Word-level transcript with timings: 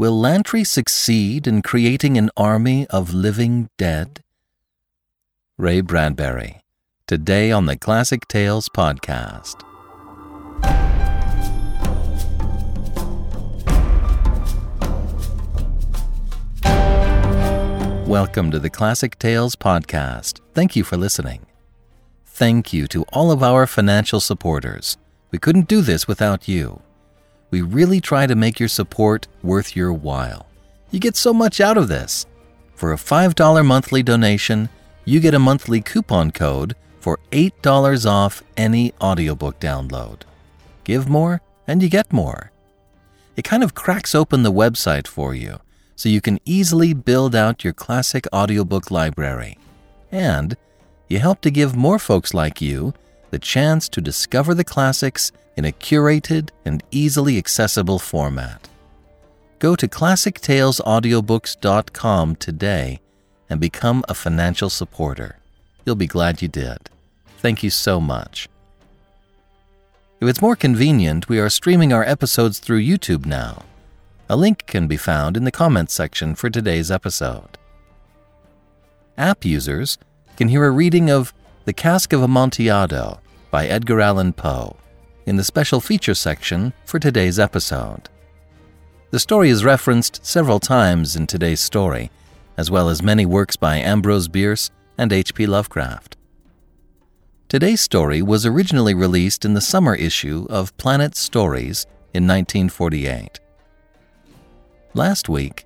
Will 0.00 0.18
Lantry 0.18 0.64
succeed 0.64 1.46
in 1.46 1.60
creating 1.60 2.16
an 2.16 2.30
army 2.34 2.86
of 2.86 3.12
living 3.12 3.68
dead? 3.76 4.22
Ray 5.58 5.82
Bradbury, 5.82 6.62
today 7.06 7.52
on 7.52 7.66
the 7.66 7.76
Classic 7.76 8.26
Tales 8.26 8.70
podcast. 8.70 9.62
Welcome 18.06 18.50
to 18.52 18.58
the 18.58 18.70
Classic 18.70 19.18
Tales 19.18 19.54
podcast. 19.54 20.40
Thank 20.54 20.74
you 20.76 20.82
for 20.82 20.96
listening. 20.96 21.44
Thank 22.24 22.72
you 22.72 22.86
to 22.86 23.02
all 23.12 23.30
of 23.30 23.42
our 23.42 23.66
financial 23.66 24.20
supporters. 24.20 24.96
We 25.30 25.38
couldn't 25.38 25.68
do 25.68 25.82
this 25.82 26.08
without 26.08 26.48
you. 26.48 26.80
We 27.50 27.62
really 27.62 28.00
try 28.00 28.26
to 28.26 28.34
make 28.34 28.60
your 28.60 28.68
support 28.68 29.26
worth 29.42 29.74
your 29.74 29.92
while. 29.92 30.46
You 30.90 31.00
get 31.00 31.16
so 31.16 31.32
much 31.32 31.60
out 31.60 31.76
of 31.76 31.88
this. 31.88 32.26
For 32.74 32.92
a 32.92 32.96
$5 32.96 33.66
monthly 33.66 34.02
donation, 34.02 34.68
you 35.04 35.20
get 35.20 35.34
a 35.34 35.38
monthly 35.38 35.80
coupon 35.80 36.30
code 36.30 36.76
for 37.00 37.18
$8 37.32 38.06
off 38.06 38.42
any 38.56 38.92
audiobook 39.00 39.58
download. 39.58 40.22
Give 40.84 41.08
more, 41.08 41.40
and 41.66 41.82
you 41.82 41.88
get 41.88 42.12
more. 42.12 42.50
It 43.36 43.42
kind 43.42 43.62
of 43.62 43.74
cracks 43.74 44.14
open 44.14 44.42
the 44.42 44.52
website 44.52 45.06
for 45.06 45.34
you 45.34 45.60
so 45.96 46.08
you 46.08 46.20
can 46.20 46.40
easily 46.44 46.94
build 46.94 47.34
out 47.34 47.64
your 47.64 47.72
classic 47.72 48.26
audiobook 48.32 48.90
library. 48.90 49.58
And 50.10 50.56
you 51.08 51.18
help 51.18 51.40
to 51.42 51.50
give 51.50 51.76
more 51.76 51.98
folks 51.98 52.32
like 52.32 52.60
you 52.60 52.94
the 53.30 53.38
chance 53.38 53.88
to 53.90 54.00
discover 54.00 54.54
the 54.54 54.64
classics 54.64 55.32
in 55.60 55.66
a 55.66 55.72
curated 55.72 56.48
and 56.64 56.82
easily 56.90 57.36
accessible 57.36 57.98
format. 57.98 58.66
Go 59.58 59.76
to 59.76 59.86
classictalesaudiobooks.com 59.86 62.36
today 62.36 63.00
and 63.50 63.60
become 63.60 64.02
a 64.08 64.14
financial 64.14 64.70
supporter. 64.70 65.36
You'll 65.84 65.96
be 65.96 66.06
glad 66.06 66.40
you 66.40 66.48
did. 66.48 66.88
Thank 67.40 67.62
you 67.62 67.68
so 67.68 68.00
much. 68.00 68.48
If 70.22 70.28
it's 70.28 70.40
more 70.40 70.56
convenient, 70.56 71.28
we 71.28 71.38
are 71.38 71.50
streaming 71.50 71.92
our 71.92 72.04
episodes 72.04 72.58
through 72.58 72.80
YouTube 72.80 73.26
now. 73.26 73.64
A 74.30 74.38
link 74.38 74.64
can 74.66 74.86
be 74.86 74.96
found 74.96 75.36
in 75.36 75.44
the 75.44 75.50
comments 75.50 75.92
section 75.92 76.34
for 76.34 76.48
today's 76.48 76.90
episode. 76.90 77.58
App 79.18 79.44
users 79.44 79.98
can 80.38 80.48
hear 80.48 80.64
a 80.64 80.70
reading 80.70 81.10
of 81.10 81.34
The 81.66 81.74
Cask 81.74 82.14
of 82.14 82.22
Amontillado 82.22 83.20
by 83.50 83.66
Edgar 83.66 84.00
Allan 84.00 84.32
Poe 84.32 84.78
in 85.30 85.36
the 85.36 85.44
special 85.44 85.80
feature 85.80 86.12
section 86.12 86.72
for 86.84 86.98
today's 86.98 87.38
episode. 87.38 88.08
The 89.12 89.20
story 89.20 89.48
is 89.48 89.64
referenced 89.64 90.26
several 90.26 90.58
times 90.58 91.14
in 91.14 91.28
today's 91.28 91.60
story, 91.60 92.10
as 92.56 92.68
well 92.68 92.88
as 92.88 93.00
many 93.00 93.24
works 93.24 93.54
by 93.54 93.76
Ambrose 93.76 94.26
Bierce 94.26 94.72
and 94.98 95.12
H.P. 95.12 95.46
Lovecraft. 95.46 96.16
Today's 97.48 97.80
story 97.80 98.22
was 98.22 98.44
originally 98.44 98.92
released 98.92 99.44
in 99.44 99.54
the 99.54 99.60
summer 99.60 99.94
issue 99.94 100.48
of 100.50 100.76
Planet 100.78 101.14
Stories 101.14 101.86
in 102.12 102.26
1948. 102.26 103.38
Last 104.94 105.28
week, 105.28 105.64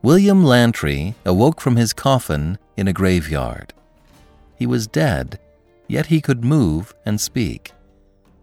William 0.00 0.42
Lantry 0.42 1.16
awoke 1.26 1.60
from 1.60 1.76
his 1.76 1.92
coffin 1.92 2.56
in 2.78 2.88
a 2.88 2.94
graveyard. 2.94 3.74
He 4.56 4.66
was 4.66 4.86
dead, 4.86 5.38
yet 5.86 6.06
he 6.06 6.22
could 6.22 6.42
move 6.42 6.94
and 7.04 7.20
speak. 7.20 7.72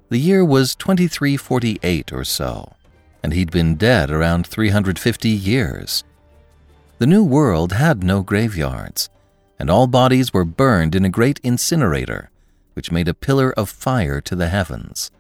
The 0.10 0.18
year 0.18 0.44
was 0.44 0.74
2348 0.74 2.12
or 2.12 2.24
so, 2.24 2.74
and 3.22 3.32
he'd 3.32 3.52
been 3.52 3.76
dead 3.76 4.10
around 4.10 4.48
350 4.48 5.30
years. 5.30 6.04
The 6.98 7.06
New 7.06 7.24
World 7.24 7.74
had 7.74 8.04
no 8.04 8.24
graveyards, 8.24 9.08
and 9.60 9.70
all 9.70 9.86
bodies 9.86 10.34
were 10.34 10.46
burned 10.46 10.96
in 10.96 11.06
a 11.06 11.10
great 11.10 11.40
incinerator, 11.44 12.32
which 12.74 12.92
made 12.92 13.08
a 13.08 13.14
pillar 13.14 13.52
of 13.52 13.70
fire 13.70 14.20
to 14.22 14.36
the 14.36 14.50
heavens. 14.50 15.12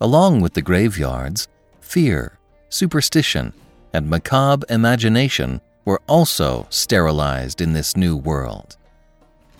Along 0.00 0.40
with 0.40 0.54
the 0.54 0.62
graveyards, 0.62 1.48
fear, 1.80 2.38
superstition, 2.68 3.52
and 3.92 4.08
macabre 4.08 4.64
imagination 4.70 5.60
were 5.84 6.00
also 6.06 6.68
sterilized 6.70 7.60
in 7.60 7.72
this 7.72 7.96
new 7.96 8.16
world. 8.16 8.76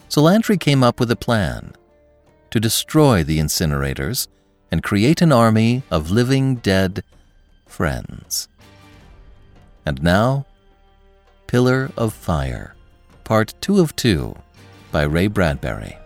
So 0.08 0.22
Lantry 0.22 0.56
came 0.56 0.84
up 0.84 1.00
with 1.00 1.10
a 1.10 1.16
plan 1.16 1.72
to 2.52 2.60
destroy 2.60 3.24
the 3.24 3.40
incinerators 3.40 4.28
and 4.72 4.82
create 4.82 5.20
an 5.20 5.30
army 5.30 5.82
of 5.90 6.10
living 6.10 6.56
dead 6.56 7.04
friends. 7.66 8.48
And 9.84 10.02
now, 10.02 10.46
Pillar 11.46 11.90
of 11.94 12.14
Fire, 12.14 12.74
Part 13.22 13.52
2 13.60 13.80
of 13.80 13.94
2 13.94 14.34
by 14.90 15.02
Ray 15.02 15.26
Bradbury. 15.26 15.98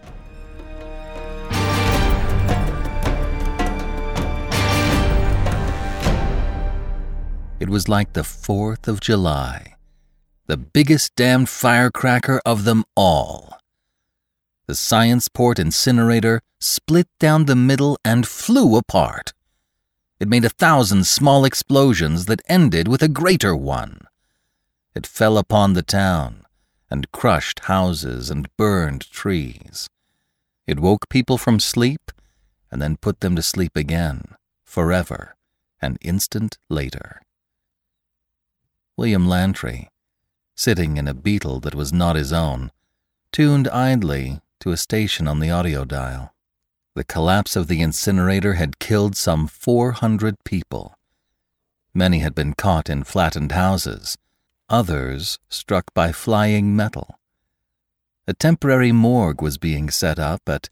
It 7.61 7.69
was 7.69 7.89
like 7.89 8.13
the 8.13 8.23
4th 8.23 8.89
of 8.89 9.01
July, 9.01 9.77
the 10.47 10.57
biggest 10.57 11.15
damned 11.15 11.49
firecracker 11.49 12.41
of 12.45 12.65
them 12.65 12.85
all. 12.97 13.59
The 14.67 14.75
Scienceport 14.75 15.61
incinerator 15.61 16.43
split 16.61 17.07
down 17.21 17.45
the 17.45 17.55
middle 17.55 17.99
and 18.05 18.27
flew 18.27 18.77
apart. 18.77 19.33
It 20.19 20.29
made 20.29 20.45
a 20.45 20.49
thousand 20.49 21.07
small 21.07 21.45
explosions 21.45 22.27
that 22.27 22.43
ended 22.49 22.89
with 22.89 23.01
a 23.01 23.09
greater 23.09 23.55
one. 23.55 24.01
It 24.93 25.07
fell 25.07 25.39
upon 25.39 25.75
the 25.75 25.83
town 25.83 26.47
and 26.91 27.13
crushed 27.13 27.61
houses 27.61 28.29
and 28.29 28.49
burned 28.57 29.09
trees. 29.11 29.89
It 30.67 30.81
woke 30.81 31.09
people 31.09 31.39
from 31.39 31.61
sleep 31.61 32.11
and 32.71 32.83
then 32.83 32.97
put 32.97 33.21
them 33.21 33.37
to 33.37 33.43
sleep 33.43 33.77
again, 33.77 34.35
forever, 34.65 35.37
an 35.81 35.97
instant 36.01 36.59
later. 36.69 37.23
William 38.97 39.29
Lantry, 39.29 39.91
sitting 40.57 40.97
in 40.97 41.07
a 41.07 41.15
beetle 41.15 41.61
that 41.61 41.75
was 41.75 41.93
not 41.93 42.17
his 42.17 42.33
own, 42.33 42.73
tuned 43.31 43.69
idly 43.69 44.41
to 44.61 44.73
a 44.73 44.77
station 44.77 45.27
on 45.29 45.41
the 45.41 45.51
audio 45.51 45.85
dial. 45.85 46.35
The 46.95 47.05
collapse 47.05 47.57
of 47.57 47.69
the 47.69 47.83
incinerator 47.83 48.55
had 48.55 48.79
killed 48.79 49.17
some 49.17 49.47
400 49.47 50.43
people. 50.45 50.97
Many 51.93 52.21
had 52.21 52.35
been 52.35 52.55
caught 52.55 52.89
in 52.89 53.05
flattened 53.05 53.53
houses, 53.53 54.17
others 54.69 55.39
struck 55.49 55.93
by 55.95 56.13
flying 56.13 56.75
metal. 56.75 57.19
A 58.27 58.35
temporary 58.35 58.93
morgue 58.93 59.41
was 59.41 59.59
being 59.59 59.91
set 59.91 60.19
up 60.19 60.49
at 60.49 60.69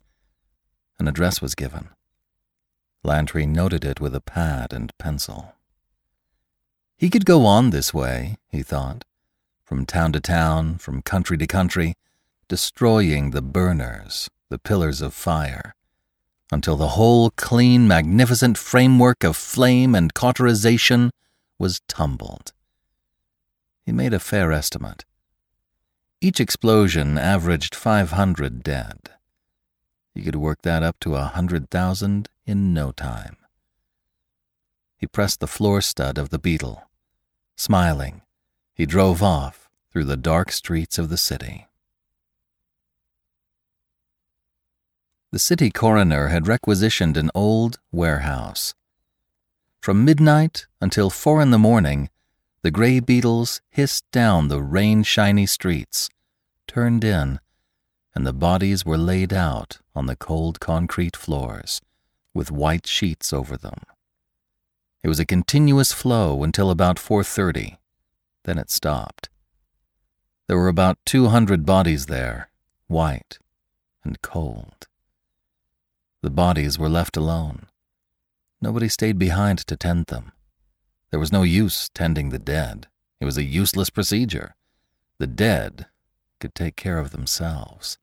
an 0.99 1.09
address 1.09 1.43
was 1.43 1.55
given. 1.55 1.89
Lantry 3.03 3.47
noted 3.47 3.85
it 3.85 4.01
with 4.01 4.15
a 4.15 4.21
pad 4.21 4.73
and 4.73 4.97
pencil. 4.99 5.55
He 6.97 7.11
could 7.11 7.27
go 7.27 7.45
on 7.45 7.71
this 7.71 7.93
way, 7.93 8.39
he 8.49 8.63
thought, 8.63 9.05
from 9.63 9.85
town 9.85 10.13
to 10.13 10.21
town, 10.21 10.79
from 10.79 11.03
country 11.03 11.37
to 11.37 11.47
country, 11.47 11.95
destroying 12.49 13.31
the 13.31 13.43
burners, 13.43 14.29
the 14.51 14.59
pillars 14.59 15.01
of 15.01 15.15
fire, 15.15 15.75
until 16.53 16.77
the 16.77 16.91
whole 16.91 17.31
clean, 17.31 17.89
magnificent 17.89 18.59
framework 18.59 19.25
of 19.25 19.37
flame 19.37 19.95
and 19.95 20.15
cauterization 20.15 21.11
was 21.59 21.81
tumbled. 21.89 22.53
He 23.85 23.93
made 23.93 24.15
a 24.15 24.21
fair 24.21 24.53
estimate. 24.53 25.05
Each 26.21 26.41
explosion 26.41 27.19
averaged 27.19 27.75
500 27.75 28.63
dead. 28.63 29.11
He 30.15 30.23
could 30.23 30.37
work 30.37 30.63
that 30.63 30.83
up 30.83 30.99
to 31.01 31.17
a 31.17 31.25
hundred 31.25 31.71
thousand 31.71 32.29
in 32.47 32.73
no 32.73 32.93
time. 32.93 33.37
He 34.97 35.07
pressed 35.07 35.41
the 35.41 35.47
floor 35.47 35.81
stud 35.81 36.17
of 36.17 36.31
the 36.31 36.39
Beetle. 36.39 36.83
Smiling, 37.57 38.23
he 38.73 38.87
drove 38.87 39.23
off 39.23 39.69
through 39.93 40.05
the 40.05 40.17
dark 40.17 40.51
streets 40.51 40.99
of 40.99 41.09
the 41.09 41.17
city. 41.17 41.67
The 45.35 45.41
city 45.41 45.69
coroner 45.69 46.29
had 46.29 46.47
requisitioned 46.47 47.17
an 47.17 47.29
old 47.35 47.81
warehouse. 47.91 48.73
From 49.81 50.05
midnight 50.05 50.69
until 50.81 51.11
four 51.11 51.43
in 51.43 51.51
the 51.51 51.59
morning, 51.59 52.09
The 52.63 52.71
gray 52.71 53.01
beetles 53.01 53.61
hissed 53.69 54.09
down 54.13 54.47
the 54.47 54.63
rain 54.63 55.03
shiny 55.03 55.47
streets, 55.47 56.09
turned 56.69 57.03
in, 57.03 57.41
and 58.15 58.25
the 58.25 58.33
bodies 58.33 58.87
were 58.87 58.97
laid 58.97 59.33
out 59.33 59.81
on 59.93 60.07
the 60.07 60.15
cold 60.15 60.61
concrete 60.61 61.17
floors 61.17 61.81
with 62.33 62.53
white 62.53 62.87
sheets 62.87 63.33
over 63.33 63.57
them. 63.57 63.81
It 65.03 65.09
was 65.09 65.19
a 65.19 65.27
continuous 65.27 65.93
flow 65.93 66.45
until 66.45 66.71
about 66.71 67.01
4:30. 67.01 67.81
Then 68.45 68.57
it 68.57 68.71
stopped. 68.71 69.31
There 70.47 70.59
were 70.59 70.69
about 70.69 71.05
200 71.05 71.67
bodies 71.67 72.07
there, 72.07 72.51
white 72.87 73.41
and 74.05 74.23
cold. 74.23 74.87
The 76.25 76.31
bodies 76.31 76.79
were 76.79 76.89
left 76.89 77.19
alone. 77.19 77.67
Nobody 78.59 78.89
stayed 78.89 79.19
behind 79.19 79.59
to 79.59 79.77
tend 79.77 80.07
them. 80.07 80.33
There 81.11 81.21
was 81.21 81.31
no 81.31 81.43
use 81.43 81.91
tending 81.91 82.31
the 82.31 82.39
dead. 82.39 82.87
It 83.21 83.27
was 83.27 83.37
a 83.37 83.43
useless 83.43 83.91
procedure. 83.91 84.55
The 85.19 85.27
dead 85.27 85.85
could 86.41 86.55
take 86.55 86.77
care 86.77 86.97
of 86.97 87.11
themselves. 87.11 87.99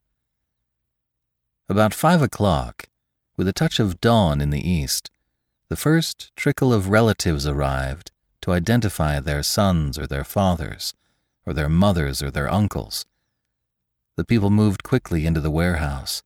About 1.68 1.96
five 1.96 2.22
o'clock, 2.22 2.90
with 3.38 3.48
a 3.48 3.54
touch 3.54 3.80
of 3.80 4.00
dawn 4.00 4.40
in 4.40 4.52
the 4.52 4.70
east, 4.70 5.10
the 5.70 5.76
first 5.76 6.32
trickle 6.36 6.72
of 6.72 6.90
relatives 6.90 7.48
arrived 7.48 8.12
to 8.42 8.52
identify 8.52 9.20
their 9.20 9.42
sons 9.42 9.98
or 9.98 10.06
their 10.06 10.24
fathers, 10.24 10.94
or 11.44 11.54
their 11.54 11.70
mothers 11.70 12.22
or 12.22 12.30
their 12.30 12.54
uncles. 12.54 13.04
The 14.16 14.26
people 14.26 14.52
moved 14.52 14.84
quickly 14.84 15.26
into 15.26 15.42
the 15.42 15.50
warehouse, 15.50 16.22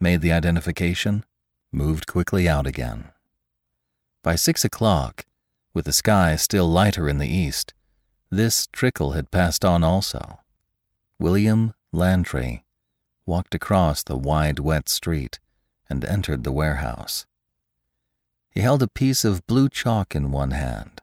made 0.00 0.20
the 0.20 0.32
identification, 0.32 1.24
moved 1.72 2.06
quickly 2.06 2.48
out 2.48 2.66
again. 2.66 3.10
By 4.22 4.36
six 4.36 4.64
o'clock, 4.64 5.26
with 5.74 5.84
the 5.84 5.92
sky 5.92 6.36
still 6.36 6.68
lighter 6.68 7.08
in 7.08 7.18
the 7.18 7.28
east, 7.28 7.74
this 8.30 8.66
trickle 8.72 9.12
had 9.12 9.30
passed 9.30 9.64
on 9.64 9.84
also. 9.84 10.40
William 11.18 11.74
Lantry 11.92 12.64
walked 13.26 13.54
across 13.54 14.02
the 14.02 14.16
wide, 14.16 14.58
wet 14.58 14.88
street 14.88 15.38
and 15.88 16.04
entered 16.04 16.44
the 16.44 16.52
warehouse. 16.52 17.26
He 18.50 18.60
held 18.60 18.82
a 18.82 18.88
piece 18.88 19.24
of 19.24 19.46
blue 19.46 19.68
chalk 19.68 20.14
in 20.14 20.32
one 20.32 20.50
hand. 20.50 21.00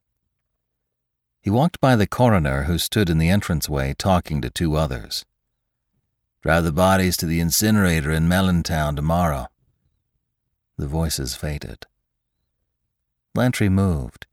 He 1.41 1.49
walked 1.49 1.79
by 1.79 1.95
the 1.95 2.07
coroner 2.07 2.63
who 2.63 2.77
stood 2.77 3.09
in 3.09 3.19
the 3.19 3.29
entranceway 3.29 3.93
talking 3.97 4.41
to 4.41 4.49
two 4.49 4.75
others. 4.75 5.25
Drive 6.41 6.63
the 6.63 6.71
bodies 6.71 7.17
to 7.17 7.25
the 7.25 7.39
incinerator 7.39 8.11
in 8.11 8.27
Mellontown 8.27 8.95
tomorrow. 8.95 9.47
The 10.77 10.87
voices 10.87 11.35
faded. 11.35 11.85
Lantry 13.33 13.69
moved, 13.69 14.27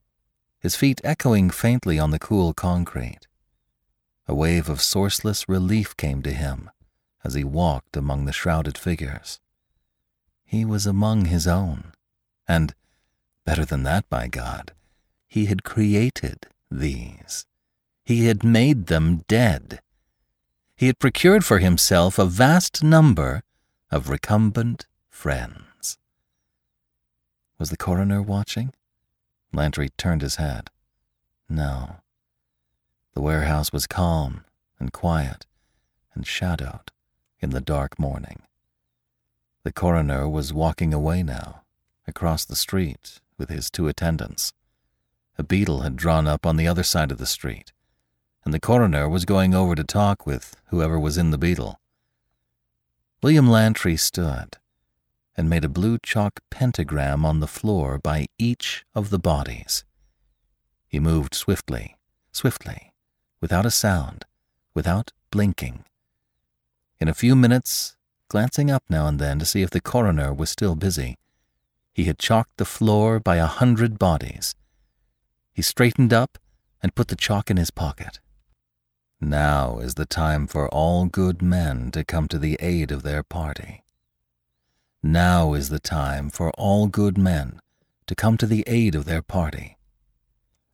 his 0.58 0.76
feet 0.76 1.00
echoing 1.02 1.50
faintly 1.50 1.98
on 1.98 2.10
the 2.10 2.18
cool 2.18 2.52
concrete. 2.52 3.26
A 4.28 4.34
wave 4.34 4.68
of 4.68 4.80
sourceless 4.80 5.48
relief 5.48 5.96
came 5.96 6.22
to 6.22 6.32
him 6.32 6.70
as 7.24 7.34
he 7.34 7.44
walked 7.44 7.96
among 7.96 8.24
the 8.24 8.32
shrouded 8.32 8.78
figures. 8.78 9.40
He 10.44 10.64
was 10.64 10.86
among 10.86 11.26
his 11.26 11.46
own, 11.46 11.92
and, 12.46 12.74
better 13.44 13.64
than 13.64 13.82
that, 13.84 14.08
by 14.08 14.28
God, 14.28 14.72
he 15.28 15.46
had 15.46 15.64
created 15.64 16.46
these. 16.70 17.46
He 18.04 18.26
had 18.26 18.44
made 18.44 18.86
them 18.86 19.24
dead. 19.28 19.80
He 20.76 20.86
had 20.86 20.98
procured 20.98 21.44
for 21.44 21.58
himself 21.58 22.18
a 22.18 22.26
vast 22.26 22.82
number 22.82 23.42
of 23.90 24.08
recumbent 24.08 24.86
friends. 25.08 25.71
Was 27.62 27.70
the 27.70 27.76
coroner 27.76 28.20
watching? 28.20 28.74
Lantry 29.52 29.90
turned 29.90 30.20
his 30.20 30.34
head. 30.34 30.68
No. 31.48 31.98
The 33.14 33.20
warehouse 33.20 33.72
was 33.72 33.86
calm 33.86 34.44
and 34.80 34.92
quiet 34.92 35.46
and 36.12 36.26
shadowed 36.26 36.90
in 37.38 37.50
the 37.50 37.60
dark 37.60 38.00
morning. 38.00 38.42
The 39.62 39.70
coroner 39.70 40.28
was 40.28 40.52
walking 40.52 40.92
away 40.92 41.22
now, 41.22 41.62
across 42.04 42.44
the 42.44 42.56
street, 42.56 43.20
with 43.38 43.48
his 43.48 43.70
two 43.70 43.86
attendants. 43.86 44.52
A 45.38 45.44
beetle 45.44 45.82
had 45.82 45.94
drawn 45.94 46.26
up 46.26 46.44
on 46.44 46.56
the 46.56 46.66
other 46.66 46.82
side 46.82 47.12
of 47.12 47.18
the 47.18 47.26
street, 47.26 47.72
and 48.44 48.52
the 48.52 48.58
coroner 48.58 49.08
was 49.08 49.24
going 49.24 49.54
over 49.54 49.76
to 49.76 49.84
talk 49.84 50.26
with 50.26 50.56
whoever 50.70 50.98
was 50.98 51.16
in 51.16 51.30
the 51.30 51.38
beetle. 51.38 51.78
William 53.22 53.48
Lantry 53.48 53.96
stood 53.96 54.58
and 55.36 55.48
made 55.48 55.64
a 55.64 55.68
blue 55.68 55.98
chalk 56.02 56.40
pentagram 56.50 57.24
on 57.24 57.40
the 57.40 57.46
floor 57.46 57.98
by 57.98 58.26
each 58.38 58.84
of 58.94 59.10
the 59.10 59.18
bodies. 59.18 59.84
He 60.86 61.00
moved 61.00 61.34
swiftly, 61.34 61.96
swiftly, 62.32 62.92
without 63.40 63.66
a 63.66 63.70
sound, 63.70 64.24
without 64.74 65.12
blinking. 65.30 65.84
In 67.00 67.08
a 67.08 67.14
few 67.14 67.34
minutes, 67.34 67.96
glancing 68.28 68.70
up 68.70 68.84
now 68.88 69.06
and 69.06 69.18
then 69.18 69.38
to 69.38 69.46
see 69.46 69.62
if 69.62 69.70
the 69.70 69.80
coroner 69.80 70.32
was 70.32 70.50
still 70.50 70.74
busy, 70.74 71.18
he 71.92 72.04
had 72.04 72.18
chalked 72.18 72.56
the 72.56 72.64
floor 72.64 73.20
by 73.20 73.36
a 73.36 73.46
hundred 73.46 73.98
bodies. 73.98 74.54
He 75.52 75.62
straightened 75.62 76.12
up 76.12 76.38
and 76.82 76.94
put 76.94 77.08
the 77.08 77.16
chalk 77.16 77.50
in 77.50 77.56
his 77.56 77.70
pocket. 77.70 78.20
Now 79.20 79.78
is 79.78 79.94
the 79.94 80.06
time 80.06 80.46
for 80.46 80.68
all 80.68 81.06
good 81.06 81.42
men 81.42 81.90
to 81.92 82.04
come 82.04 82.28
to 82.28 82.38
the 82.38 82.56
aid 82.60 82.90
of 82.90 83.02
their 83.02 83.22
party. 83.22 83.81
Now 85.02 85.54
is 85.54 85.68
the 85.68 85.80
time 85.80 86.30
for 86.30 86.52
all 86.52 86.86
good 86.86 87.18
men 87.18 87.60
to 88.06 88.14
come 88.14 88.36
to 88.36 88.46
the 88.46 88.62
aid 88.68 88.94
of 88.94 89.04
their 89.04 89.22
party. 89.22 89.76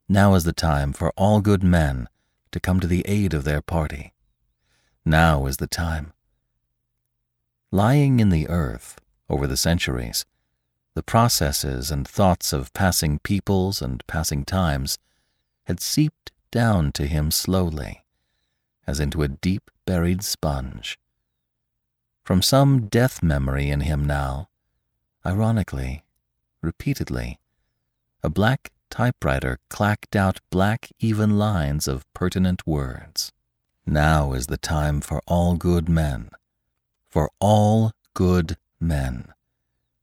Now 0.06 0.34
is 0.34 0.44
the 0.44 0.52
time 0.52 0.92
for 0.92 1.12
all 1.16 1.40
good 1.40 1.62
men 1.62 2.08
to 2.52 2.60
come 2.60 2.78
to 2.80 2.86
the 2.86 3.02
aid 3.06 3.32
of 3.32 3.44
their 3.44 3.62
party. 3.62 4.12
Now 5.04 5.46
is 5.46 5.56
the 5.56 5.66
time 5.66 6.12
Lying 7.70 8.20
in 8.20 8.30
the 8.30 8.48
earth 8.48 8.98
over 9.28 9.46
the 9.46 9.56
centuries, 9.56 10.24
the 10.94 11.02
processes 11.02 11.90
and 11.90 12.08
thoughts 12.08 12.52
of 12.52 12.72
passing 12.72 13.18
peoples 13.18 13.82
and 13.82 14.06
passing 14.06 14.44
times 14.44 14.98
had 15.64 15.80
seeped 15.80 16.32
down 16.50 16.92
to 16.92 17.06
him 17.06 17.30
slowly, 17.30 18.04
as 18.86 19.00
into 19.00 19.22
a 19.22 19.28
deep 19.28 19.70
buried 19.84 20.22
sponge. 20.22 20.98
From 22.28 22.42
some 22.42 22.88
death 22.88 23.22
memory 23.22 23.70
in 23.70 23.80
him 23.80 24.04
now, 24.04 24.50
ironically, 25.24 26.04
repeatedly, 26.60 27.40
a 28.22 28.28
black 28.28 28.70
typewriter 28.90 29.60
clacked 29.70 30.14
out 30.14 30.38
black, 30.50 30.90
even 30.98 31.38
lines 31.38 31.88
of 31.88 32.04
pertinent 32.12 32.66
words. 32.66 33.32
Now 33.86 34.34
is 34.34 34.48
the 34.48 34.58
time 34.58 35.00
for 35.00 35.22
all 35.26 35.56
good 35.56 35.88
men 35.88 36.28
for 37.08 37.30
all 37.40 37.92
good 38.12 38.58
men 38.78 39.32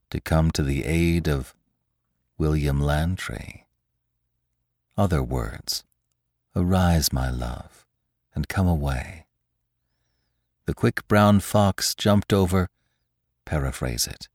to 0.09 0.19
come 0.19 0.49
to 0.49 0.63
the 0.63 0.83
aid 0.83 1.27
of 1.27 1.53
William 2.39 2.81
Lantry. 2.81 3.67
Other 4.97 5.21
words, 5.21 5.83
arise, 6.55 7.13
my 7.13 7.29
love, 7.29 7.85
and 8.33 8.47
come 8.47 8.67
away. 8.67 9.24
The 10.65 10.73
quick 10.73 11.07
brown 11.07 11.41
fox 11.41 11.93
jumped 11.93 12.33
over, 12.33 12.69
paraphrase 13.45 14.07
it. 14.07 14.27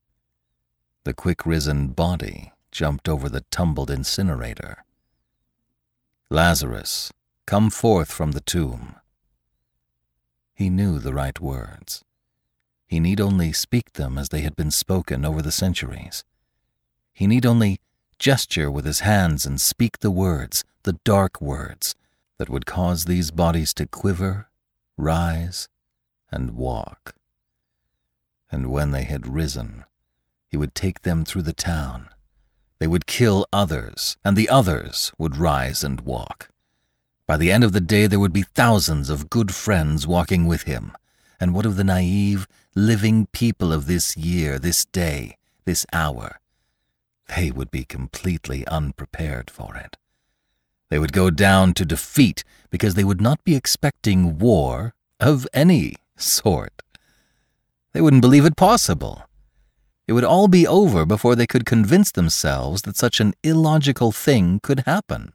The 1.05 1.15
quick 1.15 1.45
risen 1.45 1.89
body 1.89 2.53
jumped 2.71 3.09
over 3.09 3.29
the 3.29 3.45
tumbled 3.51 3.91
incinerator. 3.91 4.85
Lazarus, 6.31 7.13
come 7.47 7.69
forth 7.69 8.13
from 8.13 8.33
the 8.33 8.41
tomb. 8.41 8.95
He 10.55 10.71
knew 10.71 11.01
the 11.01 11.15
right 11.15 11.41
words. 11.41 12.05
He 12.87 13.01
need 13.01 13.21
only 13.21 13.53
speak 13.53 13.95
them 13.95 14.17
as 14.17 14.29
they 14.29 14.43
had 14.43 14.55
been 14.55 14.71
spoken 14.71 15.25
over 15.25 15.43
the 15.43 15.51
centuries. 15.51 16.23
He 17.13 17.27
need 17.27 17.45
only 17.45 17.81
gesture 18.21 18.71
with 18.71 18.85
his 18.85 19.01
hands 19.01 19.47
and 19.47 19.61
speak 19.61 19.99
the 19.99 20.11
words, 20.11 20.63
the 20.85 20.99
dark 21.05 21.41
words, 21.41 21.97
that 22.39 22.49
would 22.49 22.67
cause 22.67 23.05
these 23.05 23.31
bodies 23.31 23.75
to 23.75 23.87
quiver, 23.87 24.49
rise, 24.97 25.69
and 26.31 26.53
walk. 26.53 27.15
And 28.51 28.71
when 28.71 28.91
they 28.91 29.05
had 29.05 29.27
risen, 29.27 29.85
he 30.49 30.57
would 30.57 30.75
take 30.75 31.03
them 31.03 31.25
through 31.25 31.43
the 31.43 31.53
town. 31.53 32.09
They 32.79 32.87
would 32.87 33.07
kill 33.07 33.47
others, 33.53 34.17
and 34.25 34.37
the 34.37 34.49
others 34.49 35.13
would 35.19 35.37
rise 35.37 35.85
and 35.85 36.01
walk. 36.01 36.49
By 37.27 37.37
the 37.37 37.53
end 37.53 37.63
of 37.63 37.73
the 37.73 37.81
day, 37.81 38.07
there 38.07 38.19
would 38.19 38.33
be 38.33 38.43
thousands 38.43 39.09
of 39.09 39.31
good 39.31 39.55
friends 39.55 40.07
walking 40.07 40.47
with 40.47 40.63
him. 40.63 40.93
And 41.39 41.55
what 41.55 41.67
of 41.67 41.77
the 41.77 41.85
naive, 41.85 42.49
living 42.75 43.27
people 43.27 43.73
of 43.73 43.87
this 43.87 44.17
year, 44.17 44.59
this 44.59 44.85
day, 44.85 45.37
this 45.65 45.87
hour. 45.93 46.41
They 47.37 47.53
would 47.53 47.71
be 47.71 47.85
completely 47.85 48.67
unprepared 48.67 49.51
for 49.51 49.77
it. 49.77 49.97
They 50.89 50.99
would 50.99 51.13
go 51.13 51.31
down 51.31 51.75
to 51.75 51.85
defeat 51.85 52.43
because 52.71 52.95
they 52.95 53.05
would 53.05 53.21
not 53.21 53.45
be 53.45 53.55
expecting 53.55 54.39
war 54.39 54.95
of 55.21 55.47
any 55.55 55.95
sort. 56.21 56.83
They 57.93 58.01
wouldn't 58.01 58.23
believe 58.23 58.45
it 58.45 58.57
possible. 58.57 59.25
It 60.07 60.13
would 60.13 60.25
all 60.25 60.49
be 60.49 60.67
over 60.67 61.07
before 61.07 61.37
they 61.37 61.47
could 61.47 61.65
convince 61.65 62.11
themselves 62.11 62.83
that 62.83 62.97
such 62.97 63.21
an 63.21 63.35
illogical 63.43 64.13
thing 64.13 64.61
could 64.61 64.81
happen. 64.81 65.33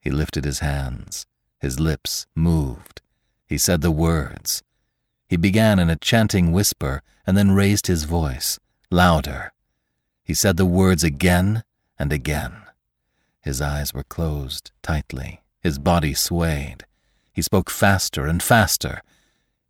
He 0.00 0.10
lifted 0.10 0.44
his 0.44 0.58
hands. 0.58 1.26
His 1.60 1.80
lips 1.80 2.26
moved. 2.34 3.00
He 3.46 3.56
said 3.56 3.80
the 3.80 3.90
words. 3.90 4.62
He 5.28 5.36
began 5.36 5.78
in 5.78 5.88
a 5.88 5.96
chanting 5.96 6.52
whisper 6.52 7.02
and 7.26 7.36
then 7.36 7.52
raised 7.52 7.86
his 7.86 8.04
voice, 8.04 8.58
louder. 8.90 9.52
He 10.22 10.34
said 10.34 10.56
the 10.56 10.66
words 10.66 11.02
again 11.04 11.64
and 11.98 12.12
again. 12.12 12.64
His 13.40 13.60
eyes 13.60 13.94
were 13.94 14.04
closed 14.04 14.72
tightly. 14.82 15.42
His 15.60 15.78
body 15.78 16.14
swayed. 16.14 16.84
He 17.32 17.42
spoke 17.42 17.70
faster 17.70 18.26
and 18.26 18.42
faster. 18.42 19.02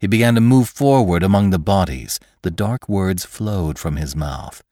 He 0.04 0.08
began 0.08 0.34
to 0.34 0.42
move 0.42 0.68
forward 0.68 1.22
among 1.22 1.48
the 1.48 1.58
bodies. 1.58 2.20
The 2.42 2.50
dark 2.50 2.90
words 2.90 3.24
flowed 3.24 3.78
from 3.78 3.96
his 3.96 4.14
mouth. 4.14 4.62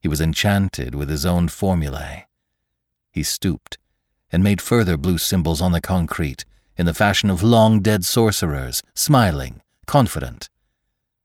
He 0.00 0.08
was 0.08 0.22
enchanted 0.22 0.94
with 0.94 1.10
his 1.10 1.26
own 1.26 1.48
formulae. 1.48 2.28
He 3.12 3.22
stooped 3.24 3.76
and 4.32 4.42
made 4.42 4.62
further 4.62 4.96
blue 4.96 5.18
symbols 5.18 5.60
on 5.60 5.72
the 5.72 5.82
concrete, 5.82 6.46
in 6.78 6.86
the 6.86 6.94
fashion 6.94 7.28
of 7.28 7.42
long 7.42 7.80
dead 7.80 8.06
sorcerers, 8.06 8.82
smiling, 8.94 9.60
confident. 9.84 10.48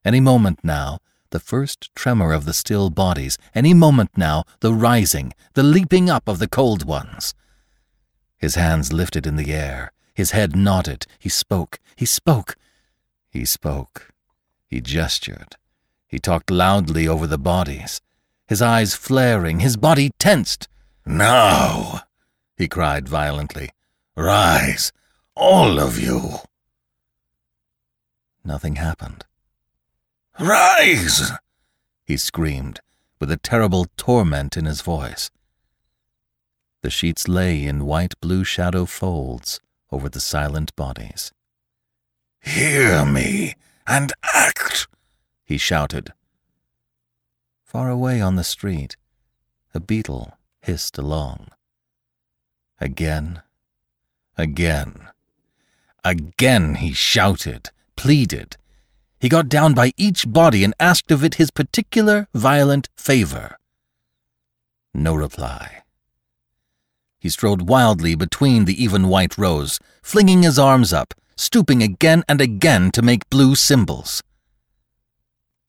Any 0.03 0.19
moment 0.19 0.59
now, 0.61 0.99
the 1.29 1.39
first 1.39 1.95
tremor 1.95 2.33
of 2.33 2.43
the 2.43 2.51
still 2.51 2.89
bodies, 2.89 3.37
any 3.55 3.73
moment 3.73 4.11
now, 4.17 4.43
the 4.59 4.73
rising, 4.73 5.31
the 5.53 5.63
leaping 5.63 6.09
up 6.09 6.27
of 6.27 6.39
the 6.39 6.49
cold 6.49 6.83
ones. 6.83 7.33
His 8.37 8.55
hands 8.55 8.91
lifted 8.91 9.25
in 9.25 9.37
the 9.37 9.53
air, 9.53 9.93
his 10.13 10.31
head 10.31 10.57
nodded, 10.57 11.07
he 11.19 11.29
spoke, 11.29 11.79
he 11.95 12.05
spoke, 12.05 12.57
he 13.29 13.45
spoke, 13.45 14.11
he 14.67 14.81
gestured, 14.81 15.55
he 16.07 16.19
talked 16.19 16.49
loudly 16.49 17.07
over 17.07 17.27
the 17.27 17.37
bodies, 17.37 18.01
his 18.47 18.61
eyes 18.61 18.95
flaring, 18.95 19.59
his 19.59 19.77
body 19.77 20.11
tensed. 20.17 20.67
Now, 21.05 22.01
he 22.57 22.67
cried 22.67 23.07
violently, 23.07 23.69
rise, 24.15 24.91
all 25.35 25.79
of 25.79 25.99
you. 25.99 26.39
Nothing 28.43 28.75
happened. 28.77 29.25
Rise! 30.39 31.31
he 32.03 32.17
screamed, 32.17 32.79
with 33.19 33.29
a 33.29 33.37
terrible 33.37 33.85
torment 33.97 34.57
in 34.57 34.65
his 34.65 34.81
voice. 34.81 35.29
The 36.81 36.89
sheets 36.89 37.27
lay 37.27 37.65
in 37.65 37.85
white 37.85 38.19
blue 38.21 38.43
shadow 38.43 38.85
folds 38.85 39.59
over 39.91 40.09
the 40.09 40.21
silent 40.21 40.75
bodies. 40.75 41.33
Hear 42.41 43.05
me 43.05 43.55
and 43.85 44.13
act, 44.23 44.87
he 45.43 45.57
shouted. 45.57 46.13
Far 47.63 47.89
away 47.89 48.21
on 48.21 48.35
the 48.35 48.43
street, 48.43 48.95
a 49.73 49.79
beetle 49.79 50.33
hissed 50.61 50.97
along. 50.97 51.47
Again, 52.81 53.41
again, 54.37 55.09
again 56.03 56.75
he 56.75 56.93
shouted, 56.93 57.69
pleaded. 57.95 58.57
He 59.19 59.29
got 59.29 59.49
down 59.49 59.73
by 59.73 59.91
each 59.97 60.31
body 60.31 60.63
and 60.63 60.73
asked 60.79 61.11
of 61.11 61.23
it 61.23 61.35
his 61.35 61.51
particular 61.51 62.27
violent 62.33 62.87
favor. 62.95 63.57
No 64.93 65.13
reply. 65.13 65.83
He 67.19 67.29
strode 67.29 67.63
wildly 67.63 68.15
between 68.15 68.63
the 68.63 68.81
even 68.81 69.09
white 69.09 69.37
rows, 69.37 69.79
flinging 70.01 70.43
his 70.43 70.57
arms 70.57 70.93
up, 70.93 71.13
stooping 71.39 71.81
again 71.81 72.21
and 72.27 72.41
again 72.41 72.91
to 72.91 73.01
make 73.01 73.29
blue 73.29 73.55
symbols. 73.55 74.21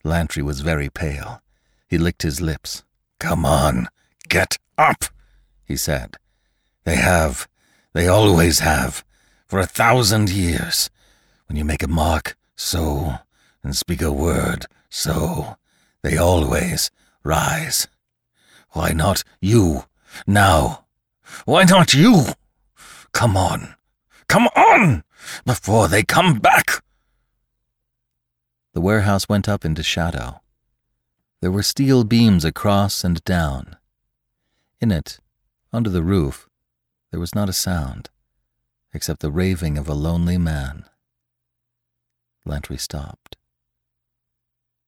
Lantry 0.03 0.43
was 0.43 0.62
very 0.62 0.91
pale. 0.91 1.41
He 1.87 1.97
licked 1.97 2.23
his 2.23 2.41
lips. 2.41 2.83
Come 3.21 3.47
on, 3.47 3.89
get 4.29 4.59
up, 4.77 5.05
he 5.65 5.77
said. 5.77 6.17
They 6.83 6.97
have, 6.97 7.47
they 7.93 8.09
always 8.09 8.59
have, 8.59 9.05
for 9.47 9.61
a 9.61 9.67
thousand 9.81 10.29
years. 10.31 10.91
When 11.47 11.57
you 11.57 11.65
make 11.65 11.85
a 11.85 11.89
mark, 11.89 12.37
so, 12.57 13.15
and 13.62 13.77
speak 13.77 14.03
a 14.03 14.11
word, 14.11 14.67
so, 14.89 15.57
they 16.03 16.17
always 16.17 16.91
rise. 17.23 17.87
Why 18.71 18.91
not 18.91 19.23
you, 19.41 19.85
now? 20.27 20.85
Why 21.45 21.62
not 21.62 21.95
you? 21.95 22.25
Come 23.12 23.37
on, 23.37 23.77
come 24.27 24.49
on, 24.57 25.05
before 25.45 25.89
they 25.89 26.03
come 26.03 26.39
back. 26.39 26.83
The 28.73 28.81
warehouse 28.81 29.29
went 29.29 29.49
up 29.49 29.65
into 29.65 29.83
shadow. 29.83 30.41
There 31.41 31.50
were 31.50 31.62
steel 31.62 32.05
beams 32.05 32.45
across 32.45 33.03
and 33.03 33.23
down. 33.25 33.77
In 34.81 34.91
it, 34.91 35.19
under 35.73 35.91
the 35.91 36.03
roof, 36.03 36.49
there 37.11 37.21
was 37.21 37.35
not 37.35 37.49
a 37.49 37.53
sound, 37.53 38.11
except 38.93 39.21
the 39.21 39.31
raving 39.31 39.77
of 39.77 39.89
a 39.89 39.95
lonely 39.95 40.39
man. 40.39 40.85
Lantry 42.45 42.77
stopped. 42.77 43.37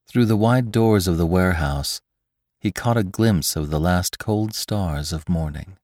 Through 0.07 0.27
the 0.27 0.37
wide 0.37 0.71
doors 0.71 1.09
of 1.09 1.19
the 1.19 1.27
warehouse, 1.27 2.01
he 2.61 2.71
caught 2.71 2.97
a 2.97 3.03
glimpse 3.03 3.57
of 3.57 3.71
the 3.71 3.81
last 3.81 4.19
cold 4.19 4.55
stars 4.55 5.13
of 5.13 5.29
morning. 5.29 5.79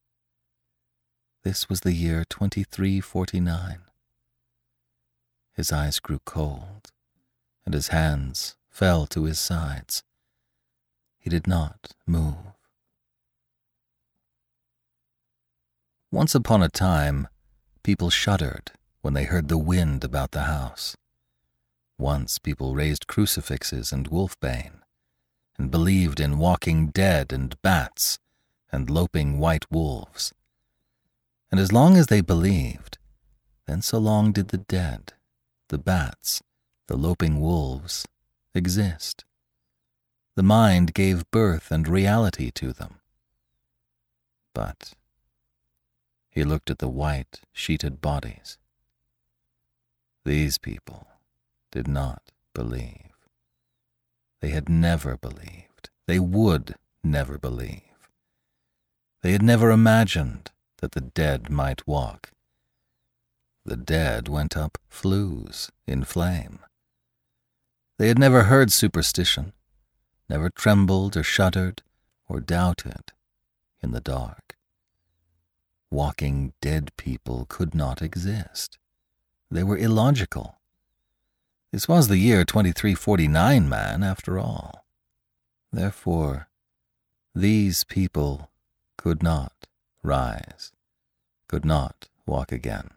This 1.42 1.68
was 1.68 1.80
the 1.80 1.94
year 1.94 2.24
2349. 2.28 3.87
His 5.58 5.72
eyes 5.72 5.98
grew 5.98 6.20
cold, 6.20 6.92
and 7.64 7.74
his 7.74 7.88
hands 7.88 8.54
fell 8.70 9.08
to 9.08 9.24
his 9.24 9.40
sides. 9.40 10.04
He 11.18 11.28
did 11.28 11.48
not 11.48 11.94
move. 12.06 12.54
Once 16.12 16.36
upon 16.36 16.62
a 16.62 16.68
time, 16.68 17.26
people 17.82 18.08
shuddered 18.08 18.70
when 19.00 19.14
they 19.14 19.24
heard 19.24 19.48
the 19.48 19.58
wind 19.58 20.04
about 20.04 20.30
the 20.30 20.42
house. 20.42 20.96
Once 21.98 22.38
people 22.38 22.76
raised 22.76 23.08
crucifixes 23.08 23.90
and 23.90 24.08
wolfbane, 24.08 24.82
and 25.58 25.72
believed 25.72 26.20
in 26.20 26.38
walking 26.38 26.90
dead 26.90 27.32
and 27.32 27.60
bats 27.62 28.20
and 28.70 28.88
loping 28.88 29.40
white 29.40 29.68
wolves. 29.72 30.32
And 31.50 31.58
as 31.58 31.72
long 31.72 31.96
as 31.96 32.06
they 32.06 32.20
believed, 32.20 32.96
then 33.66 33.82
so 33.82 33.98
long 33.98 34.30
did 34.30 34.50
the 34.50 34.58
dead, 34.58 35.14
the 35.68 35.78
bats, 35.78 36.42
the 36.86 36.96
loping 36.96 37.40
wolves 37.40 38.06
exist. 38.54 39.24
The 40.36 40.42
mind 40.42 40.94
gave 40.94 41.30
birth 41.30 41.70
and 41.70 41.88
reality 41.88 42.50
to 42.52 42.72
them. 42.72 43.00
But 44.54 44.94
he 46.30 46.44
looked 46.44 46.70
at 46.70 46.78
the 46.78 46.88
white, 46.88 47.40
sheeted 47.52 48.00
bodies. 48.00 48.58
These 50.24 50.58
people 50.58 51.08
did 51.72 51.88
not 51.88 52.32
believe. 52.54 53.12
They 54.40 54.50
had 54.50 54.68
never 54.68 55.16
believed. 55.16 55.90
They 56.06 56.18
would 56.18 56.76
never 57.02 57.38
believe. 57.38 57.82
They 59.22 59.32
had 59.32 59.42
never 59.42 59.70
imagined 59.70 60.50
that 60.78 60.92
the 60.92 61.00
dead 61.00 61.50
might 61.50 61.86
walk. 61.86 62.30
The 63.68 63.76
dead 63.76 64.28
went 64.28 64.56
up 64.56 64.78
flues 64.88 65.70
in 65.86 66.04
flame. 66.04 66.58
They 67.98 68.08
had 68.08 68.18
never 68.18 68.44
heard 68.44 68.72
superstition, 68.72 69.52
never 70.28 70.50
trembled 70.50 71.16
or 71.16 71.22
shuddered 71.22 71.82
or 72.28 72.40
doubted 72.40 73.12
in 73.82 73.92
the 73.92 74.00
dark 74.00 74.48
walking 75.90 76.52
dead 76.60 76.90
people 76.96 77.46
could 77.48 77.74
not 77.74 78.02
exist. 78.02 78.78
They 79.50 79.62
were 79.62 79.78
illogical. 79.78 80.58
This 81.72 81.88
was 81.88 82.08
the 82.08 82.18
year 82.18 82.44
2349, 82.44 83.68
man, 83.68 84.02
after 84.02 84.38
all. 84.38 84.84
Therefore, 85.72 86.48
these 87.34 87.84
people 87.84 88.50
could 88.96 89.22
not 89.22 89.66
rise, 90.02 90.72
could 91.46 91.64
not 91.64 92.08
walk 92.26 92.52
again. 92.52 92.90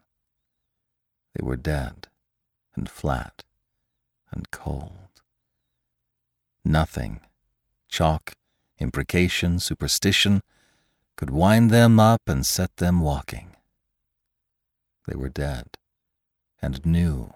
They 1.34 1.44
were 1.44 1.56
dead 1.56 2.08
and 2.74 2.88
flat 2.88 3.44
and 4.30 4.50
cold. 4.50 5.22
Nothing, 6.64 7.20
chalk, 7.88 8.32
imprecation, 8.78 9.58
superstition, 9.58 10.42
could 11.16 11.30
wind 11.30 11.70
them 11.70 12.00
up 12.00 12.22
and 12.26 12.46
set 12.46 12.76
them 12.76 13.00
walking. 13.00 13.56
They 15.06 15.16
were 15.16 15.28
dead, 15.28 15.76
and 16.60 16.84
knew 16.86 17.34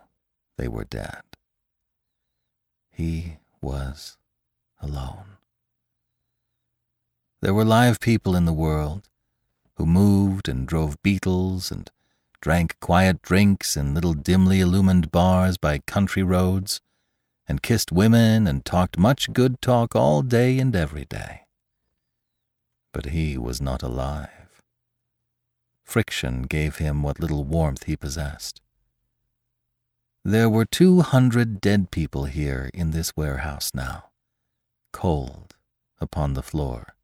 they 0.56 0.68
were 0.68 0.84
dead. 0.84 1.22
He 2.90 3.38
was 3.60 4.16
alone. 4.80 5.36
There 7.42 7.54
were 7.54 7.64
live 7.64 8.00
people 8.00 8.34
in 8.34 8.44
the 8.44 8.52
world 8.52 9.08
who 9.74 9.84
moved 9.84 10.48
and 10.48 10.66
drove 10.66 11.02
beetles 11.02 11.70
and 11.70 11.90
drank 12.46 12.78
quiet 12.78 13.20
drinks 13.22 13.76
in 13.76 13.92
little 13.92 14.14
dimly 14.14 14.60
illumined 14.60 15.10
bars 15.10 15.56
by 15.58 15.78
country 15.80 16.22
roads, 16.22 16.80
and 17.48 17.60
kissed 17.60 17.90
women 17.90 18.46
and 18.46 18.64
talked 18.64 18.96
much 18.96 19.32
good 19.32 19.60
talk 19.60 19.96
all 19.96 20.22
day 20.22 20.60
and 20.60 20.76
every 20.76 21.04
day 21.06 21.46
but 22.96 23.12
he 23.12 23.36
was 23.36 23.60
not 23.60 23.82
alive. 23.82 24.62
Friction 25.84 26.44
gave 26.44 26.76
him 26.76 27.02
what 27.02 27.20
little 27.20 27.44
warmth 27.44 27.84
he 27.84 27.94
possessed. 27.94 28.62
There 30.24 30.48
were 30.48 30.64
two 30.64 31.02
hundred 31.02 31.60
dead 31.60 31.90
people 31.90 32.24
here 32.24 32.70
in 32.72 32.92
this 32.92 33.14
warehouse 33.14 33.72
now, 33.74 34.04
cold 34.94 35.56
upon 36.00 36.32
the 36.32 36.42
floor. 36.42 36.94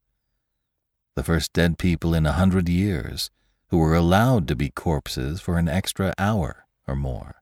The 1.15 1.23
first 1.23 1.53
dead 1.53 1.77
people 1.77 2.15
in 2.15 2.25
a 2.25 2.33
hundred 2.41 2.71
years 2.71 3.31
who 3.73 3.79
were 3.79 3.95
allowed 3.95 4.47
to 4.47 4.55
be 4.55 4.69
corpses 4.69 5.41
for 5.41 5.57
an 5.57 5.67
extra 5.67 6.13
hour 6.19 6.67
or 6.87 6.95
more. 6.95 7.37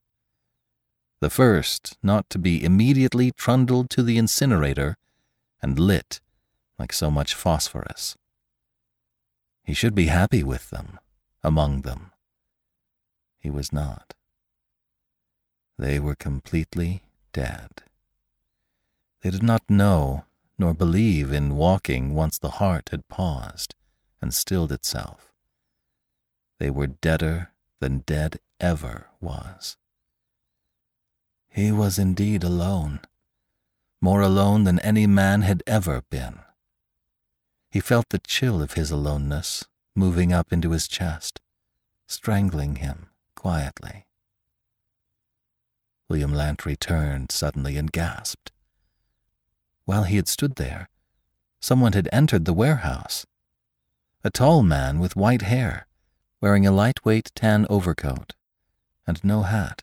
The 1.19 1.29
first 1.29 1.99
not 2.05 2.31
to 2.31 2.39
be 2.39 2.65
immediately 2.65 3.33
trundled 3.33 3.91
to 3.91 4.05
the 4.05 4.17
incinerator 4.17 4.97
and 5.61 5.77
lit 5.77 6.21
like 6.79 6.93
so 6.93 7.11
much 7.11 7.35
phosphorus. 7.35 8.17
He 9.65 9.75
should 9.75 9.93
be 9.93 10.07
happy 10.07 10.45
with 10.45 10.71
them, 10.71 11.01
among 11.43 11.81
them. 11.81 12.13
He 13.41 13.51
was 13.51 13.73
not. 13.73 14.15
They 15.77 15.99
were 15.99 16.15
completely 16.15 17.03
dead. 17.33 17.83
They 19.23 19.31
did 19.31 19.43
not 19.43 19.69
know 19.69 20.27
nor 20.57 20.75
believe 20.75 21.33
in 21.33 21.57
walking 21.57 22.15
once 22.15 22.39
the 22.39 22.61
heart 22.63 22.91
had 22.93 23.09
paused 23.09 23.75
and 24.23 24.33
stilled 24.33 24.71
itself. 24.71 25.30
They 26.61 26.71
were 26.71 26.89
deader 26.89 27.53
than 27.81 28.01
dead 28.01 28.39
ever 28.61 29.09
was. 29.19 29.79
He 31.49 31.73
was 31.73 31.99
indeed 31.99 32.45
alone, 32.45 33.01
more 34.03 34.21
alone 34.21 34.65
than 34.65 34.79
any 34.81 35.07
man 35.07 35.41
had 35.41 35.63
ever 35.67 36.03
been. 36.11 36.41
He 37.71 37.81
felt 37.81 38.11
the 38.11 38.19
chill 38.19 38.61
of 38.61 38.75
his 38.75 38.91
aloneness 38.91 39.65
moving 39.97 40.35
up 40.35 40.53
into 40.53 40.73
his 40.73 40.87
chest, 40.87 41.41
strangling 42.07 42.77
him 42.77 43.07
quietly. 43.35 44.05
William 46.11 46.35
Lantry 46.35 46.77
turned 46.77 47.33
suddenly 47.33 47.79
and 47.79 47.91
gasped. 47.91 48.53
While 49.87 50.05
he 50.05 50.17
had 50.17 50.29
stood 50.29 50.57
there, 50.57 50.91
someone 51.59 51.95
had 51.95 52.09
entered 52.13 52.45
the 52.45 52.53
warehouse. 52.53 53.25
A 54.23 54.31
tall 54.31 54.63
man 54.63 54.99
with 54.99 55.17
white 55.17 55.43
hair, 55.43 55.87
wearing 56.41 56.67
a 56.67 56.73
lightweight 56.73 57.31
tan 57.35 57.67
overcoat 57.69 58.35
and 59.07 59.23
no 59.23 59.43
hat. 59.43 59.83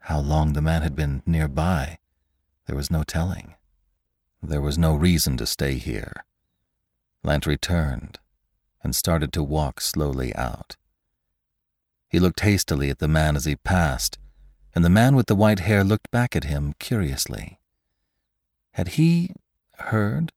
How 0.00 0.20
long 0.20 0.52
the 0.52 0.62
man 0.62 0.82
had 0.82 0.94
been 0.94 1.22
nearby, 1.26 1.98
there 2.66 2.76
was 2.76 2.90
no 2.90 3.02
telling. 3.02 3.54
There 4.42 4.60
was 4.60 4.78
no 4.78 4.94
reason 4.94 5.36
to 5.38 5.46
stay 5.46 5.74
here. 5.74 6.24
Lantry 7.22 7.56
turned 7.56 8.18
and 8.82 8.96
started 8.96 9.32
to 9.34 9.42
walk 9.42 9.80
slowly 9.80 10.34
out. 10.34 10.76
He 12.08 12.18
looked 12.18 12.40
hastily 12.40 12.90
at 12.90 12.98
the 12.98 13.08
man 13.08 13.36
as 13.36 13.44
he 13.44 13.56
passed 13.56 14.18
and 14.74 14.84
the 14.84 14.90
man 14.90 15.16
with 15.16 15.26
the 15.26 15.34
white 15.34 15.60
hair 15.60 15.82
looked 15.82 16.10
back 16.10 16.36
at 16.36 16.44
him 16.44 16.74
curiously. 16.78 17.58
Had 18.72 18.88
he 18.88 19.32
heard? 19.78 20.32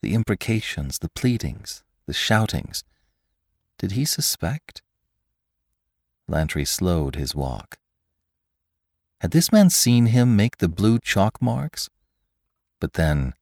The 0.00 0.14
imprecations, 0.14 0.98
the 0.98 1.10
pleadings, 1.10 1.82
the 2.06 2.14
shoutings. 2.14 2.84
Did 3.78 3.92
he 3.92 4.04
suspect? 4.04 4.82
Lantry 6.26 6.64
slowed 6.64 7.14
his 7.14 7.34
walk. 7.34 7.78
Had 9.20 9.30
this 9.30 9.50
man 9.50 9.70
seen 9.70 10.06
him 10.06 10.36
make 10.36 10.58
the 10.58 10.68
blue 10.68 10.98
chalk 10.98 11.40
marks? 11.40 11.88
But 12.80 12.94
then, 12.94 13.34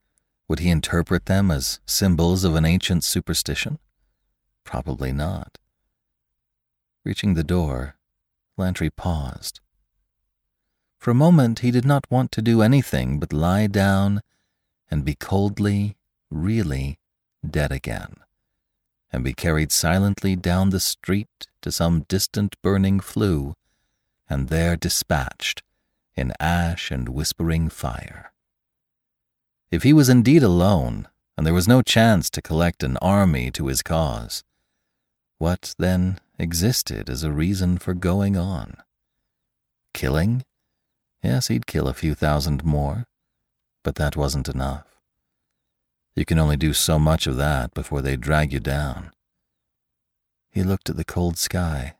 would 0.48 0.60
he 0.60 0.70
interpret 0.70 1.26
them 1.26 1.50
as 1.50 1.80
symbols 1.86 2.44
of 2.44 2.54
an 2.54 2.64
ancient 2.64 3.04
superstition? 3.04 3.78
Probably 4.64 5.12
not. 5.12 5.58
Reaching 7.04 7.34
the 7.34 7.44
door, 7.44 7.96
Lantry 8.56 8.90
paused. 8.90 9.60
For 10.98 11.10
a 11.10 11.14
moment 11.14 11.60
he 11.60 11.70
did 11.70 11.84
not 11.84 12.10
want 12.10 12.32
to 12.32 12.42
do 12.42 12.62
anything 12.62 13.18
but 13.18 13.32
lie 13.32 13.66
down 13.66 14.22
and 14.90 15.04
be 15.04 15.14
coldly, 15.14 15.96
really 16.30 16.98
dead 17.48 17.70
again, 17.70 18.16
and 19.16 19.24
be 19.24 19.32
carried 19.32 19.72
silently 19.72 20.36
down 20.36 20.68
the 20.68 20.78
street 20.78 21.46
to 21.62 21.72
some 21.72 22.04
distant 22.06 22.54
burning 22.60 23.00
flue, 23.00 23.54
and 24.28 24.50
there 24.50 24.76
dispatched 24.76 25.62
in 26.14 26.34
ash 26.38 26.90
and 26.90 27.08
whispering 27.08 27.70
fire. 27.70 28.30
If 29.70 29.84
he 29.84 29.94
was 29.94 30.10
indeed 30.10 30.42
alone, 30.42 31.08
and 31.34 31.46
there 31.46 31.54
was 31.54 31.66
no 31.66 31.80
chance 31.80 32.28
to 32.28 32.42
collect 32.42 32.82
an 32.82 32.98
army 32.98 33.50
to 33.52 33.68
his 33.68 33.80
cause, 33.80 34.44
what 35.38 35.74
then 35.78 36.20
existed 36.38 37.08
as 37.08 37.22
a 37.22 37.32
reason 37.32 37.78
for 37.78 37.94
going 37.94 38.36
on? 38.36 38.76
Killing? 39.94 40.44
Yes, 41.22 41.48
he'd 41.48 41.66
kill 41.66 41.88
a 41.88 41.94
few 41.94 42.14
thousand 42.14 42.66
more, 42.66 43.06
but 43.82 43.94
that 43.94 44.14
wasn't 44.14 44.50
enough. 44.50 44.95
You 46.16 46.24
can 46.24 46.38
only 46.38 46.56
do 46.56 46.72
so 46.72 46.98
much 46.98 47.28
of 47.28 47.36
that 47.36 47.74
before 47.74 48.02
they 48.02 48.16
drag 48.16 48.52
you 48.52 48.58
down. 48.58 49.12
He 50.50 50.64
looked 50.64 50.90
at 50.90 50.96
the 50.96 51.04
cold 51.04 51.38
sky. 51.38 51.94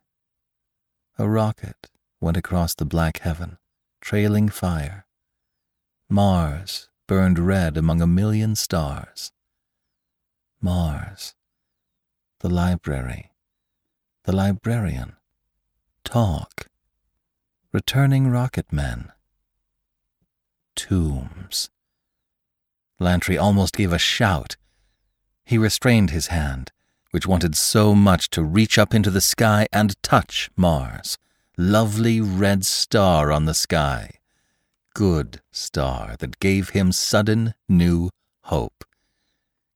A 1.17 1.29
rocket 1.29 1.89
went 2.19 2.35
across 2.35 2.75
the 2.75 2.85
black 2.85 3.19
heaven, 3.19 3.57
trailing 4.01 4.49
fire. 4.49 5.05
Mars 6.09 6.89
burned 7.07 7.39
red 7.39 7.77
among 7.77 8.01
a 8.01 8.07
million 8.07 8.55
stars. 8.55 9.31
Mars. 10.59 11.35
The 12.39 12.49
library. 12.49 13.31
The 14.23 14.35
librarian. 14.35 15.15
Talk. 16.03 16.67
Returning 17.71 18.29
rocket 18.29 18.73
men 18.73 19.13
tombs. 20.77 21.69
Lantry 22.99 23.37
almost 23.37 23.75
gave 23.75 23.93
a 23.93 23.99
shout. 23.99 24.55
He 25.45 25.57
restrained 25.57 26.09
his 26.09 26.27
hand, 26.27 26.71
which 27.11 27.27
wanted 27.27 27.55
so 27.55 27.93
much 27.93 28.29
to 28.31 28.43
reach 28.43 28.77
up 28.77 28.93
into 28.93 29.11
the 29.11 29.21
sky 29.21 29.67
and 29.71 30.01
touch 30.01 30.49
Mars. 30.55 31.17
Lovely 31.57 32.19
red 32.21 32.65
star 32.65 33.31
on 33.31 33.45
the 33.45 33.53
sky. 33.53 34.11
Good 34.93 35.41
star 35.51 36.15
that 36.19 36.39
gave 36.39 36.69
him 36.69 36.91
sudden 36.91 37.53
new 37.69 38.09
hope. 38.43 38.83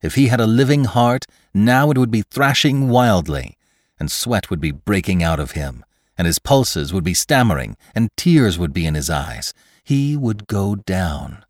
If 0.02 0.16
he 0.16 0.28
had 0.28 0.40
a 0.40 0.48
living 0.48 0.86
heart, 0.86 1.26
now 1.54 1.92
it 1.92 1.98
would 1.98 2.12
be 2.12 2.24
thrashing 2.24 2.90
wildly, 2.90 3.56
and 4.00 4.12
sweat 4.12 4.50
would 4.50 4.60
be 4.60 4.72
breaking 4.72 5.22
out 5.22 5.40
of 5.40 5.52
him, 5.52 5.86
and 6.18 6.26
his 6.26 6.40
pulses 6.40 6.92
would 6.92 7.04
be 7.04 7.14
stammering, 7.14 7.78
and 7.94 8.10
tears 8.18 8.58
would 8.58 8.74
be 8.74 8.88
in 8.88 8.96
his 8.96 9.12
eyes, 9.12 9.54
he 9.84 10.18
would 10.18 10.48
go 10.48 10.76
down 10.76 11.46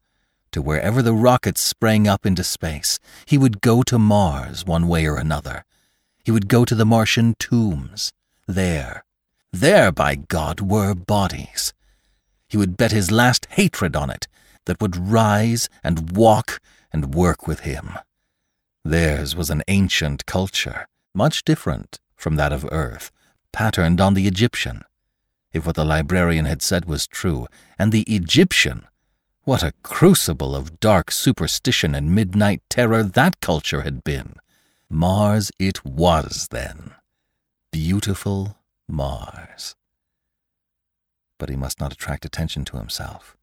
to 0.52 0.62
wherever 0.62 1.02
the 1.02 1.14
rockets 1.14 1.62
sprang 1.62 2.08
up 2.08 2.26
into 2.26 2.44
space. 2.44 3.00
He 3.26 3.38
would 3.38 3.62
go 3.62 3.84
to 3.84 4.00
Mars 4.00 4.66
one 4.66 4.88
way 4.88 5.06
or 5.06 5.18
another. 5.18 5.66
He 6.24 6.32
would 6.32 6.48
go 6.48 6.66
to 6.66 6.76
the 6.76 6.86
Martian 6.86 7.36
tombs. 7.40 8.12
There, 8.48 9.04
there, 9.52 9.92
by 9.92 10.16
God, 10.16 10.62
were 10.62 10.94
bodies. 10.94 11.74
He 12.48 12.58
would 12.58 12.78
bet 12.78 12.92
his 12.92 13.12
last 13.12 13.48
hatred 13.52 13.96
on 13.96 14.10
it 14.10 14.28
that 14.66 14.82
would 14.82 14.98
rise 14.98 15.70
and 15.84 16.16
walk 16.16 16.60
and 16.92 17.16
work 17.16 17.48
with 17.48 17.62
him. 17.62 17.98
Theirs 18.84 19.36
was 19.36 19.50
an 19.50 19.64
ancient 19.68 20.26
culture, 20.26 20.88
much 21.14 21.44
different 21.44 22.00
from 22.16 22.36
that 22.36 22.52
of 22.52 22.68
Earth, 22.72 23.12
patterned 23.52 24.02
on 24.02 24.14
the 24.14 24.28
Egyptian 24.28 24.84
if 25.54 25.66
what 25.66 25.76
the 25.76 25.86
librarian 25.86 26.46
had 26.46 26.62
said 26.62 26.86
was 26.86 27.08
true, 27.08 27.48
and 27.78 27.92
the 27.92 28.04
Egyptian. 28.04 28.88
What 29.44 29.64
a 29.64 29.74
crucible 29.82 30.56
of 30.56 30.80
dark 30.80 31.10
superstition 31.10 31.96
and 31.96 32.14
midnight 32.14 32.62
terror 32.70 33.02
that 33.02 33.40
culture 33.40 33.82
had 33.82 34.04
been. 34.04 34.36
Mars 34.88 35.52
it 35.58 35.84
was, 35.84 36.48
then. 36.52 36.94
Beautiful 37.72 38.58
Mars. 38.88 39.76
But 41.40 41.50
he 41.50 41.56
must 41.56 41.80
not 41.80 41.92
attract 41.92 42.24
attention 42.24 42.66
to 42.66 42.78
himself. 42.78 43.36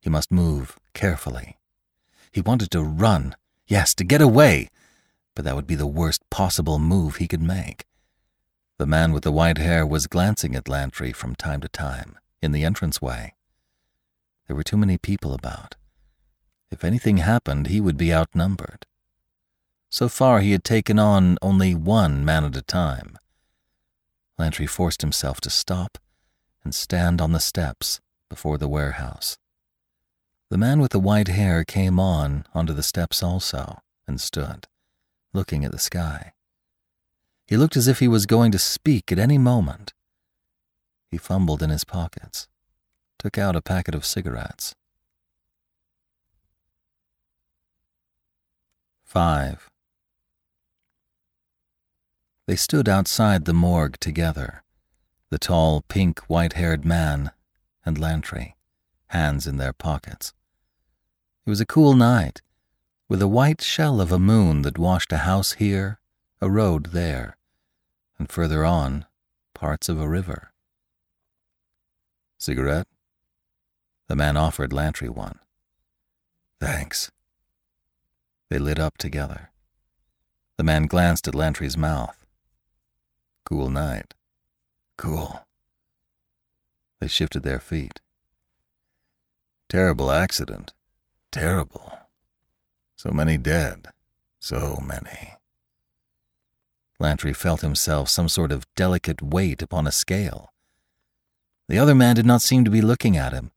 He 0.00 0.08
must 0.08 0.32
move 0.32 0.78
carefully. 0.94 1.58
He 2.32 2.40
wanted 2.40 2.70
to 2.70 2.82
run, 2.82 3.36
yes, 3.66 3.94
to 3.96 4.04
get 4.04 4.22
away, 4.22 4.70
but 5.36 5.44
that 5.44 5.54
would 5.54 5.66
be 5.66 5.74
the 5.74 5.86
worst 5.86 6.22
possible 6.30 6.78
move 6.78 7.16
he 7.16 7.28
could 7.28 7.42
make. 7.42 7.84
The 8.78 8.86
man 8.86 9.12
with 9.12 9.24
the 9.24 9.32
white 9.32 9.58
hair 9.58 9.84
was 9.84 10.06
glancing 10.06 10.56
at 10.56 10.66
Lantry 10.66 11.12
from 11.12 11.34
time 11.34 11.60
to 11.60 11.68
time, 11.68 12.18
in 12.40 12.52
the 12.52 12.64
entranceway. 12.64 13.34
There 14.50 14.56
were 14.56 14.64
too 14.64 14.76
many 14.76 14.98
people 14.98 15.32
about. 15.32 15.76
If 16.72 16.82
anything 16.82 17.18
happened, 17.18 17.68
he 17.68 17.80
would 17.80 17.96
be 17.96 18.12
outnumbered. 18.12 18.84
So 19.90 20.08
far, 20.08 20.40
he 20.40 20.50
had 20.50 20.64
taken 20.64 20.98
on 20.98 21.38
only 21.40 21.72
one 21.72 22.24
man 22.24 22.42
at 22.44 22.56
a 22.56 22.62
time. 22.62 23.16
Lantry 24.36 24.66
forced 24.66 25.02
himself 25.02 25.40
to 25.42 25.50
stop 25.50 25.98
and 26.64 26.74
stand 26.74 27.20
on 27.20 27.30
the 27.30 27.38
steps 27.38 28.00
before 28.28 28.58
the 28.58 28.66
warehouse. 28.66 29.38
The 30.48 30.58
man 30.58 30.80
with 30.80 30.90
the 30.90 30.98
white 30.98 31.28
hair 31.28 31.62
came 31.62 32.00
on 32.00 32.44
onto 32.52 32.72
the 32.72 32.82
steps 32.82 33.22
also 33.22 33.78
and 34.08 34.20
stood, 34.20 34.66
looking 35.32 35.64
at 35.64 35.70
the 35.70 35.78
sky. 35.78 36.32
He 37.46 37.56
looked 37.56 37.76
as 37.76 37.86
if 37.86 38.00
he 38.00 38.08
was 38.08 38.26
going 38.26 38.50
to 38.50 38.58
speak 38.58 39.12
at 39.12 39.18
any 39.20 39.38
moment. 39.38 39.94
He 41.08 41.18
fumbled 41.18 41.62
in 41.62 41.70
his 41.70 41.84
pockets, 41.84 42.48
took 43.20 43.36
out 43.36 43.54
a 43.54 43.60
packet 43.60 43.94
of 43.94 44.06
cigarettes. 44.06 44.74
5. 49.04 49.68
They 52.46 52.56
stood 52.56 52.88
outside 52.88 53.44
the 53.44 53.52
morgue 53.52 53.98
together, 54.00 54.62
the 55.28 55.38
tall, 55.38 55.82
pink, 55.82 56.20
white 56.28 56.54
haired 56.54 56.84
man 56.86 57.30
and 57.84 57.98
Lantry, 57.98 58.56
hands 59.08 59.46
in 59.46 59.58
their 59.58 59.74
pockets. 59.74 60.32
It 61.44 61.50
was 61.50 61.60
a 61.60 61.66
cool 61.66 61.94
night, 61.94 62.40
with 63.06 63.20
a 63.20 63.28
white 63.28 63.60
shell 63.60 64.00
of 64.00 64.10
a 64.10 64.18
moon 64.18 64.62
that 64.62 64.78
washed 64.78 65.12
a 65.12 65.18
house 65.18 65.52
here, 65.52 66.00
a 66.40 66.48
road 66.48 66.86
there, 66.86 67.36
and 68.18 68.30
further 68.30 68.64
on, 68.64 69.04
parts 69.54 69.90
of 69.90 70.00
a 70.00 70.08
river. 70.08 70.52
Cigarette? 72.38 72.86
The 74.10 74.16
man 74.16 74.36
offered 74.36 74.72
Lantry 74.72 75.08
one. 75.08 75.38
Thanks. 76.58 77.12
They 78.48 78.58
lit 78.58 78.80
up 78.80 78.98
together. 78.98 79.50
The 80.56 80.64
man 80.64 80.86
glanced 80.86 81.28
at 81.28 81.34
Lantry's 81.36 81.76
mouth. 81.76 82.26
Cool 83.44 83.70
night. 83.70 84.14
Cool. 84.98 85.46
They 86.98 87.06
shifted 87.06 87.44
their 87.44 87.60
feet. 87.60 88.00
Terrible 89.68 90.10
accident. 90.10 90.72
Terrible. 91.30 91.96
So 92.96 93.12
many 93.12 93.38
dead. 93.38 93.90
So 94.40 94.82
many. 94.84 95.34
Lantry 96.98 97.32
felt 97.32 97.60
himself 97.60 98.08
some 98.08 98.28
sort 98.28 98.50
of 98.50 98.66
delicate 98.74 99.22
weight 99.22 99.62
upon 99.62 99.86
a 99.86 99.92
scale. 99.92 100.52
The 101.68 101.78
other 101.78 101.94
man 101.94 102.16
did 102.16 102.26
not 102.26 102.42
seem 102.42 102.64
to 102.64 102.72
be 102.72 102.82
looking 102.82 103.16
at 103.16 103.32
him, 103.32 103.52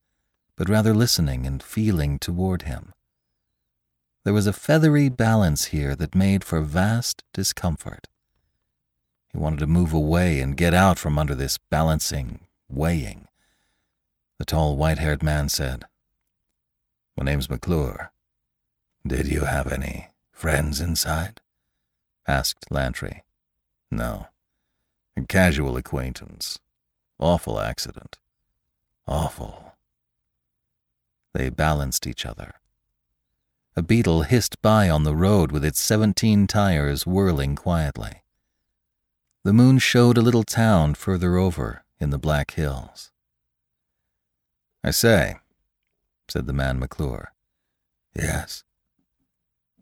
but 0.56 0.70
rather 0.70 0.94
listening 0.94 1.46
and 1.46 1.62
feeling 1.64 2.20
toward 2.20 2.64
him. 2.64 2.94
There 4.24 4.34
was 4.34 4.48
a 4.48 4.54
feathery 4.54 5.10
balance 5.10 5.66
here 5.66 5.96
that 5.96 6.16
made 6.16 6.44
for 6.44 6.62
vast 6.62 7.24
discomfort. 7.34 8.08
He 9.32 9.38
wanted 9.38 9.60
to 9.60 9.68
move 9.68 9.94
away 9.94 10.40
and 10.40 10.56
get 10.56 10.74
out 10.74 10.98
from 11.00 11.20
under 11.20 11.36
this 11.36 11.58
balancing, 11.58 12.42
weighing. 12.70 13.28
The 14.40 14.46
tall, 14.46 14.78
white 14.78 15.00
haired 15.00 15.24
man 15.24 15.50
said, 15.50 15.86
My 17.18 17.26
name's 17.26 17.50
McClure. 17.50 18.12
Did 19.06 19.28
you 19.28 19.42
have 19.42 19.72
any 19.72 20.08
friends 20.32 20.80
inside? 20.80 21.42
asked 22.28 22.72
Lantry. 22.72 23.24
No. 23.92 24.28
A 25.18 25.22
casual 25.24 25.76
acquaintance. 25.78 26.60
Awful 27.20 27.60
accident. 27.60 28.18
Awful. 29.08 29.73
They 31.34 31.50
balanced 31.50 32.06
each 32.08 32.26
other. 32.26 32.56
A 33.76 33.82
beetle 33.82 34.22
hissed 34.22 34.62
by 34.62 34.90
on 34.90 35.04
the 35.04 35.16
road 35.16 35.52
with 35.52 35.66
its 35.66 35.82
seventeen 35.82 36.46
tires 36.46 37.08
whirling 37.08 37.56
quietly. 37.56 38.22
The 39.44 39.54
moon 39.54 39.80
showed 39.80 40.18
a 40.18 40.22
little 40.22 40.44
town 40.44 40.94
further 40.94 41.38
over 41.38 41.84
in 42.00 42.12
the 42.12 42.20
Black 42.20 42.52
Hills. 42.52 43.12
I 44.84 44.92
say, 44.92 45.38
said 46.28 46.46
the 46.46 46.54
man 46.54 46.80
McClure. 46.80 47.34
Yes. 48.16 48.64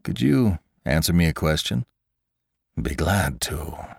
Could 0.03 0.21
you 0.21 0.59
answer 0.85 1.11
me 1.11 1.25
a 1.25 1.33
question? 1.33 1.85
Be 2.81 2.95
glad 2.95 3.41
to. 3.41 3.97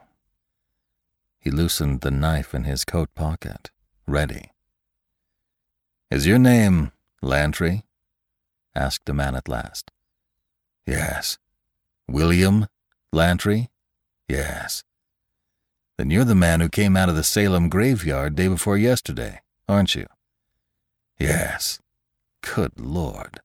He 1.38 1.50
loosened 1.50 2.00
the 2.00 2.10
knife 2.10 2.54
in 2.54 2.64
his 2.64 2.84
coat 2.84 3.14
pocket, 3.14 3.70
ready. 4.06 4.52
Is 6.10 6.26
your 6.26 6.38
name 6.38 6.92
Lantry? 7.22 7.84
asked 8.74 9.06
the 9.06 9.14
man 9.14 9.34
at 9.34 9.48
last. 9.48 9.90
Yes. 10.86 11.38
William 12.08 12.66
Lantry? 13.12 13.70
Yes. 14.28 14.82
Then 15.96 16.10
you're 16.10 16.24
the 16.24 16.34
man 16.34 16.60
who 16.60 16.68
came 16.68 16.96
out 16.96 17.08
of 17.08 17.14
the 17.14 17.22
Salem 17.22 17.68
graveyard 17.68 18.34
day 18.34 18.48
before 18.48 18.76
yesterday, 18.76 19.40
aren't 19.68 19.94
you? 19.94 20.06
Yes. 21.18 21.78
Good 22.40 22.80
Lord. 22.80 23.40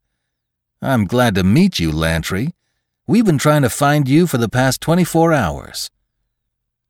I'm 0.82 1.06
glad 1.06 1.36
to 1.36 1.44
meet 1.44 1.80
you, 1.80 1.92
Lantry. 1.92 2.56
We've 3.06 3.26
been 3.26 3.38
trying 3.38 3.62
to 3.62 3.70
find 3.70 4.08
you 4.08 4.26
for 4.26 4.38
the 4.38 4.50
past 4.50 4.82
24 4.82 5.34
hours. 5.34 5.90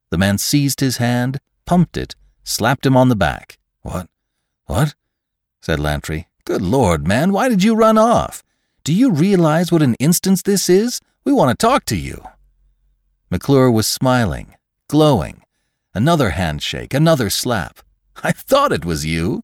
The 0.10 0.18
man 0.18 0.38
seized 0.38 0.80
his 0.80 0.98
hand, 0.98 1.40
pumped 1.66 1.98
it, 1.98 2.16
slapped 2.44 2.86
him 2.86 2.96
on 2.96 3.10
the 3.10 3.16
back. 3.16 3.58
What? 3.82 4.08
What? 4.66 4.96
said 5.62 5.80
Lantry. 5.80 6.28
Good 6.48 6.62
Lord, 6.62 7.06
man, 7.06 7.34
why 7.34 7.50
did 7.50 7.62
you 7.62 7.76
run 7.76 7.98
off? 7.98 8.42
Do 8.86 8.94
you 8.94 9.12
realize 9.12 9.70
what 9.70 9.82
an 9.82 9.96
instance 9.96 10.42
this 10.42 10.70
is? 10.70 11.02
We 11.26 11.34
want 11.34 11.52
to 11.52 11.68
talk 11.68 11.84
to 11.88 11.98
you. 11.98 12.24
McClure 13.30 13.70
was 13.70 13.86
smiling, 13.86 14.56
glowing. 14.88 15.44
Another 15.94 16.30
handshake, 16.30 16.94
another 16.94 17.30
slap. 17.30 17.80
I 18.24 18.32
thought 18.32 18.72
it 18.72 18.86
was 18.86 19.06
you. 19.06 19.44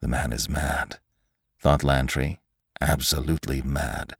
The 0.00 0.08
man 0.08 0.32
is 0.32 0.48
mad, 0.48 1.00
thought 1.60 1.84
Lantry. 1.84 2.40
Absolutely 2.80 3.60
mad. 3.60 4.14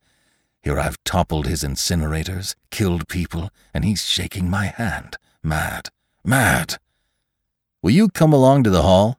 Here 0.60 0.78
I've 0.78 1.02
toppled 1.02 1.46
his 1.46 1.64
incinerators, 1.64 2.54
killed 2.70 3.08
people, 3.08 3.48
and 3.72 3.86
he's 3.86 4.04
shaking 4.04 4.50
my 4.50 4.66
hand. 4.66 5.16
Mad. 5.42 5.88
Mad. 6.22 6.76
Will 7.80 7.92
you 7.92 8.10
come 8.10 8.34
along 8.34 8.64
to 8.64 8.70
the 8.70 8.82
hall? 8.82 9.18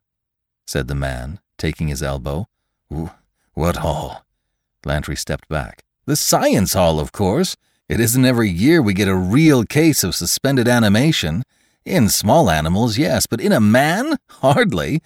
said 0.67 0.87
the 0.87 0.93
man, 0.93 1.39
taking 1.57 1.87
his 1.87 2.03
elbow. 2.03 2.47
What 3.53 3.77
hall? 3.77 4.25
Lantry 4.85 5.15
stepped 5.15 5.47
back. 5.47 5.83
The 6.05 6.15
Science 6.15 6.73
Hall, 6.73 6.99
of 6.99 7.11
course. 7.11 7.55
It 7.87 7.99
isn't 7.99 8.25
every 8.25 8.49
year 8.49 8.81
we 8.81 8.93
get 8.93 9.07
a 9.07 9.15
real 9.15 9.63
case 9.63 10.03
of 10.03 10.15
suspended 10.15 10.67
animation. 10.67 11.43
In 11.85 12.09
small 12.09 12.49
animals, 12.49 12.97
yes, 12.97 13.27
but 13.27 13.41
in 13.41 13.51
a 13.51 13.59
man? 13.59 14.17
Hardly. 14.29 15.01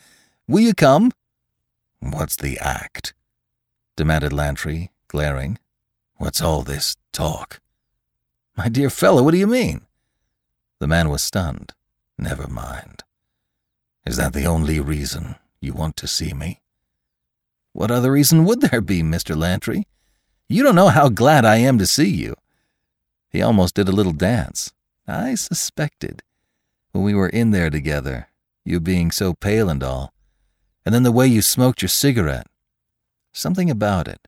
Will 0.47 0.61
you 0.61 0.73
come? 0.73 1.11
What's 1.99 2.35
the 2.35 2.57
act? 2.59 3.13
demanded 3.95 4.31
Lantry, 4.31 4.91
glaring. 5.09 5.59
What's 6.15 6.41
all 6.41 6.63
this 6.63 6.95
talk? 7.11 7.59
My 8.55 8.69
dear 8.69 8.89
fellow, 8.89 9.23
what 9.23 9.31
do 9.31 9.37
you 9.37 9.47
mean? 9.47 9.81
The 10.79 10.87
man 10.87 11.09
was 11.09 11.21
stunned. 11.21 11.73
Never 12.17 12.47
mind. 12.47 13.03
Is 14.05 14.15
that 14.15 14.31
the 14.31 14.45
only 14.45 14.79
reason 14.79 15.35
you 15.61 15.73
want 15.73 15.95
to 15.97 16.07
see 16.07 16.33
me? 16.33 16.61
What 17.73 17.91
other 17.91 18.11
reason 18.11 18.45
would 18.45 18.61
there 18.61 18.81
be, 18.81 19.01
Mr. 19.01 19.37
Lantry? 19.37 19.87
You 20.47 20.63
don't 20.63 20.75
know 20.75 20.89
how 20.89 21.09
glad 21.09 21.45
I 21.45 21.57
am 21.57 21.77
to 21.77 21.85
see 21.85 22.09
you. 22.09 22.35
He 23.29 23.41
almost 23.41 23.75
did 23.75 23.87
a 23.87 23.93
little 23.93 24.13
dance. 24.13 24.73
I 25.07 25.35
suspected. 25.35 26.23
When 26.91 27.03
we 27.03 27.13
were 27.13 27.29
in 27.29 27.51
there 27.51 27.69
together, 27.69 28.29
you 28.65 28.79
being 28.79 29.11
so 29.11 29.33
pale 29.33 29.69
and 29.69 29.83
all, 29.83 30.13
and 30.85 30.93
then 30.93 31.03
the 31.03 31.11
way 31.11 31.27
you 31.27 31.41
smoked 31.41 31.81
your 31.81 31.89
cigarette. 31.89 32.47
Something 33.31 33.69
about 33.69 34.07
it, 34.07 34.27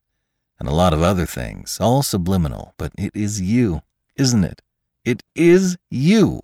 and 0.60 0.68
a 0.68 0.74
lot 0.74 0.94
of 0.94 1.02
other 1.02 1.26
things, 1.26 1.78
all 1.80 2.02
subliminal, 2.02 2.74
but 2.76 2.92
it 2.96 3.10
is 3.14 3.40
you, 3.40 3.82
isn't 4.16 4.44
it? 4.44 4.62
It 5.04 5.24
is 5.34 5.76
you. 5.90 6.40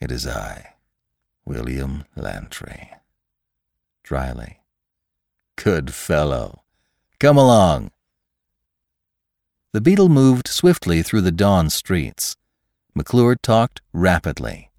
It 0.00 0.12
is 0.12 0.26
I, 0.28 0.74
William 1.44 2.04
Lantry. 2.14 2.92
Dryly. 4.08 4.60
Good 5.56 5.92
fellow. 5.92 6.62
Come 7.20 7.36
along. 7.36 7.90
The 9.74 9.82
beetle 9.82 10.08
moved 10.08 10.48
swiftly 10.48 11.02
through 11.02 11.20
the 11.20 11.30
dawn 11.30 11.68
streets. 11.68 12.34
McClure 12.94 13.36
talked 13.36 13.82
rapidly. 13.92 14.70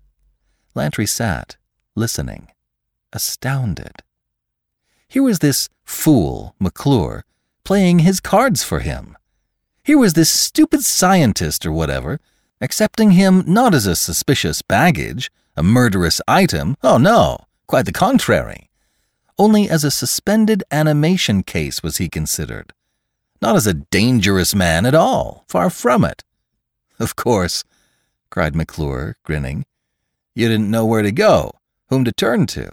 Lantry 0.74 1.06
sat, 1.06 1.58
listening, 1.96 2.48
astounded. 3.14 3.98
Here 5.08 5.22
was 5.22 5.38
this 5.38 5.70
fool, 5.84 6.56
McClure, 6.60 7.24
playing 7.64 8.00
his 8.00 8.20
cards 8.20 8.64
for 8.64 8.80
him. 8.80 9.16
Here 9.84 10.00
was 10.00 10.14
this 10.14 10.32
stupid 10.32 10.84
scientist 10.84 11.68
or 11.68 11.72
whatever, 11.72 12.20
accepting 12.62 13.12
him 13.12 13.44
not 13.46 13.76
as 13.76 13.86
a 13.86 13.96
suspicious 13.96 14.64
baggage, 14.64 15.30
a 15.56 15.62
murderous 15.62 16.20
item, 16.28 16.76
oh 16.82 16.98
no, 16.98 17.46
quite 17.68 17.86
the 17.86 17.92
contrary. 17.92 18.69
Only 19.40 19.70
as 19.70 19.86
a 19.86 19.90
suspended 19.90 20.66
animation 20.70 21.44
case 21.44 21.82
was 21.82 21.96
he 21.96 22.10
considered. 22.10 22.74
Not 23.42 23.56
as 23.56 23.66
a 23.66 23.74
dangerous 23.74 24.54
man 24.54 24.86
at 24.86 24.94
all, 24.94 25.46
far 25.48 25.70
from 25.70 26.04
it. 26.04 26.26
Of 27.00 27.16
course, 27.16 27.64
cried 28.30 28.54
McClure, 28.54 29.16
grinning. 29.24 29.66
You 30.36 30.50
didn't 30.50 30.70
know 30.70 30.86
where 30.86 31.02
to 31.02 31.14
go, 31.14 31.54
whom 31.88 32.04
to 32.04 32.12
turn 32.12 32.46
to. 32.48 32.70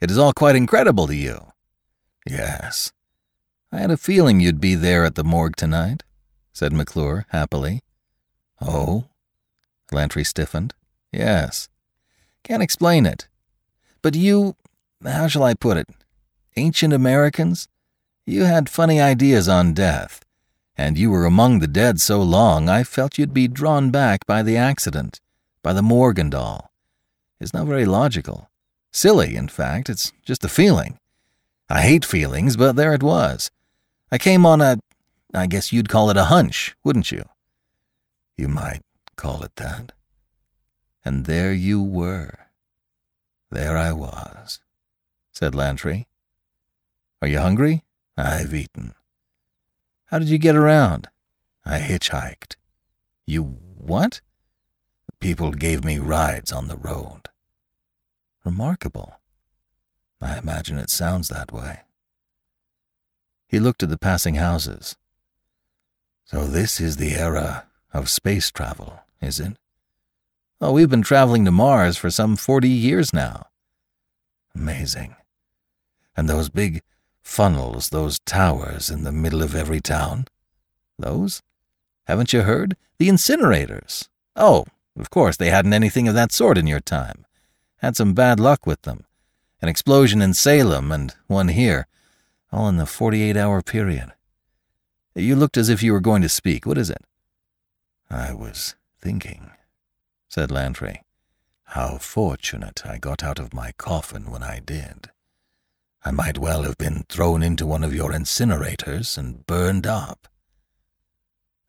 It 0.00 0.12
is 0.12 0.16
all 0.16 0.32
quite 0.32 0.54
incredible 0.54 1.08
to 1.08 1.16
you. 1.16 1.50
Yes. 2.24 2.92
I 3.72 3.78
had 3.78 3.90
a 3.90 3.96
feeling 3.96 4.38
you'd 4.38 4.60
be 4.60 4.76
there 4.76 5.04
at 5.04 5.16
the 5.16 5.24
morgue 5.24 5.56
tonight, 5.56 6.04
said 6.52 6.72
McClure 6.72 7.26
happily. 7.30 7.80
Oh? 8.60 9.06
Lantry 9.90 10.22
stiffened. 10.22 10.74
Yes. 11.10 11.68
Can't 12.44 12.62
explain 12.62 13.04
it. 13.04 13.26
But 14.00 14.14
you, 14.14 14.54
how 15.04 15.26
shall 15.26 15.42
I 15.42 15.54
put 15.54 15.76
it? 15.76 15.88
Ancient 16.56 16.92
Americans? 16.92 17.66
You 18.26 18.44
had 18.44 18.68
funny 18.68 19.00
ideas 19.00 19.48
on 19.48 19.74
death, 19.74 20.24
and 20.76 20.96
you 20.96 21.10
were 21.10 21.24
among 21.24 21.58
the 21.58 21.66
dead 21.66 22.00
so 22.00 22.22
long 22.22 22.68
I 22.68 22.84
felt 22.84 23.18
you'd 23.18 23.34
be 23.34 23.48
drawn 23.48 23.90
back 23.90 24.24
by 24.24 24.42
the 24.42 24.56
accident, 24.56 25.20
by 25.62 25.72
the 25.72 25.82
Morgan 25.82 26.30
doll. 26.30 26.70
It's 27.40 27.52
not 27.52 27.66
very 27.66 27.84
logical. 27.84 28.48
Silly, 28.92 29.34
in 29.34 29.48
fact, 29.48 29.90
it's 29.90 30.12
just 30.24 30.44
a 30.44 30.48
feeling. 30.48 30.98
I 31.68 31.82
hate 31.82 32.04
feelings, 32.04 32.56
but 32.56 32.76
there 32.76 32.94
it 32.94 33.02
was. 33.02 33.50
I 34.12 34.18
came 34.18 34.46
on 34.46 34.60
a, 34.60 34.78
I 35.34 35.46
guess 35.48 35.72
you'd 35.72 35.88
call 35.88 36.08
it 36.10 36.16
a 36.16 36.26
hunch, 36.26 36.76
wouldn't 36.84 37.10
you? 37.10 37.24
You 38.36 38.46
might 38.46 38.82
call 39.16 39.42
it 39.42 39.56
that. 39.56 39.90
And 41.04 41.26
there 41.26 41.52
you 41.52 41.82
were. 41.82 42.38
There 43.50 43.76
I 43.76 43.92
was, 43.92 44.60
said 45.32 45.54
Lantry. 45.54 46.06
Are 47.24 47.26
you 47.26 47.38
hungry? 47.38 47.84
I've 48.18 48.52
eaten. 48.52 48.92
How 50.08 50.18
did 50.18 50.28
you 50.28 50.36
get 50.36 50.56
around? 50.56 51.08
I 51.64 51.78
hitchhiked. 51.78 52.56
You 53.24 53.44
what? 53.78 54.20
People 55.20 55.52
gave 55.52 55.84
me 55.84 55.98
rides 55.98 56.52
on 56.52 56.68
the 56.68 56.76
road. 56.76 57.30
Remarkable. 58.44 59.20
I 60.20 60.36
imagine 60.36 60.76
it 60.76 60.90
sounds 60.90 61.28
that 61.28 61.50
way. 61.50 61.84
He 63.48 63.58
looked 63.58 63.82
at 63.82 63.88
the 63.88 63.96
passing 63.96 64.34
houses. 64.34 64.94
So 66.26 66.46
this 66.46 66.78
is 66.78 66.98
the 66.98 67.14
era 67.14 67.64
of 67.94 68.10
space 68.10 68.50
travel, 68.50 69.00
is 69.22 69.40
it? 69.40 69.56
Oh, 70.60 70.72
we've 70.72 70.90
been 70.90 71.00
traveling 71.00 71.46
to 71.46 71.50
Mars 71.50 71.96
for 71.96 72.10
some 72.10 72.36
40 72.36 72.68
years 72.68 73.14
now. 73.14 73.46
Amazing. 74.54 75.16
And 76.14 76.28
those 76.28 76.50
big 76.50 76.82
funnels, 77.24 77.88
those 77.88 78.20
towers 78.20 78.90
in 78.90 79.02
the 79.02 79.10
middle 79.10 79.42
of 79.42 79.54
every 79.54 79.80
town? 79.80 80.26
Those? 80.98 81.42
Haven't 82.04 82.32
you 82.32 82.42
heard? 82.42 82.76
The 82.98 83.08
incinerators. 83.08 84.08
Oh, 84.36 84.66
of 84.96 85.10
course, 85.10 85.36
they 85.36 85.50
hadn't 85.50 85.72
anything 85.72 86.06
of 86.06 86.14
that 86.14 86.30
sort 86.30 86.58
in 86.58 86.66
your 86.66 86.80
time. 86.80 87.24
Had 87.78 87.96
some 87.96 88.14
bad 88.14 88.38
luck 88.38 88.66
with 88.66 88.82
them. 88.82 89.04
An 89.60 89.68
explosion 89.68 90.22
in 90.22 90.34
Salem 90.34 90.92
and 90.92 91.14
one 91.26 91.48
here, 91.48 91.86
all 92.52 92.68
in 92.68 92.76
the 92.76 92.86
48 92.86 93.36
hour 93.36 93.62
period. 93.62 94.12
You 95.14 95.36
looked 95.36 95.56
as 95.56 95.68
if 95.68 95.82
you 95.82 95.92
were 95.92 96.00
going 96.00 96.22
to 96.22 96.28
speak. 96.28 96.66
What 96.66 96.78
is 96.78 96.90
it? 96.90 97.02
I 98.10 98.32
was 98.32 98.74
thinking, 99.00 99.50
said 100.28 100.50
Lantry. 100.50 101.02
How 101.68 101.98
fortunate 101.98 102.82
I 102.84 102.98
got 102.98 103.24
out 103.24 103.38
of 103.38 103.54
my 103.54 103.72
coffin 103.72 104.30
when 104.30 104.42
I 104.42 104.60
did. 104.60 105.10
I 106.04 106.10
might 106.10 106.36
well 106.36 106.64
have 106.64 106.76
been 106.76 107.04
thrown 107.08 107.42
into 107.42 107.66
one 107.66 107.82
of 107.82 107.94
your 107.94 108.12
incinerators 108.12 109.16
and 109.16 109.46
burned 109.46 109.86
up. 109.86 110.28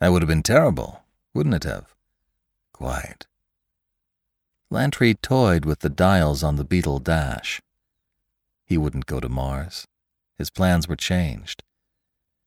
That 0.02 0.12
would 0.12 0.22
have 0.22 0.28
been 0.28 0.44
terrible, 0.44 1.04
wouldn't 1.34 1.56
it 1.56 1.64
have? 1.64 1.96
Quite. 2.74 3.28
Lantry 4.70 5.14
toyed 5.14 5.64
with 5.64 5.80
the 5.80 5.90
dials 5.90 6.44
on 6.44 6.58
the 6.58 6.66
Beetle 6.66 7.00
dash. 7.00 7.62
He 8.66 8.78
wouldn't 8.78 9.06
go 9.06 9.22
to 9.22 9.30
Mars. 9.30 9.88
His 10.38 10.50
plans 10.50 10.88
were 10.88 10.98
changed. 10.98 11.64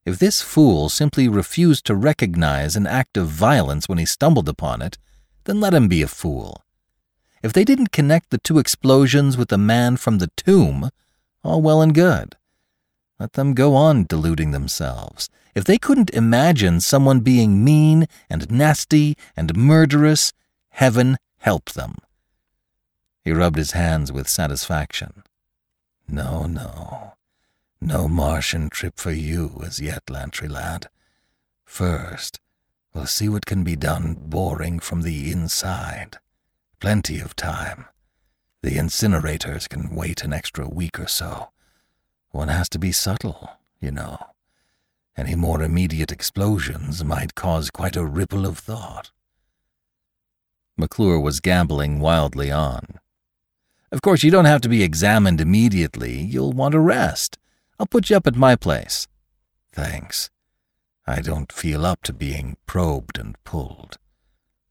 If 0.04 0.18
this 0.18 0.42
fool 0.42 0.90
simply 0.90 1.26
refused 1.26 1.86
to 1.86 1.94
recognize 1.94 2.76
an 2.76 2.86
act 2.86 3.16
of 3.16 3.28
violence 3.28 3.88
when 3.88 3.98
he 3.98 4.04
stumbled 4.04 4.48
upon 4.48 4.82
it, 4.82 4.98
then 5.44 5.58
let 5.60 5.72
him 5.72 5.88
be 5.88 6.02
a 6.02 6.08
fool. 6.08 6.64
If 7.42 7.54
they 7.54 7.64
didn't 7.64 7.92
connect 7.92 8.28
the 8.28 8.38
two 8.38 8.58
explosions 8.58 9.38
with 9.38 9.48
the 9.48 9.56
man 9.56 9.96
from 9.96 10.18
the 10.18 10.30
tomb, 10.36 10.90
all 11.42 11.62
well 11.62 11.82
and 11.82 11.94
good. 11.94 12.36
Let 13.18 13.32
them 13.32 13.54
go 13.54 13.74
on 13.74 14.04
deluding 14.04 14.52
themselves. 14.52 15.28
If 15.54 15.64
they 15.64 15.78
couldn't 15.78 16.10
imagine 16.10 16.80
someone 16.80 17.20
being 17.20 17.64
mean 17.64 18.06
and 18.30 18.50
nasty 18.50 19.16
and 19.36 19.56
murderous, 19.56 20.32
heaven 20.70 21.16
help 21.38 21.70
them. 21.70 21.96
He 23.24 23.32
rubbed 23.32 23.58
his 23.58 23.72
hands 23.72 24.12
with 24.12 24.28
satisfaction. 24.28 25.24
No, 26.08 26.44
no. 26.44 27.14
No 27.80 28.08
Martian 28.08 28.70
trip 28.70 28.98
for 28.98 29.12
you 29.12 29.60
as 29.64 29.80
yet, 29.80 30.08
Lantry 30.08 30.48
lad. 30.48 30.88
First, 31.64 32.40
we'll 32.94 33.06
see 33.06 33.28
what 33.28 33.46
can 33.46 33.64
be 33.64 33.76
done 33.76 34.14
boring 34.18 34.78
from 34.78 35.02
the 35.02 35.30
inside. 35.30 36.18
Plenty 36.80 37.20
of 37.20 37.36
time. 37.36 37.86
The 38.62 38.72
incinerators 38.72 39.68
can 39.68 39.94
wait 39.94 40.24
an 40.24 40.32
extra 40.32 40.68
week 40.68 40.98
or 40.98 41.06
so. 41.06 41.50
One 42.30 42.48
has 42.48 42.68
to 42.70 42.78
be 42.78 42.92
subtle, 42.92 43.50
you 43.80 43.90
know. 43.90 44.18
Any 45.16 45.34
more 45.34 45.62
immediate 45.62 46.12
explosions 46.12 47.04
might 47.04 47.34
cause 47.34 47.70
quite 47.70 47.96
a 47.96 48.04
ripple 48.04 48.46
of 48.46 48.58
thought. 48.58 49.10
McClure 50.76 51.18
was 51.18 51.40
gambling 51.40 51.98
wildly 52.00 52.50
on. 52.50 53.00
Of 53.90 54.02
course, 54.02 54.22
you 54.22 54.30
don't 54.30 54.44
have 54.44 54.60
to 54.62 54.68
be 54.68 54.82
examined 54.82 55.40
immediately. 55.40 56.20
You'll 56.20 56.52
want 56.52 56.72
to 56.72 56.80
rest. 56.80 57.38
I'll 57.80 57.86
put 57.86 58.10
you 58.10 58.16
up 58.16 58.26
at 58.26 58.36
my 58.36 58.54
place. 58.54 59.08
Thanks. 59.72 60.30
I 61.06 61.20
don't 61.20 61.50
feel 61.50 61.86
up 61.86 62.02
to 62.02 62.12
being 62.12 62.56
probed 62.66 63.18
and 63.18 63.42
pulled. 63.44 63.98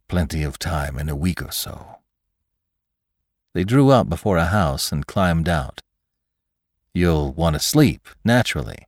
Plenty 0.08 0.44
of 0.44 0.60
time 0.60 0.98
in 0.98 1.10
a 1.10 1.16
week 1.16 1.42
or 1.42 1.52
so. 1.52 1.97
They 3.58 3.64
drew 3.64 3.90
up 3.90 4.08
before 4.08 4.38
a 4.38 4.46
house 4.46 4.92
and 4.92 5.08
climbed 5.08 5.50
out. 5.50 5.82
You'll 6.94 7.34
want 7.34 7.56
to 7.56 7.60
sleep, 7.60 8.08
naturally. 8.24 8.86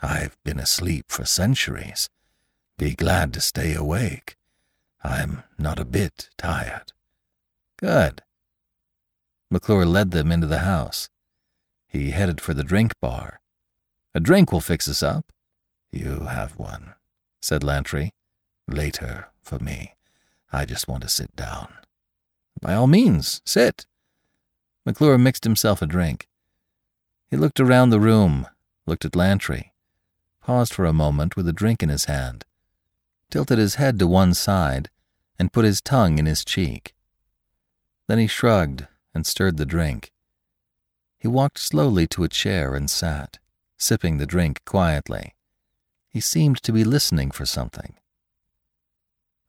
I've 0.00 0.36
been 0.44 0.60
asleep 0.60 1.06
for 1.08 1.24
centuries. 1.24 2.08
Be 2.78 2.94
glad 2.94 3.32
to 3.32 3.40
stay 3.40 3.74
awake. 3.74 4.36
I'm 5.02 5.42
not 5.58 5.80
a 5.80 5.84
bit 5.84 6.30
tired. 6.38 6.92
Good. 7.78 8.22
McClure 9.50 9.84
led 9.84 10.12
them 10.12 10.30
into 10.30 10.46
the 10.46 10.60
house. 10.60 11.10
He 11.88 12.12
headed 12.12 12.40
for 12.40 12.54
the 12.54 12.62
drink 12.62 12.92
bar. 13.00 13.40
A 14.14 14.20
drink 14.20 14.52
will 14.52 14.60
fix 14.60 14.88
us 14.88 15.02
up. 15.02 15.32
You 15.90 16.28
have 16.30 16.56
one, 16.56 16.94
said 17.42 17.64
Lantry. 17.64 18.12
Later, 18.68 19.30
for 19.42 19.58
me. 19.58 19.96
I 20.52 20.64
just 20.64 20.86
want 20.86 21.02
to 21.02 21.08
sit 21.08 21.34
down. 21.34 21.72
By 22.60 22.74
all 22.74 22.86
means, 22.86 23.42
sit. 23.44 23.84
McClure 24.86 25.18
mixed 25.18 25.44
himself 25.44 25.82
a 25.82 25.86
drink. 25.86 26.28
He 27.28 27.36
looked 27.36 27.58
around 27.58 27.90
the 27.90 28.00
room, 28.00 28.46
looked 28.86 29.04
at 29.04 29.16
Lantry, 29.16 29.72
paused 30.40 30.72
for 30.72 30.84
a 30.84 30.92
moment 30.92 31.36
with 31.36 31.48
a 31.48 31.52
drink 31.52 31.82
in 31.82 31.88
his 31.88 32.04
hand, 32.04 32.44
tilted 33.28 33.58
his 33.58 33.74
head 33.74 33.98
to 33.98 34.06
one 34.06 34.32
side, 34.32 34.88
and 35.38 35.52
put 35.52 35.64
his 35.64 35.80
tongue 35.80 36.18
in 36.18 36.26
his 36.26 36.44
cheek. 36.44 36.94
Then 38.06 38.18
he 38.18 38.28
shrugged 38.28 38.86
and 39.12 39.26
stirred 39.26 39.56
the 39.56 39.66
drink. 39.66 40.12
He 41.18 41.26
walked 41.26 41.58
slowly 41.58 42.06
to 42.08 42.22
a 42.22 42.28
chair 42.28 42.74
and 42.76 42.88
sat, 42.88 43.38
sipping 43.76 44.18
the 44.18 44.26
drink 44.26 44.62
quietly. 44.64 45.34
He 46.08 46.20
seemed 46.20 46.62
to 46.62 46.72
be 46.72 46.84
listening 46.84 47.32
for 47.32 47.44
something. 47.44 47.94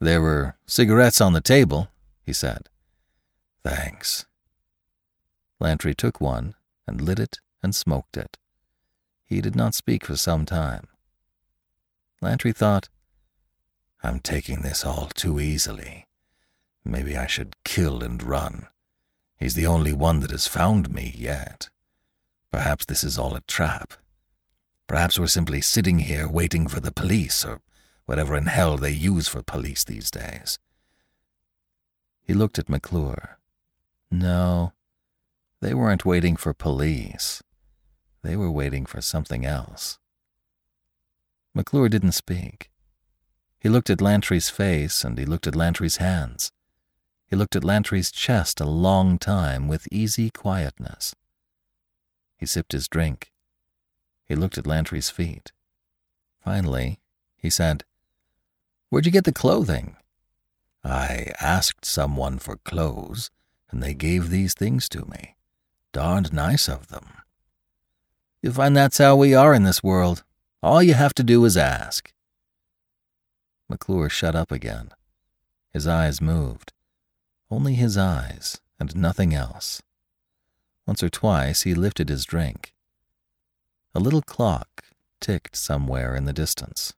There 0.02 0.22
were 0.22 0.56
cigarettes 0.66 1.22
on 1.22 1.34
the 1.34 1.42
table, 1.42 1.90
he 2.24 2.34
said. 2.34 2.70
Thanks. 3.64 4.27
Lantry 5.60 5.94
took 5.94 6.22
one 6.22 6.56
and 6.86 7.02
lit 7.02 7.20
it 7.20 7.40
and 7.64 7.76
smoked 7.76 8.18
it. 8.18 8.38
He 9.26 9.42
did 9.42 9.56
not 9.56 9.74
speak 9.74 10.06
for 10.06 10.16
some 10.16 10.46
time. 10.46 10.88
Lantry 12.22 12.54
thought, 12.54 12.90
I'm 14.04 14.20
taking 14.20 14.62
this 14.62 14.86
all 14.86 15.08
too 15.08 15.40
easily. 15.40 16.08
Maybe 16.86 17.18
I 17.18 17.28
should 17.28 17.56
kill 17.64 18.04
and 18.04 18.22
run. 18.24 18.68
He's 19.38 19.56
the 19.56 19.68
only 19.68 19.94
one 19.94 20.20
that 20.22 20.32
has 20.32 20.48
found 20.48 20.92
me 20.92 21.14
yet. 21.18 21.70
Perhaps 22.52 22.86
this 22.86 23.04
is 23.04 23.18
all 23.18 23.36
a 23.36 23.42
trap. 23.42 23.94
Perhaps 24.88 25.20
we're 25.20 25.28
simply 25.28 25.62
sitting 25.62 26.00
here 26.00 26.28
waiting 26.30 26.68
for 26.68 26.80
the 26.80 26.94
police, 26.94 27.44
or 27.44 27.60
whatever 28.06 28.38
in 28.38 28.46
hell 28.46 28.78
they 28.78 28.92
use 28.92 29.28
for 29.28 29.44
police 29.44 29.84
these 29.84 30.10
days. 30.10 30.58
He 32.24 32.34
looked 32.34 32.58
at 32.58 32.70
McClure. 32.70 33.38
No, 34.10 34.72
they 35.62 35.74
weren't 35.74 36.06
waiting 36.06 36.36
for 36.36 36.54
police. 36.54 37.42
They 38.24 38.36
were 38.36 38.52
waiting 38.52 38.86
for 38.86 39.02
something 39.02 39.46
else. 39.46 40.00
McClure 41.54 41.90
didn't 41.90 42.12
speak. 42.12 42.70
He 43.60 43.70
looked 43.70 43.90
at 43.90 44.02
Lantry's 44.02 44.50
face 44.50 45.04
and 45.04 45.18
he 45.18 45.26
looked 45.26 45.48
at 45.48 45.56
Lantry's 45.56 45.98
hands. 45.98 46.52
He 47.28 47.36
looked 47.36 47.56
at 47.56 47.64
Lantry's 47.64 48.12
chest 48.12 48.62
a 48.62 48.66
long 48.66 49.18
time 49.18 49.68
with 49.68 49.88
easy 49.92 50.30
quietness. 50.30 51.16
He 52.38 52.46
sipped 52.46 52.72
his 52.72 52.88
drink. 52.88 53.32
He 54.26 54.36
looked 54.36 54.58
at 54.58 54.68
Lantry's 54.68 55.10
feet. 55.10 55.52
Finally, 56.44 57.00
he 57.36 57.50
said, 57.50 57.84
Where'd 58.90 59.06
you 59.06 59.12
get 59.12 59.26
the 59.26 59.34
clothing? 59.34 59.96
I 60.84 61.34
asked 61.42 61.84
someone 61.84 62.40
for 62.40 62.58
clothes, 62.58 63.30
and 63.70 63.82
they 63.82 63.94
gave 63.94 64.30
these 64.30 64.54
things 64.54 64.88
to 64.90 65.06
me. 65.06 65.37
Darned 65.94 66.34
nice 66.34 66.68
of 66.68 66.88
them. 66.88 67.08
You 68.42 68.52
find 68.52 68.76
that's 68.76 68.98
how 68.98 69.16
we 69.16 69.34
are 69.34 69.54
in 69.54 69.64
this 69.64 69.84
world. 69.84 70.24
All 70.62 70.84
you 70.84 70.94
have 70.94 71.14
to 71.16 71.24
do 71.24 71.44
is 71.46 71.58
ask. 71.58 72.14
McClure 73.70 74.10
shut 74.10 74.36
up 74.36 74.52
again. 74.52 74.92
His 75.72 75.88
eyes 75.88 76.22
moved. 76.22 76.74
Only 77.50 77.76
his 77.76 77.98
eyes, 77.98 78.62
and 78.80 78.96
nothing 78.96 79.34
else. 79.34 79.82
Once 80.86 81.04
or 81.04 81.10
twice 81.10 81.64
he 81.64 81.74
lifted 81.74 82.10
his 82.10 82.26
drink. 82.26 82.74
A 83.94 84.00
little 84.00 84.22
clock 84.22 84.84
ticked 85.20 85.56
somewhere 85.56 86.16
in 86.16 86.26
the 86.26 86.34
distance. 86.34 86.94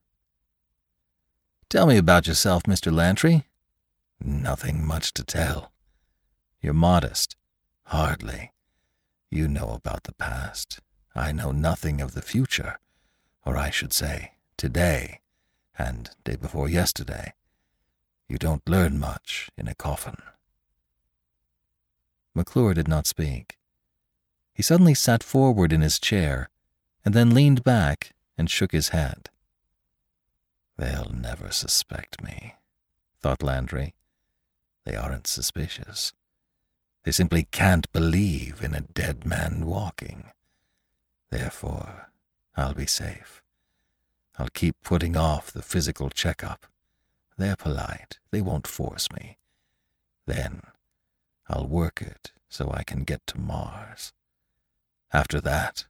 Tell 1.70 1.86
me 1.86 1.98
about 1.98 2.28
yourself, 2.28 2.64
Mr. 2.64 2.92
Lantry. 2.92 3.46
Nothing 4.20 4.86
much 4.86 5.14
to 5.14 5.24
tell. 5.24 5.72
You're 6.62 6.74
modest. 6.74 7.36
Hardly. 7.86 8.52
You 9.32 9.48
know 9.48 9.70
about 9.70 10.04
the 10.04 10.14
past. 10.14 10.80
I 11.16 11.32
know 11.32 11.52
nothing 11.52 12.02
of 12.02 12.14
the 12.14 12.22
future, 12.22 12.80
or 13.46 13.58
I 13.58 13.70
should 13.70 13.94
say, 13.94 14.34
today, 14.58 15.22
and 15.78 16.10
day 16.24 16.36
before 16.36 16.68
yesterday. 16.68 17.34
You 18.28 18.38
don't 18.38 18.68
learn 18.68 19.00
much 19.00 19.50
in 19.58 19.68
a 19.68 19.76
coffin. 19.76 20.18
McClure 22.34 22.74
did 22.74 22.88
not 22.88 23.08
speak. 23.08 23.58
He 24.54 24.64
suddenly 24.64 24.94
sat 24.94 25.24
forward 25.24 25.72
in 25.72 25.82
his 25.82 26.00
chair, 26.00 26.50
and 27.06 27.14
then 27.14 27.34
leaned 27.34 27.64
back 27.64 28.12
and 28.38 28.50
shook 28.50 28.72
his 28.72 28.90
head. 28.90 29.30
They'll 30.78 31.12
never 31.14 31.52
suspect 31.52 32.24
me, 32.24 32.56
thought 33.22 33.44
Lantry. 33.44 33.94
They 34.86 34.96
aren't 34.96 35.28
suspicious. 35.28 36.14
They 37.10 37.14
simply 37.14 37.48
can't 37.50 37.92
believe 37.92 38.62
in 38.62 38.76
a 38.76 38.82
dead 38.82 39.26
man 39.26 39.66
walking. 39.66 40.26
Therefore, 41.32 42.12
I'll 42.56 42.76
be 42.76 42.86
safe. 42.86 43.42
I'll 44.38 44.50
keep 44.54 44.76
putting 44.84 45.18
off 45.18 45.52
the 45.52 45.64
physical 45.64 46.12
checkup. 46.12 46.68
They're 47.36 47.56
polite. 47.56 48.20
They 48.30 48.42
won't 48.42 48.68
force 48.68 49.12
me. 49.12 49.40
Then 50.28 50.62
I'll 51.50 51.66
work 51.66 52.00
it 52.00 52.32
so 52.48 52.70
I 52.72 52.84
can 52.84 53.06
get 53.06 53.26
to 53.26 53.40
Mars. 53.40 54.14
After 55.12 55.42
that, 55.42 55.86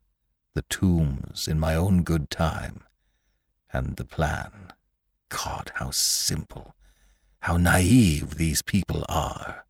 the 0.54 0.64
tombs 0.70 1.50
in 1.50 1.60
my 1.60 1.76
own 1.76 2.04
good 2.04 2.30
time, 2.30 2.84
and 3.74 3.98
the 3.98 4.06
plan. 4.06 4.72
God, 5.28 5.74
how 5.76 5.92
simple, 5.92 6.76
how 7.42 7.58
naive 7.58 8.36
these 8.36 8.62
people 8.62 9.04
are. 9.10 9.66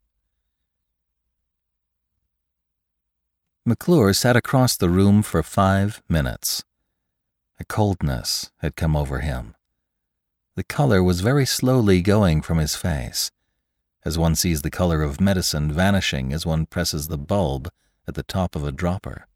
McClure 3.70 4.14
sat 4.14 4.36
across 4.36 4.76
the 4.76 4.90
room 4.90 5.22
for 5.22 5.44
five 5.44 6.02
minutes. 6.10 6.64
A 7.60 7.64
coldness 7.64 8.50
had 8.62 8.76
come 8.76 8.96
over 8.96 9.20
him. 9.20 9.54
The 10.56 10.64
color 10.64 11.04
was 11.04 11.22
very 11.22 11.46
slowly 11.46 12.02
going 12.02 12.42
from 12.42 12.58
his 12.58 12.76
face, 12.76 13.30
as 14.04 14.18
one 14.18 14.34
sees 14.34 14.64
the 14.64 14.72
color 14.72 15.04
of 15.04 15.22
medicine 15.22 15.72
vanishing 15.72 16.34
as 16.34 16.48
one 16.48 16.66
presses 16.66 17.10
the 17.10 17.18
bulb 17.18 17.70
at 18.08 18.16
the 18.16 18.24
top 18.24 18.56
of 18.56 18.64
a 18.64 18.72
dropper. 18.72 19.28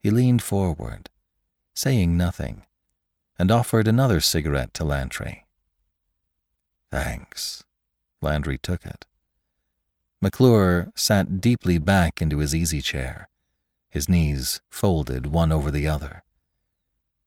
He 0.00 0.10
leaned 0.10 0.42
forward, 0.42 1.08
saying 1.74 2.16
nothing, 2.16 2.64
and 3.38 3.52
offered 3.52 3.86
another 3.86 4.18
cigarette 4.18 4.74
to 4.74 4.84
Lantry. 4.84 5.46
Thanks. 6.90 7.62
Lantry 8.20 8.58
took 8.58 8.84
it. 8.84 9.06
McClure 10.26 10.90
sat 10.96 11.40
deeply 11.40 11.78
back 11.78 12.20
into 12.20 12.38
his 12.38 12.52
easy 12.52 12.80
chair, 12.80 13.28
his 13.88 14.08
knees 14.08 14.60
folded 14.68 15.26
one 15.26 15.52
over 15.52 15.70
the 15.70 15.86
other. 15.86 16.24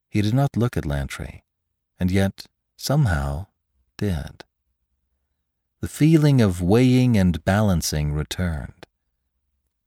He 0.10 0.22
did 0.22 0.34
not 0.34 0.58
look 0.58 0.76
at 0.76 0.86
Lantry, 0.86 1.46
and 1.98 2.12
yet, 2.12 2.48
somehow, 2.76 3.48
did. 3.96 4.44
The 5.80 5.88
feeling 5.88 6.42
of 6.42 6.62
weighing 6.62 7.16
and 7.16 7.42
balancing 7.46 8.12
returned. 8.12 8.86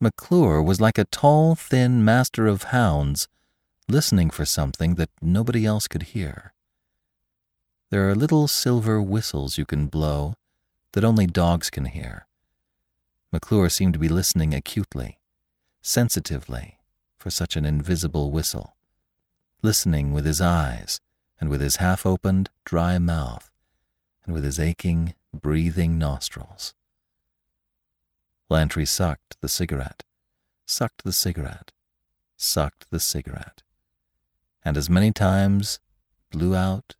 McClure 0.00 0.62
was 0.62 0.80
like 0.80 0.96
a 0.96 1.04
tall, 1.04 1.54
thin 1.54 2.02
master 2.02 2.46
of 2.46 2.72
hounds 2.72 3.28
listening 3.90 4.30
for 4.30 4.46
something 4.46 4.94
that 4.94 5.10
nobody 5.20 5.66
else 5.66 5.86
could 5.86 6.14
hear. 6.14 6.54
There 7.90 8.08
are 8.08 8.14
little 8.14 8.48
silver 8.48 9.02
whistles 9.02 9.58
you 9.58 9.66
can 9.66 9.88
blow 9.88 10.32
that 10.92 11.04
only 11.04 11.26
dogs 11.26 11.68
can 11.68 11.84
hear 11.84 12.26
McClure 13.32 13.70
seemed 13.70 13.94
to 13.94 13.98
be 13.98 14.10
listening 14.10 14.52
acutely, 14.52 15.18
sensitively, 15.80 16.78
for 17.16 17.30
such 17.30 17.56
an 17.56 17.64
invisible 17.64 18.30
whistle, 18.30 18.76
listening 19.62 20.12
with 20.12 20.26
his 20.26 20.40
eyes 20.40 21.00
and 21.40 21.48
with 21.48 21.62
his 21.62 21.76
half 21.76 22.04
opened, 22.04 22.50
dry 22.64 22.98
mouth 22.98 23.50
and 24.24 24.34
with 24.34 24.44
his 24.44 24.60
aching, 24.60 25.14
breathing 25.32 25.98
nostrils. 25.98 26.74
Lantry 28.50 28.84
sucked 28.84 29.40
the 29.40 29.48
cigarette, 29.48 30.04
sucked 30.66 31.04
the 31.04 31.12
cigarette, 31.12 31.72
sucked 32.36 32.86
the 32.90 33.00
cigarette, 33.00 33.62
and 34.62 34.76
as 34.76 34.90
many 34.90 35.10
times 35.10 35.80
blew 36.30 36.54
out, 36.54 36.96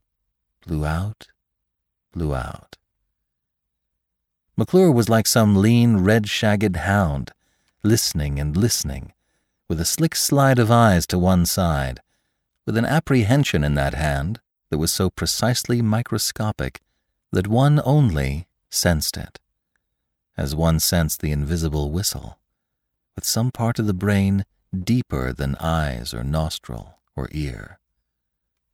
blew 0.67 0.87
out, 0.87 1.29
blew 2.13 2.35
out. 2.35 2.79
McClure 4.57 4.93
was 4.93 5.09
like 5.09 5.27
some 5.27 5.57
lean, 5.57 5.99
red 5.99 6.29
shagged 6.29 6.77
hound, 6.77 7.33
listening 7.83 8.39
and 8.39 8.57
listening, 8.57 9.13
with 9.67 9.81
a 9.81 9.85
slick 9.85 10.15
slide 10.15 10.59
of 10.59 10.71
eyes 10.71 11.07
to 11.07 11.19
one 11.19 11.47
side, 11.47 12.01
with 12.67 12.77
an 12.77 12.85
apprehension 12.85 13.65
in 13.65 13.75
that 13.75 13.95
hand 13.95 14.41
that 14.69 14.79
was 14.79 14.93
so 14.93 15.09
precisely 15.09 15.81
microscopic 15.81 16.81
that 17.33 17.47
one 17.47 17.81
only 17.85 18.47
sensed 18.69 19.17
it, 19.17 19.39
as 20.37 20.55
one 20.55 20.79
sensed 20.79 21.21
the 21.21 21.33
invisible 21.33 21.91
whistle, 21.91 22.39
with 23.17 23.25
some 23.25 23.51
part 23.51 23.79
of 23.79 23.87
the 23.87 23.95
brain 23.95 24.45
deeper 24.73 25.33
than 25.33 25.57
eyes 25.57 26.13
or 26.13 26.23
nostril 26.23 26.99
or 27.17 27.29
ear. 27.33 27.79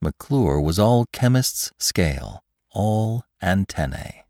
McClure 0.01 0.61
was 0.61 0.79
all 0.79 1.07
chemist's 1.13 1.73
scale, 1.79 2.43
all 2.71 3.25
antennae. 3.41 4.25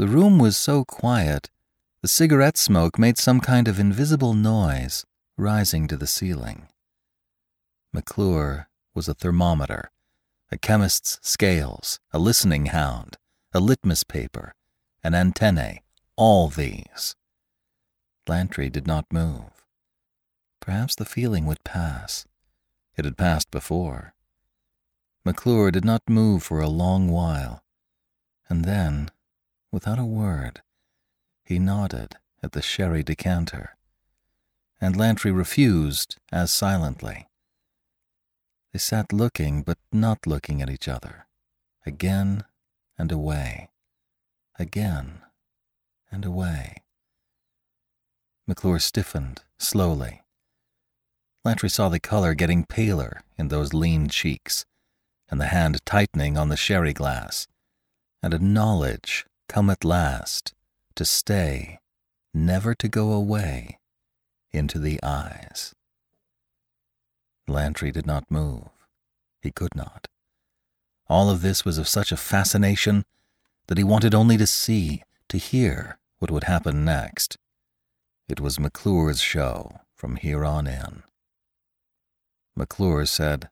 The 0.00 0.08
room 0.08 0.38
was 0.38 0.56
so 0.56 0.86
quiet, 0.86 1.50
the 2.00 2.08
cigarette 2.08 2.56
smoke 2.56 2.98
made 2.98 3.18
some 3.18 3.38
kind 3.38 3.68
of 3.68 3.78
invisible 3.78 4.32
noise 4.32 5.04
rising 5.36 5.86
to 5.88 5.96
the 5.98 6.06
ceiling. 6.06 6.68
McClure 7.92 8.70
was 8.94 9.08
a 9.08 9.14
thermometer, 9.14 9.90
a 10.50 10.56
chemist's 10.56 11.18
scales, 11.20 12.00
a 12.14 12.18
listening 12.18 12.64
hound, 12.72 13.18
a 13.52 13.60
litmus 13.60 14.02
paper, 14.02 14.54
an 15.04 15.14
antennae, 15.14 15.82
all 16.16 16.48
these. 16.48 17.14
Lantry 18.26 18.70
did 18.70 18.86
not 18.86 19.12
move. 19.12 19.66
Perhaps 20.60 20.94
the 20.94 21.04
feeling 21.04 21.44
would 21.44 21.62
pass. 21.62 22.24
It 22.96 23.04
had 23.04 23.18
passed 23.18 23.50
before. 23.50 24.14
McClure 25.26 25.70
did 25.70 25.84
not 25.84 26.08
move 26.08 26.42
for 26.42 26.60
a 26.60 26.70
long 26.70 27.08
while, 27.10 27.62
and 28.48 28.64
then 28.64 29.10
Without 29.72 29.98
a 29.98 30.04
word, 30.04 30.62
he 31.44 31.58
nodded 31.58 32.16
at 32.42 32.52
the 32.52 32.62
sherry 32.62 33.02
decanter, 33.02 33.76
and 34.80 34.96
Lantry 34.96 35.30
refused 35.30 36.16
as 36.32 36.50
silently. 36.50 37.28
They 38.72 38.78
sat 38.78 39.12
looking 39.12 39.62
but 39.62 39.78
not 39.92 40.26
looking 40.26 40.60
at 40.60 40.70
each 40.70 40.88
other, 40.88 41.26
again 41.86 42.44
and 42.98 43.12
away, 43.12 43.70
again 44.58 45.22
and 46.10 46.24
away. 46.24 46.76
McClure 48.46 48.80
stiffened 48.80 49.42
slowly. 49.58 50.22
Lantry 51.44 51.70
saw 51.70 51.88
the 51.88 52.00
color 52.00 52.34
getting 52.34 52.64
paler 52.64 53.22
in 53.38 53.48
those 53.48 53.72
lean 53.72 54.08
cheeks, 54.08 54.66
and 55.30 55.40
the 55.40 55.46
hand 55.46 55.84
tightening 55.86 56.36
on 56.36 56.48
the 56.48 56.56
sherry 56.56 56.92
glass, 56.92 57.46
and 58.22 58.34
a 58.34 58.38
knowledge 58.38 59.26
come 59.50 59.68
at 59.68 59.84
last, 59.84 60.54
to 60.94 61.04
stay, 61.04 61.80
never 62.32 62.72
to 62.72 62.88
go 62.88 63.10
away, 63.10 63.80
into 64.52 64.78
the 64.78 65.02
eyes. 65.02 65.74
Lantry 67.48 67.90
did 67.90 68.06
not 68.06 68.30
move. 68.30 68.68
He 69.42 69.50
could 69.50 69.74
not. 69.74 70.06
All 71.08 71.28
of 71.28 71.42
this 71.42 71.64
was 71.64 71.78
of 71.78 71.88
such 71.88 72.12
a 72.12 72.16
fascination 72.16 73.04
that 73.66 73.76
he 73.76 73.82
wanted 73.82 74.14
only 74.14 74.36
to 74.36 74.46
see, 74.46 75.02
to 75.28 75.36
hear 75.36 75.98
what 76.20 76.30
would 76.30 76.44
happen 76.44 76.84
next. 76.84 77.36
It 78.28 78.38
was 78.38 78.60
McClure's 78.60 79.20
show 79.20 79.80
from 79.96 80.14
here 80.14 80.44
on 80.44 80.68
in. 80.68 81.02
McClure 82.54 83.04
said, 83.04 83.48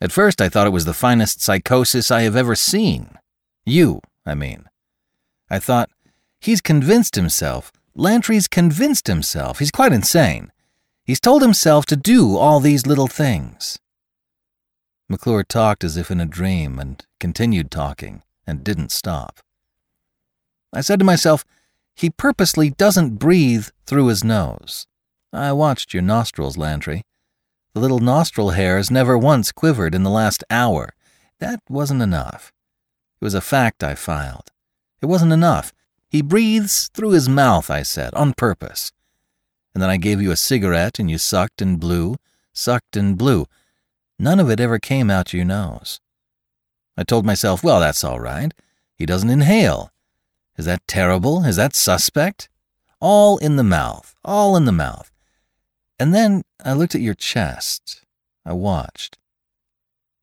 At 0.00 0.10
first 0.10 0.40
I 0.40 0.48
thought 0.48 0.66
it 0.66 0.78
was 0.78 0.86
the 0.86 0.94
finest 0.94 1.42
psychosis 1.42 2.10
I 2.10 2.22
have 2.22 2.34
ever 2.34 2.54
seen. 2.54 3.18
You, 3.66 4.00
I 4.26 4.34
mean. 4.34 4.64
I 5.50 5.58
thought, 5.58 5.90
he's 6.40 6.60
convinced 6.60 7.16
himself. 7.16 7.72
Lantry's 7.94 8.48
convinced 8.48 9.06
himself. 9.06 9.58
He's 9.58 9.70
quite 9.70 9.92
insane. 9.92 10.50
He's 11.04 11.20
told 11.20 11.42
himself 11.42 11.84
to 11.86 11.96
do 11.96 12.36
all 12.36 12.60
these 12.60 12.86
little 12.86 13.06
things. 13.06 13.78
McClure 15.08 15.44
talked 15.44 15.84
as 15.84 15.96
if 15.96 16.10
in 16.10 16.20
a 16.20 16.26
dream 16.26 16.78
and 16.78 17.04
continued 17.20 17.70
talking 17.70 18.22
and 18.46 18.64
didn't 18.64 18.90
stop. 18.90 19.40
I 20.72 20.80
said 20.80 20.98
to 20.98 21.04
myself, 21.04 21.44
he 21.94 22.10
purposely 22.10 22.70
doesn't 22.70 23.18
breathe 23.18 23.68
through 23.86 24.06
his 24.06 24.24
nose. 24.24 24.86
I 25.32 25.52
watched 25.52 25.92
your 25.92 26.02
nostrils, 26.02 26.56
Lantry. 26.56 27.02
The 27.74 27.80
little 27.80 27.98
nostril 27.98 28.50
hairs 28.50 28.90
never 28.90 29.18
once 29.18 29.52
quivered 29.52 29.94
in 29.94 30.04
the 30.04 30.10
last 30.10 30.42
hour. 30.48 30.94
That 31.38 31.60
wasn't 31.68 32.02
enough. 32.02 32.52
It 33.24 33.32
was 33.32 33.32
a 33.32 33.40
fact 33.40 33.82
I 33.82 33.94
filed. 33.94 34.52
It 35.00 35.06
wasn't 35.06 35.32
enough. 35.32 35.72
He 36.10 36.20
breathes 36.20 36.90
through 36.92 37.12
his 37.12 37.26
mouth, 37.26 37.70
I 37.70 37.82
said, 37.82 38.12
on 38.12 38.34
purpose. 38.34 38.92
And 39.72 39.82
then 39.82 39.88
I 39.88 39.96
gave 39.96 40.20
you 40.20 40.30
a 40.30 40.36
cigarette 40.36 40.98
and 40.98 41.10
you 41.10 41.16
sucked 41.16 41.62
and 41.62 41.80
blew, 41.80 42.16
sucked 42.52 42.98
and 42.98 43.16
blew. 43.16 43.46
None 44.18 44.38
of 44.38 44.50
it 44.50 44.60
ever 44.60 44.78
came 44.78 45.10
out 45.10 45.32
your 45.32 45.46
nose. 45.46 46.02
I 46.98 47.02
told 47.02 47.24
myself, 47.24 47.64
well, 47.64 47.80
that's 47.80 48.04
all 48.04 48.20
right. 48.20 48.52
He 48.94 49.06
doesn't 49.06 49.30
inhale. 49.30 49.90
Is 50.58 50.66
that 50.66 50.86
terrible? 50.86 51.44
Is 51.44 51.56
that 51.56 51.74
suspect? 51.74 52.50
All 53.00 53.38
in 53.38 53.56
the 53.56 53.64
mouth, 53.64 54.14
all 54.22 54.54
in 54.54 54.66
the 54.66 54.70
mouth. 54.70 55.10
And 55.98 56.14
then 56.14 56.42
I 56.62 56.74
looked 56.74 56.94
at 56.94 57.00
your 57.00 57.14
chest. 57.14 58.02
I 58.44 58.52
watched. 58.52 59.16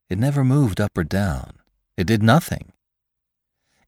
It 0.07 0.19
never 0.19 0.43
moved 0.43 0.79
up 0.79 0.95
or 0.95 1.03
down. 1.03 1.53
It 1.97 2.05
did 2.05 2.21
nothing. 2.21 2.73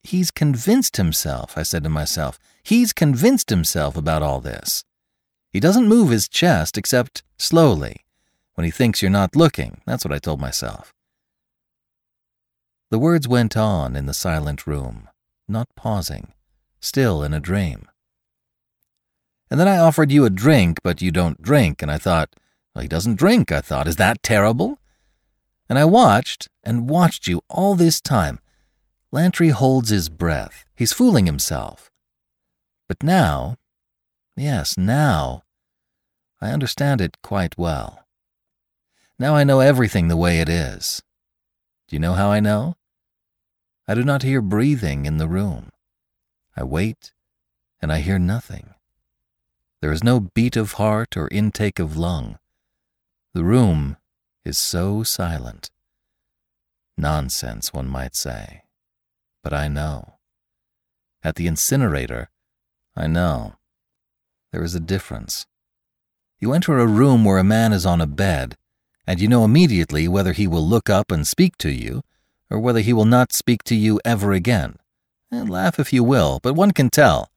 He's 0.03 0.31
convinced 0.31 0.97
himself, 0.97 1.57
I 1.57 1.63
said 1.63 1.83
to 1.83 1.89
myself. 1.89 2.37
He's 2.61 2.91
convinced 2.93 3.49
himself 3.49 3.95
about 3.95 4.21
all 4.21 4.41
this. 4.41 4.83
He 5.49 5.59
doesn't 5.59 5.87
move 5.87 6.09
his 6.09 6.27
chest 6.27 6.77
except 6.77 7.23
slowly, 7.37 8.01
when 8.55 8.65
he 8.65 8.71
thinks 8.71 9.01
you're 9.01 9.11
not 9.11 9.35
looking. 9.35 9.81
That's 9.85 10.03
what 10.03 10.13
I 10.13 10.19
told 10.19 10.41
myself. 10.41 10.93
The 12.89 12.99
words 12.99 13.27
went 13.27 13.55
on 13.55 13.95
in 13.95 14.05
the 14.05 14.13
silent 14.13 14.67
room, 14.67 15.09
not 15.47 15.67
pausing, 15.75 16.33
still 16.79 17.23
in 17.23 17.33
a 17.33 17.39
dream. 17.39 17.87
And 19.49 19.59
then 19.59 19.67
I 19.67 19.77
offered 19.77 20.11
you 20.11 20.25
a 20.25 20.29
drink, 20.29 20.79
but 20.83 21.01
you 21.01 21.11
don't 21.11 21.41
drink, 21.41 21.81
and 21.81 21.89
I 21.89 21.97
thought, 21.97 22.35
well, 22.73 22.81
he 22.81 22.87
doesn't 22.87 23.15
drink, 23.15 23.51
I 23.51 23.61
thought. 23.61 23.87
Is 23.87 23.95
that 23.97 24.21
terrible? 24.23 24.79
And 25.69 25.79
I 25.79 25.85
watched 25.85 26.49
and 26.63 26.89
watched 26.89 27.27
you 27.27 27.41
all 27.49 27.75
this 27.75 28.01
time. 28.01 28.39
Lantry 29.13 29.49
holds 29.49 29.89
his 29.89 30.09
breath. 30.09 30.65
He's 30.75 30.91
fooling 30.91 31.27
himself. 31.27 31.91
But 32.87 33.03
now, 33.03 33.57
yes, 34.35 34.75
now, 34.75 35.43
I 36.41 36.49
understand 36.49 36.99
it 36.99 37.21
quite 37.21 37.55
well. 37.55 38.07
Now 39.19 39.35
I 39.35 39.43
know 39.43 39.59
everything 39.59 40.07
the 40.07 40.17
way 40.17 40.39
it 40.39 40.49
is. 40.49 41.03
Do 41.87 41.95
you 41.95 41.99
know 41.99 42.13
how 42.13 42.31
I 42.31 42.39
know? 42.39 42.75
I 43.87 43.93
do 43.93 44.03
not 44.03 44.23
hear 44.23 44.41
breathing 44.41 45.05
in 45.05 45.17
the 45.17 45.27
room. 45.27 45.69
I 46.57 46.63
wait, 46.63 47.13
and 47.79 47.91
I 47.91 47.99
hear 47.99 48.17
nothing. 48.17 48.73
There 49.79 49.91
is 49.91 50.03
no 50.03 50.21
beat 50.21 50.57
of 50.57 50.73
heart 50.73 51.15
or 51.15 51.27
intake 51.31 51.77
of 51.77 51.95
lung. 51.95 52.39
The 53.35 53.43
room 53.43 53.97
is 54.43 54.57
so 54.57 55.03
silent. 55.03 55.69
Nonsense, 56.97 57.71
one 57.71 57.87
might 57.87 58.15
say. 58.15 58.62
But 59.43 59.53
I 59.53 59.67
know. 59.67 60.15
At 61.21 61.35
the 61.35 61.47
incinerator, 61.47 62.29
I 62.95 63.07
know. 63.07 63.55
There 64.51 64.63
is 64.63 64.73
a 64.73 64.79
difference. 64.79 65.45
You 66.39 66.53
enter 66.53 66.79
a 66.79 66.87
room 66.87 67.23
where 67.23 67.37
a 67.37 67.43
man 67.43 67.73
is 67.73 67.85
on 67.85 68.01
a 68.01 68.07
bed 68.07 68.57
and 69.05 69.19
you 69.19 69.27
know 69.27 69.43
immediately 69.43 70.07
whether 70.07 70.33
he 70.33 70.47
will 70.47 70.65
look 70.65 70.89
up 70.89 71.11
and 71.11 71.27
speak 71.27 71.57
to 71.57 71.71
you, 71.71 72.03
or 72.49 72.59
whether 72.59 72.79
he 72.79 72.93
will 72.93 73.05
not 73.05 73.33
speak 73.33 73.63
to 73.63 73.75
you 73.75 73.99
ever 74.05 74.31
again. 74.31 74.77
And 75.31 75.49
laugh 75.49 75.79
if 75.79 75.91
you 75.91 76.03
will, 76.03 76.39
but 76.41 76.53
one 76.53 76.71
can 76.71 76.89
tell. 76.89 77.29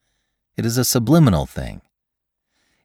It 0.57 0.65
is 0.65 0.79
a 0.79 0.85
subliminal 0.85 1.47
thing. 1.47 1.83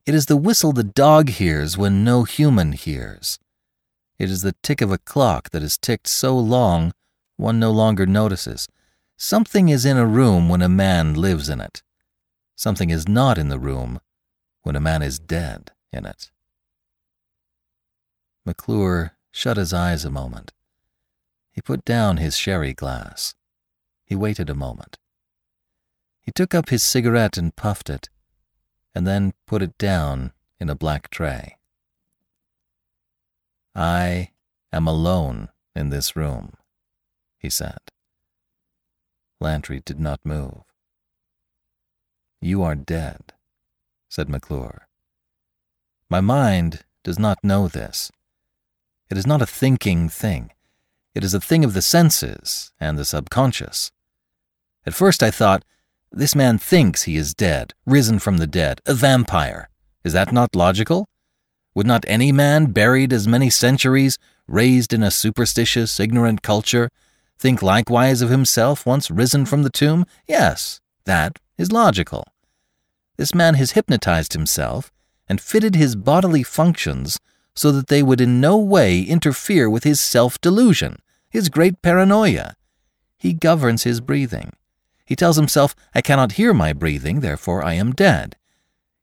It 0.05 0.15
is 0.15 0.25
the 0.25 0.37
whistle 0.37 0.71
the 0.71 0.83
dog 0.83 1.29
hears 1.29 1.77
when 1.77 2.03
no 2.03 2.23
human 2.23 2.71
hears. 2.71 3.37
It 4.17 4.29
is 4.29 4.41
the 4.41 4.55
tick 4.63 4.81
of 4.81 4.91
a 4.91 4.97
clock 4.97 5.51
that 5.51 5.61
has 5.61 5.77
ticked 5.77 6.07
so 6.07 6.37
long 6.37 6.93
one 7.37 7.59
no 7.59 7.71
longer 7.71 8.05
notices. 8.05 8.67
Something 9.23 9.69
is 9.69 9.85
in 9.85 9.97
a 9.97 10.05
room 10.07 10.49
when 10.49 10.63
a 10.63 10.67
man 10.67 11.13
lives 11.13 11.47
in 11.47 11.61
it. 11.61 11.83
Something 12.55 12.89
is 12.89 13.07
not 13.07 13.37
in 13.37 13.49
the 13.49 13.59
room 13.59 13.99
when 14.63 14.75
a 14.75 14.79
man 14.81 15.03
is 15.03 15.19
dead 15.19 15.69
in 15.93 16.07
it. 16.07 16.31
McClure 18.47 19.15
shut 19.31 19.57
his 19.57 19.73
eyes 19.73 20.03
a 20.03 20.09
moment. 20.09 20.53
He 21.51 21.61
put 21.61 21.85
down 21.85 22.17
his 22.17 22.35
sherry 22.35 22.73
glass. 22.73 23.35
He 24.03 24.15
waited 24.15 24.49
a 24.49 24.55
moment. 24.55 24.97
He 26.19 26.31
took 26.31 26.55
up 26.55 26.69
his 26.69 26.83
cigarette 26.83 27.37
and 27.37 27.55
puffed 27.55 27.91
it, 27.91 28.09
and 28.95 29.05
then 29.05 29.35
put 29.45 29.61
it 29.61 29.77
down 29.77 30.33
in 30.59 30.67
a 30.67 30.73
black 30.75 31.11
tray. 31.11 31.57
I 33.75 34.31
am 34.73 34.87
alone 34.87 35.49
in 35.75 35.89
this 35.89 36.15
room, 36.15 36.53
he 37.37 37.51
said. 37.51 37.91
Lantry 39.41 39.81
did 39.83 39.99
not 39.99 40.19
move. 40.23 40.61
You 42.39 42.61
are 42.63 42.75
dead, 42.75 43.33
said 44.07 44.29
McClure. 44.29 44.87
My 46.09 46.21
mind 46.21 46.85
does 47.03 47.17
not 47.17 47.43
know 47.43 47.67
this. 47.67 48.11
It 49.09 49.17
is 49.17 49.27
not 49.27 49.41
a 49.41 49.47
thinking 49.47 50.07
thing. 50.09 50.51
It 51.15 51.23
is 51.23 51.33
a 51.33 51.41
thing 51.41 51.65
of 51.65 51.73
the 51.73 51.81
senses 51.81 52.71
and 52.79 52.97
the 52.97 53.05
subconscious. 53.05 53.91
At 54.85 54.93
first 54.93 55.21
I 55.21 55.31
thought, 55.31 55.65
this 56.11 56.35
man 56.35 56.57
thinks 56.57 57.03
he 57.03 57.17
is 57.17 57.33
dead, 57.33 57.73
risen 57.85 58.19
from 58.19 58.37
the 58.37 58.47
dead, 58.47 58.79
a 58.85 58.93
vampire. 58.93 59.69
Is 60.03 60.13
that 60.13 60.31
not 60.31 60.55
logical? 60.55 61.07
Would 61.73 61.87
not 61.87 62.05
any 62.07 62.31
man 62.31 62.67
buried 62.67 63.13
as 63.13 63.27
many 63.27 63.49
centuries, 63.49 64.17
raised 64.47 64.93
in 64.93 65.03
a 65.03 65.11
superstitious, 65.11 65.99
ignorant 65.99 66.41
culture, 66.41 66.89
think 67.41 67.63
likewise 67.63 68.21
of 68.21 68.29
himself 68.29 68.85
once 68.85 69.09
risen 69.09 69.47
from 69.47 69.63
the 69.63 69.69
tomb? 69.71 70.05
Yes, 70.27 70.79
that 71.05 71.39
is 71.57 71.71
logical. 71.71 72.23
This 73.17 73.33
man 73.33 73.55
has 73.55 73.71
hypnotized 73.71 74.33
himself 74.33 74.91
and 75.27 75.41
fitted 75.41 75.73
his 75.73 75.95
bodily 75.95 76.43
functions 76.43 77.19
so 77.55 77.71
that 77.71 77.87
they 77.87 78.03
would 78.03 78.21
in 78.21 78.39
no 78.39 78.57
way 78.57 79.01
interfere 79.01 79.67
with 79.67 79.83
his 79.83 79.99
self 79.99 80.39
delusion, 80.39 80.97
his 81.31 81.49
great 81.49 81.81
paranoia. 81.81 82.53
He 83.17 83.33
governs 83.33 83.83
his 83.83 84.01
breathing. 84.01 84.53
He 85.03 85.15
tells 85.15 85.35
himself, 85.35 85.75
I 85.95 86.01
cannot 86.01 86.33
hear 86.33 86.53
my 86.53 86.73
breathing, 86.73 87.21
therefore 87.21 87.65
I 87.65 87.73
am 87.73 87.91
dead. 87.91 88.37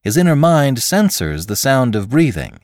His 0.01 0.17
inner 0.17 0.37
mind 0.37 0.81
censors 0.81 1.47
the 1.47 1.57
sound 1.57 1.97
of 1.97 2.09
breathing. 2.09 2.61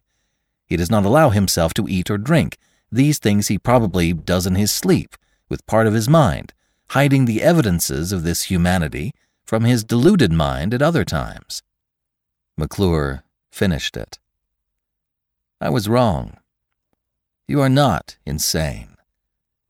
He 0.67 0.77
does 0.77 0.91
not 0.91 1.05
allow 1.05 1.31
himself 1.31 1.75
to 1.75 1.89
eat 1.89 2.11
or 2.11 2.17
drink. 2.17 2.59
These 2.93 3.19
things 3.19 3.49
he 3.49 3.59
probably 3.59 4.13
does 4.13 4.47
in 4.47 4.55
his 4.55 4.71
sleep, 4.71 5.17
with 5.55 5.67
part 5.67 5.87
of 5.87 5.95
his 5.95 6.09
mind, 6.09 6.53
hiding 6.89 7.27
the 7.27 7.41
evidences 7.41 8.11
of 8.11 8.25
this 8.25 8.51
humanity 8.51 9.15
from 9.45 9.63
his 9.63 9.85
deluded 9.85 10.33
mind 10.33 10.75
at 10.75 10.83
other 10.83 11.05
times. 11.05 11.63
McClure 12.57 13.23
finished 13.53 13.97
it. 13.97 14.19
I 15.61 15.71
was 15.71 15.89
wrong. 15.89 16.39
You 17.47 17.61
are 17.61 17.69
not 17.69 18.17
insane. 18.27 18.97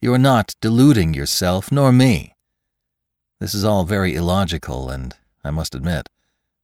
You 0.00 0.14
are 0.14 0.24
not 0.32 0.54
deluding 0.62 1.12
yourself 1.12 1.70
nor 1.70 1.92
me. 1.92 2.34
This 3.38 3.52
is 3.52 3.62
all 3.62 3.84
very 3.84 4.14
illogical 4.14 4.88
and, 4.88 5.14
I 5.44 5.50
must 5.50 5.74
admit, 5.74 6.08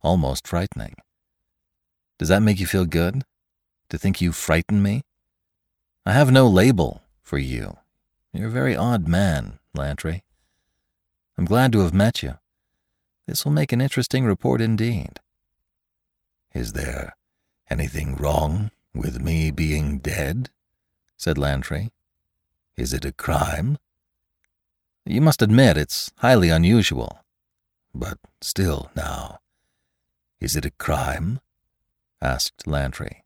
almost 0.01 0.49
frightening. 0.49 0.95
Does 2.19 2.31
that 2.31 2.41
make 2.41 2.59
you 2.59 2.67
feel 2.67 2.87
good? 2.87 3.25
To 3.91 3.99
think 3.99 4.23
you 4.23 4.33
frighten 4.33 4.83
me? 4.83 5.03
I 6.07 6.13
have 6.13 6.33
no 6.33 6.49
label 6.49 7.03
for 7.23 7.37
you. 7.37 7.77
You're 8.33 8.49
a 8.49 8.51
very 8.51 8.77
odd 8.77 9.09
man, 9.09 9.59
Lantry. 9.75 10.23
I'm 11.37 11.45
glad 11.45 11.73
to 11.73 11.81
have 11.81 11.95
met 11.95 12.23
you. 12.23 12.39
This 13.27 13.45
will 13.45 13.53
make 13.53 13.73
an 13.73 13.81
interesting 13.81 14.25
report 14.25 14.61
indeed. 14.61 15.21
Is 16.55 16.73
there 16.73 17.17
anything 17.69 18.17
wrong 18.17 18.71
with 18.95 19.21
me 19.21 19.51
being 19.51 19.99
dead? 19.99 20.51
said 21.17 21.39
Lantry. 21.39 21.93
Is 22.77 22.93
it 22.93 23.05
a 23.05 23.13
crime? 23.13 23.79
You 25.05 25.21
must 25.21 25.43
admit 25.43 25.77
it's 25.77 26.11
highly 26.19 26.51
unusual. 26.51 27.25
But 27.95 28.19
still, 28.41 28.91
now, 28.95 29.39
is 30.41 30.57
it 30.57 30.65
a 30.65 30.71
crime? 30.71 31.41
asked 32.23 32.67
Lantry. 32.67 33.25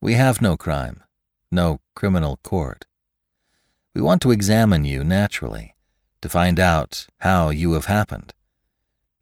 We 0.00 0.14
have 0.14 0.40
no 0.40 0.56
crime, 0.56 1.02
no 1.50 1.80
criminal 1.94 2.38
court. 2.42 2.86
We 3.96 4.02
want 4.02 4.20
to 4.22 4.30
examine 4.30 4.84
you 4.84 5.02
naturally, 5.02 5.74
to 6.20 6.28
find 6.28 6.60
out 6.60 7.06
how 7.20 7.48
you 7.48 7.72
have 7.72 7.86
happened. 7.86 8.34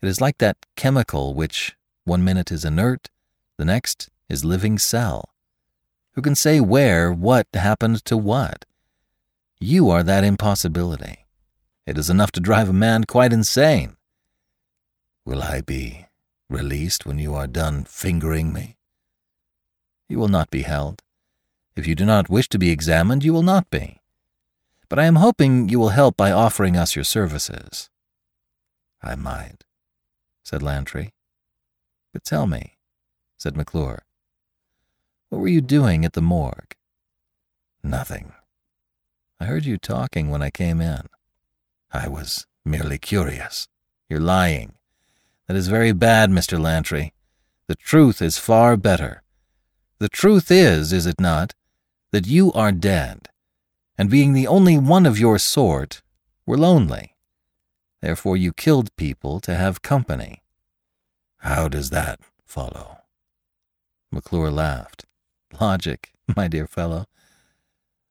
It 0.02 0.08
is 0.08 0.20
like 0.20 0.38
that 0.38 0.56
chemical 0.74 1.32
which 1.32 1.76
one 2.02 2.24
minute 2.24 2.50
is 2.50 2.64
inert, 2.64 3.08
the 3.56 3.64
next 3.64 4.10
is 4.28 4.44
living 4.44 4.78
cell. 4.80 5.28
Who 6.14 6.22
can 6.22 6.34
say 6.34 6.58
where 6.58 7.12
what 7.12 7.46
happened 7.54 8.04
to 8.06 8.16
what? 8.16 8.64
You 9.60 9.90
are 9.90 10.02
that 10.02 10.24
impossibility. 10.24 11.24
It 11.86 11.96
is 11.96 12.10
enough 12.10 12.32
to 12.32 12.40
drive 12.40 12.68
a 12.68 12.72
man 12.72 13.04
quite 13.04 13.32
insane. 13.32 13.96
Will 15.24 15.40
I 15.40 15.60
be 15.60 16.06
released 16.50 17.06
when 17.06 17.20
you 17.20 17.32
are 17.36 17.46
done 17.46 17.84
fingering 17.84 18.52
me? 18.52 18.76
You 20.08 20.18
will 20.18 20.26
not 20.26 20.50
be 20.50 20.62
held. 20.62 21.04
If 21.76 21.86
you 21.86 21.94
do 21.94 22.04
not 22.04 22.28
wish 22.28 22.48
to 22.48 22.58
be 22.58 22.70
examined, 22.70 23.22
you 23.22 23.32
will 23.32 23.44
not 23.44 23.70
be. 23.70 24.00
But 24.94 25.02
I 25.02 25.06
am 25.06 25.16
hoping 25.16 25.68
you 25.68 25.80
will 25.80 25.88
help 25.88 26.16
by 26.16 26.30
offering 26.30 26.76
us 26.76 26.94
your 26.94 27.02
services. 27.04 27.90
I 29.02 29.16
might, 29.16 29.64
said 30.44 30.62
Lantry. 30.62 31.14
But 32.12 32.22
tell 32.22 32.46
me, 32.46 32.76
said 33.36 33.56
McClure, 33.56 34.04
what 35.30 35.40
were 35.40 35.48
you 35.48 35.60
doing 35.60 36.04
at 36.04 36.12
the 36.12 36.22
morgue? 36.22 36.76
Nothing. 37.82 38.34
I 39.40 39.46
heard 39.46 39.64
you 39.64 39.78
talking 39.78 40.30
when 40.30 40.42
I 40.42 40.50
came 40.50 40.80
in. 40.80 41.08
I 41.90 42.06
was 42.06 42.46
merely 42.64 42.98
curious. 42.98 43.66
You're 44.08 44.20
lying. 44.20 44.74
That 45.48 45.56
is 45.56 45.66
very 45.66 45.90
bad, 45.90 46.30
Mr. 46.30 46.56
Lantry. 46.56 47.12
The 47.66 47.74
truth 47.74 48.22
is 48.22 48.38
far 48.38 48.76
better. 48.76 49.24
The 49.98 50.08
truth 50.08 50.52
is, 50.52 50.92
is 50.92 51.04
it 51.04 51.20
not, 51.20 51.52
that 52.12 52.28
you 52.28 52.52
are 52.52 52.70
dead, 52.70 53.28
and 53.96 54.10
being 54.10 54.32
the 54.32 54.46
only 54.46 54.76
one 54.76 55.06
of 55.06 55.18
your 55.18 55.38
sort, 55.38 56.02
were 56.46 56.58
lonely. 56.58 57.14
Therefore 58.02 58.36
you 58.36 58.52
killed 58.52 58.94
people 58.96 59.40
to 59.40 59.54
have 59.54 59.82
company. 59.82 60.42
How 61.38 61.68
does 61.68 61.90
that 61.90 62.20
follow? 62.44 62.98
McClure 64.10 64.50
laughed. 64.50 65.04
Logic, 65.60 66.12
my 66.36 66.48
dear 66.48 66.66
fellow. 66.66 67.06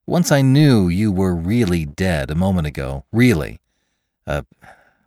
Once 0.06 0.30
I 0.30 0.42
knew 0.42 0.88
you 0.88 1.10
were 1.10 1.34
really 1.34 1.84
dead 1.84 2.30
a 2.30 2.34
moment 2.34 2.66
ago, 2.66 3.04
really. 3.12 3.60
A, 4.26 4.44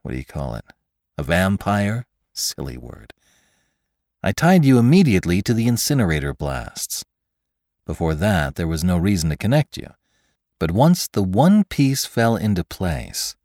what 0.02 0.12
do 0.12 0.18
you 0.18 0.26
call 0.26 0.56
it? 0.56 0.66
A 1.18 1.24
vampire? 1.24 2.06
Silly 2.34 2.78
word. 2.78 3.14
I 4.24 4.32
tied 4.32 4.66
you 4.66 4.80
immediately 4.80 5.42
to 5.44 5.54
the 5.54 5.68
incinerator 5.68 6.34
blasts. 6.34 7.06
Before 7.86 8.16
that, 8.16 8.56
there 8.56 8.68
was 8.68 8.84
no 8.84 8.98
reason 8.98 9.30
to 9.30 9.38
connect 9.38 9.78
you. 9.78 9.88
But 10.60 10.72
once 10.72 11.08
the 11.08 11.24
one 11.24 11.64
piece 11.64 12.06
fell 12.06 12.36
into 12.36 12.64
place, 12.64 13.36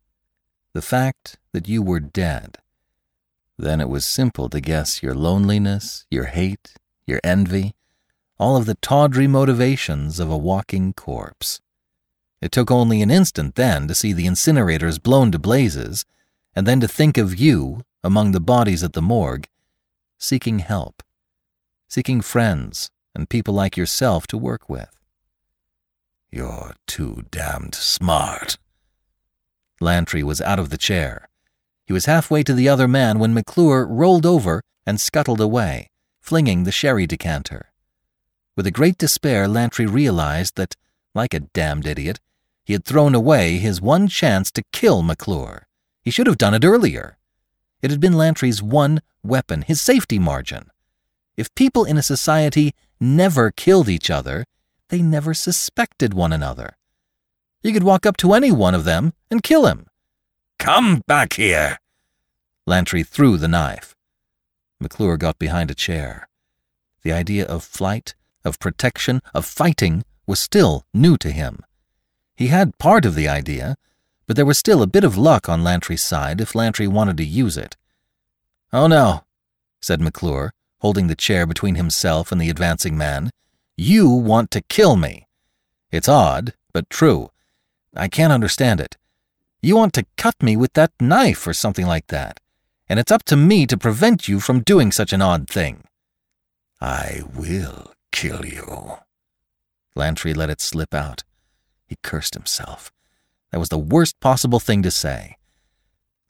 the 0.73 0.81
fact 0.81 1.37
that 1.51 1.67
you 1.67 1.83
were 1.83 1.99
dead, 1.99 2.57
then 3.57 3.79
it 3.79 3.89
was 3.89 4.05
simple 4.05 4.49
to 4.49 4.59
guess 4.59 5.03
your 5.03 5.13
loneliness, 5.13 6.05
your 6.09 6.25
hate, 6.25 6.73
your 7.05 7.19
envy, 7.23 7.75
all 8.39 8.57
of 8.57 8.65
the 8.65 8.75
tawdry 8.75 9.27
motivations 9.27 10.19
of 10.19 10.31
a 10.31 10.37
walking 10.37 10.91
corpse. 10.93 11.61
It 12.41 12.51
took 12.51 12.71
only 12.71 13.01
an 13.01 13.11
instant 13.11 13.55
then 13.55 13.87
to 13.87 13.95
see 13.95 14.11
the 14.11 14.25
incinerators 14.25 15.01
blown 15.01 15.31
to 15.31 15.39
blazes, 15.39 16.05
and 16.55 16.67
then 16.67 16.79
to 16.79 16.87
think 16.87 17.17
of 17.17 17.39
you 17.39 17.81
among 18.03 18.31
the 18.31 18.41
bodies 18.41 18.83
at 18.83 18.93
the 18.93 19.01
morgue, 19.01 19.47
seeking 20.17 20.59
help, 20.59 21.03
seeking 21.87 22.21
friends 22.21 22.89
and 23.15 23.29
people 23.29 23.53
like 23.53 23.77
yourself 23.77 24.25
to 24.27 24.37
work 24.37 24.67
with. 24.67 24.89
You're 26.35 26.73
too 26.87 27.25
damned 27.29 27.75
smart. 27.75 28.57
Lantry 29.79 30.23
was 30.23 30.41
out 30.41 30.57
of 30.57 30.71
the 30.71 30.79
chair. 30.79 31.29
He 31.85 31.93
was 31.93 32.05
halfway 32.05 32.41
to 32.41 32.55
the 32.55 32.67
other 32.67 32.87
man 32.87 33.19
when 33.19 33.35
McClure 33.35 33.85
rolled 33.85 34.25
over 34.25 34.63
and 34.83 34.99
scuttled 34.99 35.39
away, 35.39 35.91
flinging 36.21 36.63
the 36.63 36.71
sherry 36.71 37.05
decanter. 37.05 37.71
With 38.55 38.65
a 38.65 38.71
great 38.71 38.97
despair, 38.97 39.47
Lantry 39.47 39.85
realized 39.85 40.55
that, 40.55 40.75
like 41.13 41.35
a 41.35 41.41
damned 41.41 41.85
idiot, 41.85 42.19
he 42.63 42.73
had 42.73 42.83
thrown 42.83 43.13
away 43.13 43.59
his 43.59 43.79
one 43.79 44.07
chance 44.07 44.49
to 44.53 44.63
kill 44.71 45.03
McClure. 45.03 45.67
He 46.01 46.09
should 46.09 46.25
have 46.25 46.39
done 46.39 46.55
it 46.55 46.65
earlier. 46.65 47.19
It 47.83 47.91
had 47.91 47.99
been 47.99 48.17
Lantry's 48.17 48.63
one 48.63 49.03
weapon, 49.21 49.61
his 49.61 49.83
safety 49.83 50.17
margin. 50.17 50.71
If 51.37 51.53
people 51.53 51.85
in 51.85 51.95
a 51.95 52.01
society 52.01 52.73
never 52.99 53.51
killed 53.51 53.87
each 53.87 54.09
other, 54.09 54.45
they 54.93 55.01
never 55.01 55.33
suspected 55.33 56.13
one 56.13 56.31
another. 56.31 56.77
You 57.63 57.73
could 57.73 57.81
walk 57.81 58.05
up 58.05 58.15
to 58.17 58.33
any 58.33 58.51
one 58.51 58.75
of 58.75 58.83
them 58.83 59.13
and 59.31 59.41
kill 59.41 59.65
him. 59.65 59.87
Come 60.59 61.01
back 61.07 61.33
here! 61.33 61.79
Lantry 62.67 63.01
threw 63.01 63.37
the 63.37 63.47
knife. 63.47 63.95
McClure 64.79 65.17
got 65.17 65.39
behind 65.39 65.71
a 65.71 65.73
chair. 65.73 66.27
The 67.01 67.11
idea 67.11 67.43
of 67.43 67.63
flight, 67.63 68.13
of 68.45 68.59
protection, 68.59 69.23
of 69.33 69.47
fighting 69.47 70.03
was 70.27 70.39
still 70.39 70.85
new 70.93 71.17
to 71.17 71.31
him. 71.31 71.65
He 72.35 72.49
had 72.49 72.77
part 72.77 73.03
of 73.03 73.15
the 73.15 73.27
idea, 73.27 73.77
but 74.27 74.35
there 74.35 74.45
was 74.45 74.59
still 74.59 74.83
a 74.83 74.93
bit 74.95 75.03
of 75.03 75.17
luck 75.17 75.49
on 75.49 75.63
Lantry's 75.63 76.03
side 76.03 76.39
if 76.39 76.53
Lantry 76.53 76.87
wanted 76.87 77.17
to 77.17 77.25
use 77.25 77.57
it. 77.57 77.75
Oh 78.71 78.85
no, 78.85 79.23
said 79.81 80.01
McClure, 80.01 80.53
holding 80.81 81.07
the 81.07 81.15
chair 81.15 81.47
between 81.47 81.73
himself 81.73 82.31
and 82.31 82.39
the 82.39 82.51
advancing 82.51 82.95
man. 82.95 83.31
You 83.75 84.09
want 84.09 84.51
to 84.51 84.61
kill 84.61 84.95
me. 84.95 85.27
It's 85.91 86.09
odd, 86.09 86.53
but 86.73 86.89
true. 86.89 87.31
I 87.95 88.07
can't 88.07 88.33
understand 88.33 88.79
it. 88.79 88.97
You 89.61 89.75
want 89.75 89.93
to 89.93 90.05
cut 90.17 90.41
me 90.43 90.55
with 90.57 90.73
that 90.73 90.91
knife 90.99 91.47
or 91.47 91.53
something 91.53 91.87
like 91.87 92.07
that, 92.07 92.39
and 92.89 92.99
it's 92.99 93.11
up 93.11 93.23
to 93.23 93.37
me 93.37 93.65
to 93.67 93.77
prevent 93.77 94.27
you 94.27 94.39
from 94.39 94.61
doing 94.61 94.91
such 94.91 95.13
an 95.13 95.21
odd 95.21 95.47
thing. 95.47 95.83
I 96.81 97.21
will 97.33 97.93
kill 98.11 98.45
you. 98.45 98.97
Lantry 99.95 100.33
let 100.33 100.49
it 100.49 100.61
slip 100.61 100.93
out. 100.93 101.23
He 101.85 101.97
cursed 102.03 102.33
himself. 102.33 102.91
That 103.51 103.59
was 103.59 103.69
the 103.69 103.77
worst 103.77 104.19
possible 104.19 104.59
thing 104.59 104.83
to 104.83 104.91
say. 104.91 105.37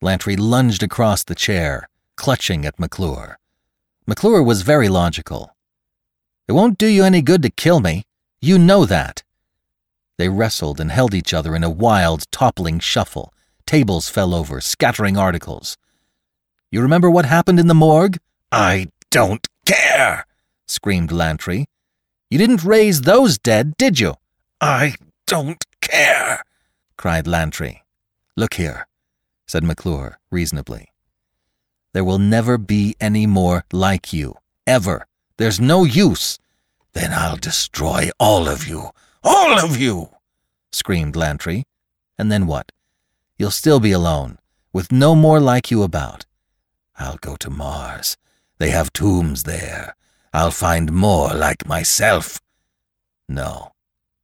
Lantry 0.01 0.35
lunged 0.35 0.83
across 0.83 1.23
the 1.23 1.35
chair, 1.35 1.87
clutching 2.17 2.65
at 2.65 2.79
McClure. 2.79 3.37
McClure 4.05 4.43
was 4.43 4.61
very 4.61 4.89
logical. 4.89 5.55
It 6.47 6.51
won't 6.53 6.77
do 6.77 6.87
you 6.87 7.03
any 7.03 7.21
good 7.21 7.41
to 7.43 7.49
kill 7.49 7.79
me. 7.79 8.03
You 8.41 8.59
know 8.59 8.85
that. 8.85 9.23
They 10.17 10.29
wrestled 10.29 10.79
and 10.79 10.91
held 10.91 11.13
each 11.13 11.33
other 11.33 11.55
in 11.55 11.63
a 11.63 11.69
wild, 11.69 12.29
toppling 12.31 12.79
shuffle. 12.79 13.33
Tables 13.65 14.09
fell 14.09 14.35
over, 14.35 14.59
scattering 14.61 15.17
articles. 15.17 15.77
You 16.69 16.81
remember 16.81 17.09
what 17.09 17.25
happened 17.25 17.59
in 17.59 17.67
the 17.67 17.73
morgue? 17.73 18.17
I 18.51 18.89
don't 19.09 19.47
care, 19.65 20.25
screamed 20.67 21.11
Lantry. 21.11 21.65
You 22.29 22.37
didn't 22.37 22.63
raise 22.63 23.01
those 23.01 23.37
dead, 23.37 23.77
did 23.77 23.99
you? 23.99 24.15
I 24.59 24.95
don't 25.27 25.63
care, 25.81 26.43
cried 26.97 27.27
Lantry. 27.27 27.83
Look 28.35 28.55
here, 28.55 28.87
said 29.47 29.63
McClure 29.63 30.19
reasonably. 30.31 30.89
There 31.93 32.03
will 32.03 32.19
never 32.19 32.57
be 32.57 32.95
any 32.99 33.27
more 33.27 33.65
like 33.71 34.11
you. 34.11 34.35
Ever. 34.65 35.05
There's 35.37 35.59
no 35.59 35.83
use. 35.83 36.39
Then 36.93 37.11
I'll 37.13 37.37
destroy 37.37 38.09
all 38.19 38.47
of 38.47 38.67
you. 38.67 38.91
All 39.23 39.59
of 39.59 39.77
you! 39.77 40.09
screamed 40.71 41.15
Lantry. 41.15 41.63
And 42.17 42.31
then 42.31 42.45
what? 42.45 42.71
You'll 43.37 43.51
still 43.51 43.79
be 43.79 43.91
alone, 43.91 44.37
with 44.71 44.91
no 44.91 45.15
more 45.15 45.39
like 45.39 45.71
you 45.71 45.83
about. 45.83 46.25
I'll 46.97 47.17
go 47.17 47.35
to 47.37 47.49
Mars. 47.49 48.17
They 48.59 48.69
have 48.69 48.93
tombs 48.93 49.43
there. 49.43 49.95
I'll 50.31 50.51
find 50.51 50.91
more 50.91 51.33
like 51.33 51.67
myself. 51.67 52.39
No, 53.27 53.71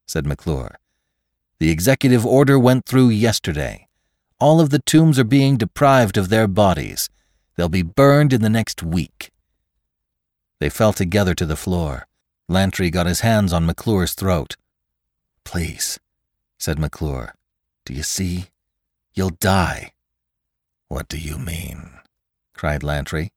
said 0.05 0.25
McClure. 0.25 0.77
The 1.59 1.71
executive 1.71 2.25
order 2.25 2.57
went 2.57 2.85
through 2.85 3.09
yesterday. 3.09 3.87
All 4.39 4.61
of 4.61 4.69
the 4.69 4.79
tombs 4.79 5.19
are 5.19 5.25
being 5.25 5.57
deprived 5.57 6.17
of 6.17 6.29
their 6.29 6.47
bodies. 6.47 7.09
They'll 7.55 7.69
be 7.69 7.81
burned 7.81 8.31
in 8.31 8.41
the 8.41 8.49
next 8.49 8.81
week. 8.81 9.31
They 10.59 10.69
fell 10.69 10.93
together 10.93 11.33
to 11.35 11.45
the 11.45 11.55
floor. 11.55 12.07
Lantry 12.47 12.89
got 12.89 13.05
his 13.05 13.21
hands 13.21 13.53
on 13.53 13.65
McClure's 13.65 14.13
throat. 14.13 14.55
Please, 15.43 15.99
said 16.57 16.79
McClure. 16.79 17.33
Do 17.85 17.93
you 17.93 18.03
see? 18.03 18.47
You'll 19.13 19.29
die. 19.29 19.93
What 20.87 21.07
do 21.07 21.17
you 21.17 21.37
mean? 21.37 21.91
cried 22.53 22.83
Lantry. 22.83 23.31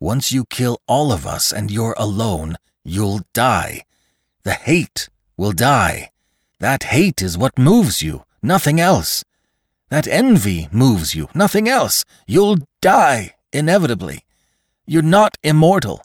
Once 0.00 0.32
you 0.32 0.44
kill 0.44 0.80
all 0.86 1.12
of 1.12 1.26
us 1.26 1.52
and 1.52 1.70
you're 1.70 1.94
alone, 1.96 2.56
you'll 2.84 3.20
die. 3.32 3.82
The 4.42 4.54
hate 4.54 5.08
will 5.36 5.52
die. 5.52 6.10
That 6.58 6.84
hate 6.84 7.22
is 7.22 7.38
what 7.38 7.58
moves 7.58 8.02
you, 8.02 8.24
nothing 8.42 8.80
else. 8.80 9.24
That 9.88 10.08
envy 10.08 10.68
moves 10.72 11.14
you, 11.14 11.28
nothing 11.34 11.68
else. 11.68 12.04
You'll 12.26 12.58
die 12.80 13.34
inevitably. 13.52 14.24
You're 14.86 15.02
not 15.02 15.38
immortal. 15.42 16.02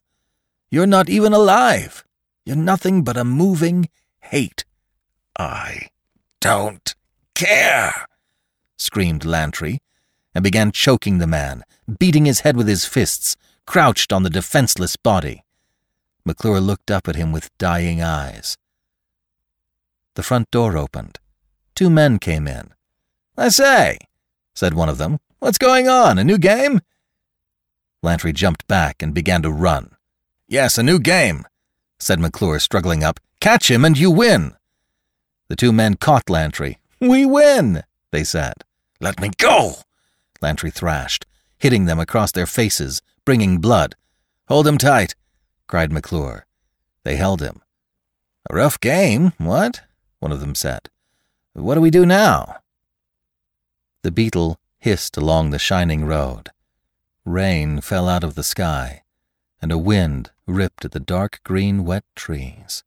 You're 0.72 0.88
not 0.88 1.10
even 1.10 1.34
alive. 1.34 2.06
You're 2.46 2.56
nothing 2.56 3.04
but 3.04 3.18
a 3.18 3.26
moving 3.26 3.90
hate. 4.22 4.64
I 5.38 5.90
don't 6.40 6.96
care, 7.36 8.08
screamed 8.78 9.26
Lantry, 9.26 9.80
and 10.34 10.44
began 10.44 10.72
choking 10.72 11.18
the 11.18 11.28
man, 11.28 11.64
beating 12.00 12.26
his 12.26 12.40
head 12.40 12.56
with 12.56 12.70
his 12.70 12.86
fists, 12.86 13.36
crouched 13.68 14.14
on 14.14 14.24
the 14.24 14.30
defenseless 14.30 14.96
body. 14.96 15.44
McClure 16.24 16.62
looked 16.62 16.90
up 16.90 17.10
at 17.10 17.18
him 17.18 17.34
with 17.34 17.56
dying 17.58 18.02
eyes. 18.02 18.58
The 20.16 20.24
front 20.24 20.50
door 20.52 20.78
opened. 20.78 21.20
Two 21.76 21.90
men 21.90 22.18
came 22.18 22.48
in. 22.48 22.74
I 23.38 23.50
say, 23.50 23.98
said 24.56 24.74
one 24.74 24.88
of 24.88 24.98
them, 24.98 25.20
what's 25.40 25.58
going 25.58 25.90
on? 25.90 26.18
A 26.18 26.24
new 26.24 26.38
game? 26.38 26.80
Lantry 28.02 28.32
jumped 28.32 28.68
back 28.68 29.02
and 29.02 29.14
began 29.14 29.42
to 29.42 29.52
run. 29.52 29.96
Yes, 30.52 30.78
a 30.78 30.84
new 30.84 31.00
game, 31.00 31.46
said 31.98 32.20
McClure, 32.20 32.60
struggling 32.60 33.06
up. 33.06 33.22
Catch 33.40 33.72
him 33.72 33.86
and 33.86 33.98
you 33.98 34.12
win. 34.12 34.54
The 35.48 35.56
two 35.56 35.72
men 35.72 35.96
caught 35.96 36.30
Lantry. 36.30 36.78
We 37.00 37.26
win, 37.26 37.84
they 38.12 38.26
said. 38.26 38.56
Let 39.00 39.22
me 39.22 39.30
go, 39.38 39.76
Lantry 40.42 40.70
thrashed, 40.70 41.26
hitting 41.58 41.86
them 41.86 42.00
across 42.02 42.34
their 42.34 42.46
faces, 42.46 43.02
bringing 43.24 43.60
blood. 43.60 43.96
Hold 44.50 44.68
him 44.68 44.78
tight, 44.78 45.16
cried 45.68 45.90
McClure. 45.90 46.46
They 47.06 47.16
held 47.16 47.42
him. 47.42 47.62
A 48.50 48.54
rough 48.54 48.78
game, 48.78 49.32
what? 49.38 49.84
One 50.20 50.34
of 50.34 50.42
them 50.42 50.54
said. 50.54 50.90
What 51.54 51.76
do 51.76 51.82
we 51.82 51.92
do 51.92 52.06
now? 52.06 52.58
The 54.02 54.12
beetle 54.12 54.60
hissed 54.80 55.16
along 55.16 55.52
the 55.52 55.60
shining 55.60 56.04
road. 56.04 56.50
Rain 57.24 57.80
fell 57.80 58.10
out 58.10 58.26
of 58.26 58.36
the 58.36 58.44
sky, 58.44 59.04
and 59.62 59.72
a 59.72 59.78
wind 59.78 60.32
ripped 60.48 60.86
at 60.86 60.92
the 60.92 61.00
dark 61.00 61.40
green 61.44 61.86
wet 61.86 62.04
trees. 62.16 62.84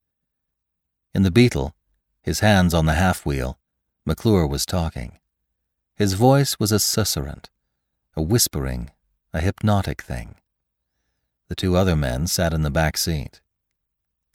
In 1.14 1.22
the 1.22 1.30
beetle, 1.30 1.74
his 2.22 2.40
hands 2.40 2.74
on 2.74 2.86
the 2.86 2.94
half 2.94 3.24
wheel, 3.24 3.58
McClure 4.04 4.46
was 4.46 4.66
talking. 4.66 5.18
His 5.94 6.14
voice 6.14 6.58
was 6.58 6.72
a 6.72 6.80
susurrant, 6.80 7.50
a 8.16 8.22
whispering, 8.22 8.90
a 9.32 9.40
hypnotic 9.40 10.02
thing. 10.02 10.34
The 11.48 11.54
two 11.54 11.76
other 11.76 11.94
men 11.94 12.26
sat 12.26 12.52
in 12.52 12.62
the 12.62 12.70
back 12.70 12.96
seat. 12.96 13.40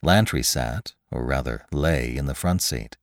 Lantry 0.02 0.42
sat, 0.42 0.94
or 1.10 1.24
rather 1.24 1.66
lay, 1.70 2.16
in 2.16 2.26
the 2.26 2.34
front 2.34 2.62
seat, 2.62 2.96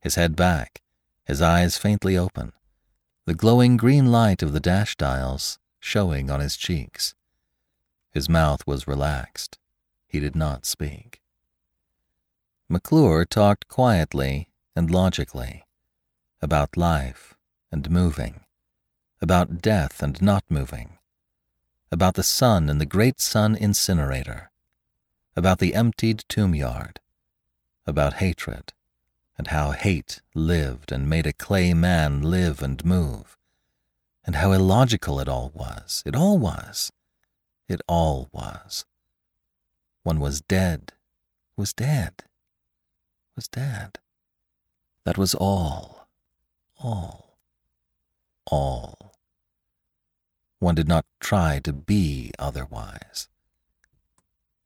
his 0.00 0.14
head 0.14 0.36
back, 0.36 0.80
his 1.24 1.42
eyes 1.42 1.76
faintly 1.76 2.16
open, 2.16 2.52
the 3.26 3.34
glowing 3.34 3.76
green 3.76 4.12
light 4.12 4.42
of 4.42 4.52
the 4.52 4.60
dash 4.60 4.96
dials 4.96 5.58
showing 5.80 6.30
on 6.30 6.40
his 6.40 6.56
cheeks. 6.56 7.14
His 8.18 8.28
mouth 8.28 8.66
was 8.66 8.88
relaxed. 8.88 9.58
He 10.08 10.18
did 10.18 10.34
not 10.34 10.66
speak. 10.66 11.22
McClure 12.68 13.24
talked 13.24 13.68
quietly 13.68 14.48
and 14.74 14.90
logically 14.90 15.62
about 16.42 16.76
life 16.76 17.36
and 17.70 17.88
moving, 17.88 18.40
about 19.22 19.62
death 19.62 20.02
and 20.02 20.20
not 20.20 20.42
moving, 20.48 20.98
about 21.92 22.14
the 22.14 22.24
sun 22.24 22.68
and 22.68 22.80
the 22.80 22.92
great 22.96 23.20
sun 23.20 23.54
incinerator, 23.54 24.50
about 25.36 25.60
the 25.60 25.76
emptied 25.76 26.24
tomb 26.28 26.56
yard, 26.56 26.98
about 27.86 28.14
hatred, 28.14 28.72
and 29.36 29.46
how 29.46 29.70
hate 29.70 30.22
lived 30.34 30.90
and 30.90 31.08
made 31.08 31.28
a 31.28 31.32
clay 31.32 31.72
man 31.72 32.20
live 32.20 32.64
and 32.64 32.84
move, 32.84 33.38
and 34.24 34.34
how 34.34 34.50
illogical 34.50 35.20
it 35.20 35.28
all 35.28 35.52
was. 35.54 36.02
It 36.04 36.16
all 36.16 36.36
was. 36.36 36.90
It 37.68 37.80
all 37.86 38.28
was. 38.32 38.84
One 40.02 40.20
was 40.20 40.40
dead, 40.40 40.92
was 41.56 41.72
dead, 41.72 42.24
was 43.36 43.48
dead. 43.48 43.98
That 45.04 45.18
was 45.18 45.34
all, 45.34 46.08
all 46.78 47.28
all. 48.50 49.14
One 50.58 50.74
did 50.74 50.88
not 50.88 51.04
try 51.20 51.60
to 51.60 51.72
be 51.72 52.32
otherwise. 52.38 53.28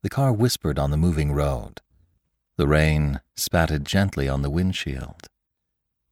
The 0.01 0.09
car 0.09 0.33
whispered 0.33 0.79
on 0.79 0.91
the 0.91 0.97
moving 0.97 1.31
road. 1.31 1.81
The 2.57 2.67
rain 2.67 3.21
spatted 3.35 3.85
gently 3.85 4.27
on 4.27 4.41
the 4.41 4.49
windshield. 4.49 5.27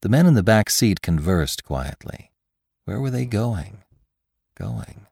The 0.02 0.10
men 0.10 0.26
in 0.26 0.34
the 0.34 0.44
back 0.44 0.70
seat 0.70 1.02
conversed 1.02 1.64
quietly. 1.64 2.32
Where 2.86 3.00
were 3.00 3.12
they 3.12 3.26
going? 3.26 3.84
Going. 4.56 5.08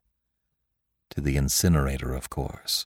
To 1.12 1.22
the 1.22 1.38
incinerator, 1.38 2.14
of 2.14 2.30
course. 2.30 2.86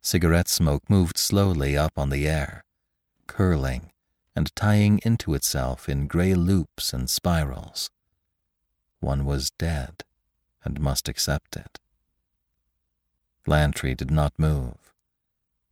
Cigarette 0.00 0.48
smoke 0.48 0.88
moved 0.88 1.18
slowly 1.18 1.76
up 1.76 1.92
on 1.96 2.10
the 2.10 2.26
air, 2.26 2.64
curling 3.26 3.92
and 4.34 4.54
tying 4.54 5.00
into 5.04 5.34
itself 5.34 5.88
in 5.88 6.06
gray 6.06 6.34
loops 6.34 6.92
and 6.92 7.10
spirals. 7.10 7.90
One 9.00 9.24
was 9.24 9.50
dead 9.50 10.04
and 10.64 10.80
must 10.80 11.08
accept 11.08 11.56
it. 11.56 11.78
Lantry 13.46 13.94
did 13.94 14.10
not 14.10 14.38
move. 14.38 14.92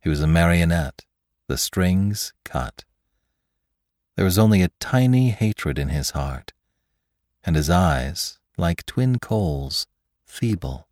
He 0.01 0.09
was 0.09 0.21
a 0.21 0.27
marionette, 0.27 1.05
the 1.47 1.57
strings 1.57 2.33
cut. 2.43 2.83
There 4.15 4.25
was 4.25 4.39
only 4.39 4.61
a 4.61 4.71
tiny 4.79 5.29
hatred 5.29 5.77
in 5.77 5.89
his 5.89 6.11
heart, 6.11 6.53
and 7.45 7.55
his 7.55 7.69
eyes, 7.69 8.39
like 8.57 8.85
twin 8.85 9.19
coals, 9.19 9.87
feeble, 10.25 10.86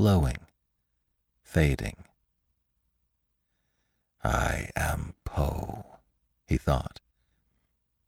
glowing, 0.00 0.46
fading. 1.42 2.04
I 4.24 4.70
am 4.74 5.12
Poe, 5.26 5.98
he 6.46 6.56
thought. 6.56 7.00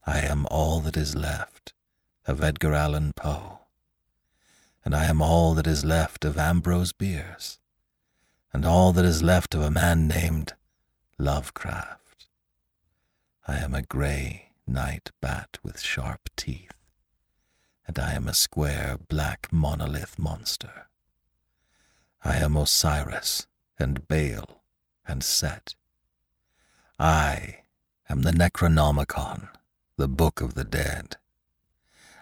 I 0.07 0.21
am 0.21 0.47
all 0.51 0.81
that 0.81 0.97
is 0.97 1.15
left 1.15 1.75
of 2.25 2.43
Edgar 2.43 2.73
Allan 2.73 3.13
Poe, 3.15 3.67
and 4.83 4.95
I 4.95 5.05
am 5.05 5.21
all 5.21 5.53
that 5.53 5.67
is 5.67 5.85
left 5.85 6.25
of 6.25 6.39
Ambrose 6.39 6.95
Bierce, 6.95 7.59
and 8.55 8.65
all 8.65 8.95
that 8.95 9.05
is 9.05 9.23
left 9.23 9.55
of 9.55 9.61
a 9.61 9.71
man 9.71 10.09
named 10.09 10.55
Lovecraft. 11.19 12.27
I 13.47 13.59
am 13.59 13.75
a 13.75 13.83
grey 13.83 14.53
night 14.67 15.11
bat 15.21 15.59
with 15.63 15.79
sharp 15.79 16.31
teeth, 16.37 16.73
and 17.87 17.99
I 17.99 18.15
am 18.15 18.29
a 18.29 18.33
square 18.33 18.97
black 19.11 19.49
monolith 19.53 20.19
monster. 20.19 20.89
I 22.25 22.37
am 22.37 22.57
Osiris 22.57 23.47
and 23.79 24.07
Baal 24.07 24.63
and 25.07 25.25
Set. 25.25 25.75
I 26.99 27.63
am 28.09 28.23
the 28.23 28.31
Necronomicon, 28.31 29.49
the 29.97 30.09
Book 30.09 30.41
of 30.41 30.55
the 30.55 30.65
Dead. 30.65 31.17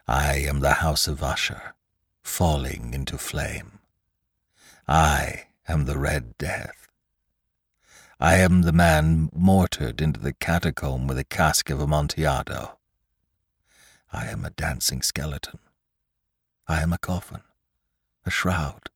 I 0.09 0.37
am 0.37 0.61
the 0.61 0.75
house 0.75 1.07
of 1.07 1.23
Usher, 1.23 1.75
falling 2.23 2.95
into 2.95 3.19
flame. 3.19 3.79
I 4.89 5.45
am 5.69 5.85
the 5.85 5.99
Red 5.99 6.37
Death. 6.39 6.89
I 8.19 8.37
am 8.37 8.63
the 8.63 8.73
man 8.73 9.31
mortared 9.35 10.01
into 10.01 10.21
the 10.21 10.35
catacomb 10.35 11.07
with 11.07 11.19
a 11.19 11.25
cask 11.25 11.71
of 11.71 11.81
Amontillado. 11.81 12.79
I 14.13 14.27
am 14.27 14.45
a 14.45 14.51
dancing 14.51 15.01
skeleton. 15.01 15.59
I 16.67 16.83
am 16.83 16.93
a 16.93 16.99
coffin, 16.99 17.43
a 18.27 18.31
shroud, 18.31 18.90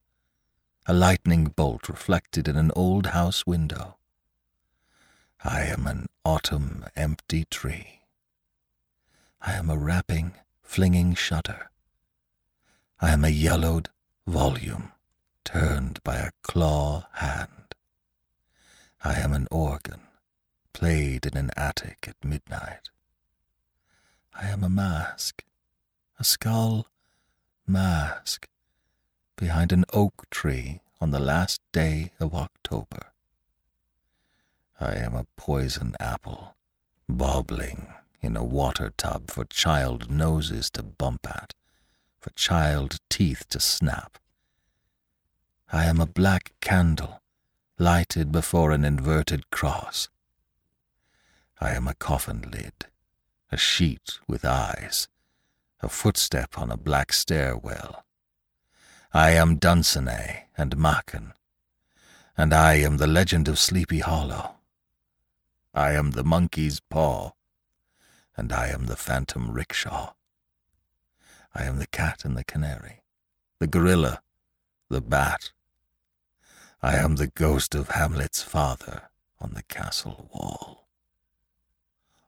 a 0.86 0.92
lightning 0.92 1.46
bolt 1.46 1.88
reflected 1.88 2.46
in 2.46 2.56
an 2.56 2.70
old 2.76 3.06
house 3.06 3.46
window. 3.46 3.96
I 5.42 5.62
am 5.62 5.86
an 5.86 6.08
autumn 6.24 6.84
empty 6.94 7.46
tree. 7.50 8.00
I 9.40 9.52
am 9.54 9.70
a 9.70 9.78
rapping 9.78 10.34
flinging 10.62 11.14
shutter. 11.14 11.70
I 13.00 13.12
am 13.12 13.24
a 13.24 13.30
yellowed 13.30 13.88
volume 14.26 14.92
turned 15.42 16.02
by 16.04 16.16
a 16.16 16.32
claw 16.42 17.06
hand. 17.12 17.74
I 19.02 19.14
am 19.14 19.32
an 19.32 19.48
organ 19.50 20.00
played 20.74 21.24
in 21.24 21.36
an 21.36 21.50
attic 21.56 22.06
at 22.08 22.22
midnight. 22.22 22.90
I 24.34 24.48
am 24.48 24.62
a 24.62 24.68
mask, 24.68 25.44
a 26.18 26.24
skull 26.24 26.88
mask 27.66 28.48
behind 29.36 29.72
an 29.72 29.84
oak 29.92 30.28
tree 30.30 30.80
on 31.00 31.10
the 31.10 31.20
last 31.20 31.60
day 31.72 32.12
of 32.20 32.34
October. 32.34 33.12
I 34.80 34.94
am 34.94 35.14
a 35.14 35.26
poison 35.36 35.94
apple, 36.00 36.56
bobbling 37.08 37.88
in 38.20 38.36
a 38.36 38.44
water 38.44 38.92
tub 38.96 39.30
for 39.30 39.44
child 39.44 40.10
noses 40.10 40.70
to 40.70 40.82
bump 40.82 41.26
at, 41.28 41.54
for 42.18 42.30
child 42.30 42.98
teeth 43.10 43.46
to 43.50 43.60
snap. 43.60 44.18
I 45.72 45.84
am 45.84 46.00
a 46.00 46.06
black 46.06 46.52
candle 46.60 47.20
lighted 47.78 48.30
before 48.30 48.70
an 48.70 48.84
inverted 48.84 49.50
cross. 49.50 50.08
I 51.60 51.72
am 51.72 51.88
a 51.88 51.94
coffin 51.94 52.48
lid, 52.50 52.86
a 53.50 53.56
sheet 53.56 54.18
with 54.28 54.44
eyes, 54.44 55.08
a 55.80 55.88
footstep 55.88 56.58
on 56.58 56.70
a 56.70 56.76
black 56.76 57.12
stairwell. 57.12 58.03
I 59.16 59.30
am 59.30 59.58
Dunsany 59.58 60.46
and 60.58 60.76
Machen, 60.76 61.34
and 62.36 62.52
I 62.52 62.74
am 62.74 62.96
the 62.96 63.06
legend 63.06 63.46
of 63.46 63.60
Sleepy 63.60 64.00
Hollow. 64.00 64.56
I 65.72 65.92
am 65.92 66.10
the 66.10 66.24
monkey's 66.24 66.80
paw 66.80 67.30
and 68.36 68.52
I 68.52 68.70
am 68.70 68.86
the 68.86 68.96
phantom 68.96 69.52
rickshaw. 69.52 70.14
I 71.54 71.62
am 71.62 71.78
the 71.78 71.86
cat 71.86 72.24
and 72.24 72.36
the 72.36 72.42
canary, 72.42 73.02
the 73.60 73.68
gorilla, 73.68 74.20
the 74.90 75.00
bat. 75.00 75.52
I 76.82 76.96
am 76.96 77.14
the 77.14 77.28
ghost 77.28 77.76
of 77.76 77.90
Hamlet's 77.90 78.42
father 78.42 79.10
on 79.40 79.52
the 79.54 79.62
castle 79.62 80.28
wall. 80.34 80.88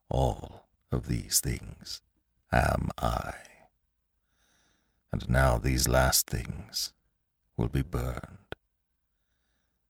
All 0.08 0.68
of 0.92 1.08
these 1.08 1.40
things 1.40 2.00
am 2.52 2.90
I. 2.96 3.34
And 5.16 5.30
now 5.30 5.56
these 5.56 5.88
last 5.88 6.26
things 6.26 6.92
will 7.56 7.68
be 7.68 7.80
burned. 7.80 8.54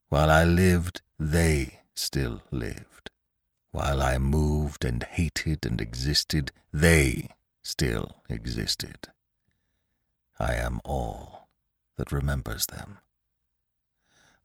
While 0.09 0.31
I 0.31 0.45
lived, 0.45 1.03
they 1.19 1.81
still 1.97 2.43
lived. 2.53 3.11
While 3.73 4.03
I 4.03 4.19
moved 4.19 4.85
and 4.85 5.03
hated 5.03 5.67
and 5.67 5.81
existed, 5.81 6.53
they 6.73 7.31
still 7.61 8.23
existed. 8.29 9.09
I 10.39 10.55
am 10.55 10.81
all 10.85 11.49
that 11.97 12.13
remembers 12.13 12.67
them. 12.67 12.99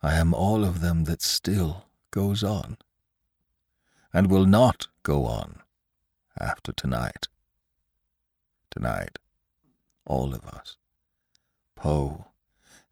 I 0.01 0.15
am 0.15 0.33
all 0.33 0.63
of 0.65 0.81
them 0.81 1.03
that 1.03 1.21
still 1.21 1.85
goes 2.09 2.43
on, 2.43 2.79
and 4.11 4.31
will 4.31 4.47
not 4.47 4.87
go 5.03 5.27
on 5.27 5.61
after 6.39 6.73
tonight. 6.73 7.27
Tonight, 8.71 9.19
all 10.05 10.33
of 10.33 10.45
us, 10.45 10.77
Poe 11.75 12.25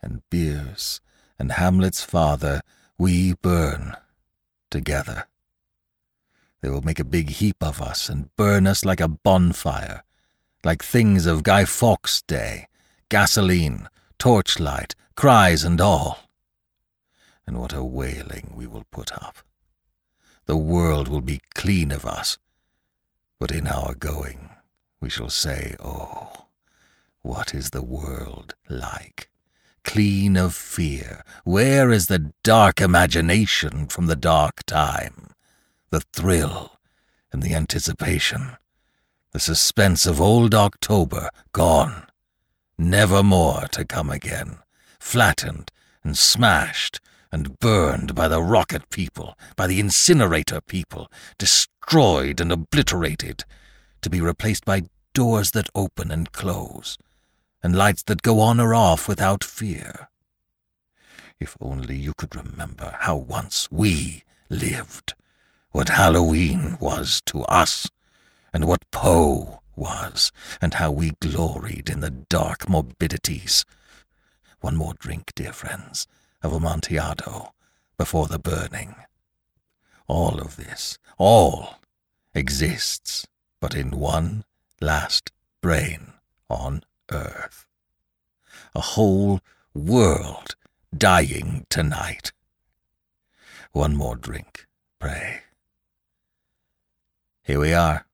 and 0.01 0.22
Bierce 0.30 1.01
and 1.38 1.53
Hamlet's 1.53 2.03
father, 2.03 2.62
we 2.97 3.34
burn 3.34 3.95
together. 4.70 5.26
They 6.62 6.70
will 6.70 6.82
make 6.82 6.99
a 6.99 7.05
big 7.05 7.30
heap 7.30 7.57
of 7.62 7.82
us 7.82 8.10
and 8.10 8.36
burn 8.36 8.68
us 8.68 8.84
like 8.84 8.99
a 8.99 9.07
bonfire, 9.07 10.03
like 10.64 10.84
things 10.84 11.26
of 11.26 11.43
Guy 11.43 11.66
Fawkes' 11.66 12.22
day, 12.22 12.68
gasoline, 13.07 13.88
torchlight, 14.18 14.95
cries 15.16 15.64
and 15.64 15.80
all. 15.80 16.20
And 17.47 17.57
what 17.57 17.74
a 17.74 17.84
wailing 17.84 18.53
we 18.53 18.68
will 18.68 18.86
put 18.91 19.12
up. 19.14 19.38
The 20.45 20.57
world 20.57 21.07
will 21.07 21.22
be 21.22 21.41
clean 21.55 21.91
of 21.91 22.05
us, 22.05 22.38
but 23.39 23.51
in 23.51 23.68
our 23.68 23.95
going 23.95 24.49
we 24.99 25.10
shall 25.10 25.30
say, 25.30 25.76
Oh, 25.80 26.47
what 27.30 27.53
is 27.53 27.69
the 27.69 27.84
world 27.84 28.55
like? 28.69 29.30
Clean 29.84 30.36
of 30.36 30.55
fear, 30.55 31.23
where 31.43 31.91
is 31.91 32.07
the 32.07 32.34
dark 32.41 32.82
imagination 32.82 33.86
from 33.86 34.07
the 34.07 34.15
dark 34.15 34.63
time? 34.63 35.30
The 35.91 36.01
thrill 36.11 36.80
and 37.32 37.43
the 37.43 37.53
anticipation, 37.53 38.57
the 39.32 39.39
suspense 39.39 40.07
of 40.07 40.19
old 40.19 40.55
October 40.55 41.30
gone, 41.51 42.07
never 42.80 43.21
more 43.21 43.67
to 43.73 43.86
come 43.86 44.09
again, 44.09 44.57
flattened 44.99 45.71
and 46.03 46.17
smashed 46.17 46.99
and 47.32 47.59
burned 47.59 48.15
by 48.15 48.27
the 48.27 48.41
rocket 48.41 48.89
people, 48.89 49.38
by 49.55 49.67
the 49.67 49.80
incinerator 49.80 50.61
people, 50.61 51.11
destroyed 51.38 52.41
and 52.41 52.51
obliterated, 52.51 53.43
to 54.01 54.09
be 54.09 54.19
replaced 54.19 54.65
by 54.65 54.82
doors 55.13 55.51
that 55.51 55.69
open 55.75 56.09
and 56.09 56.32
close, 56.32 56.97
and 57.62 57.76
lights 57.76 58.03
that 58.03 58.22
go 58.22 58.39
on 58.39 58.60
or 58.60 58.74
off 58.74 59.07
without 59.07 59.43
fear. 59.43 60.10
If 61.39 61.55
only 61.62 61.97
you 61.97 62.14
could 62.14 62.36
remember 62.36 62.95
how 62.99 63.16
once 63.16 63.72
we 63.72 64.24
lived, 64.49 65.14
what 65.72 65.89
Halloween 65.89 66.78
was 66.80 67.22
to 67.28 67.43
us, 67.43 67.89
and 68.51 68.66
what 68.66 68.89
Poe 68.91 69.62
was, 69.76 70.32
and 70.62 70.74
how 70.74 70.91
we 70.91 71.12
gloried 71.22 71.89
in 71.89 71.99
the 71.99 72.10
dark 72.10 72.68
morbidities. 72.68 73.66
One 74.62 74.76
more 74.76 74.95
drink, 74.95 75.34
dear 75.36 75.53
friends, 75.53 76.07
of 76.41 76.53
Amontillado 76.53 77.53
before 77.97 78.28
the 78.28 78.39
burning. 78.39 78.95
All 80.07 80.39
of 80.41 80.55
this, 80.55 80.97
all, 81.18 81.80
exists 82.34 83.28
but 83.60 83.76
in 83.76 83.91
one 83.91 84.43
last 84.82 85.32
brain 85.62 86.14
on 86.49 86.84
earth. 87.12 87.66
A 88.76 88.82
whole 88.82 89.41
world 89.74 90.55
dying 90.95 91.66
tonight. 91.70 92.32
One 93.72 93.95
more 93.95 94.16
drink, 94.16 94.68
pray. 94.99 95.41
Here 97.43 97.60
we 97.60 97.74
are, 97.74 98.05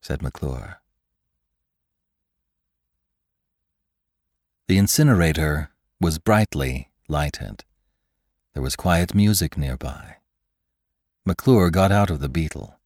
said 0.00 0.22
McClure. 0.22 0.80
The 4.68 4.78
incinerator 4.78 5.70
was 6.00 6.18
brightly 6.18 6.90
lighted. 7.08 7.64
There 8.52 8.62
was 8.62 8.76
quiet 8.76 9.14
music 9.14 9.56
nearby. 9.56 10.16
McClure 11.24 11.70
got 11.70 11.90
out 11.90 12.10
of 12.10 12.20
the 12.20 12.28
beetle, 12.28 12.78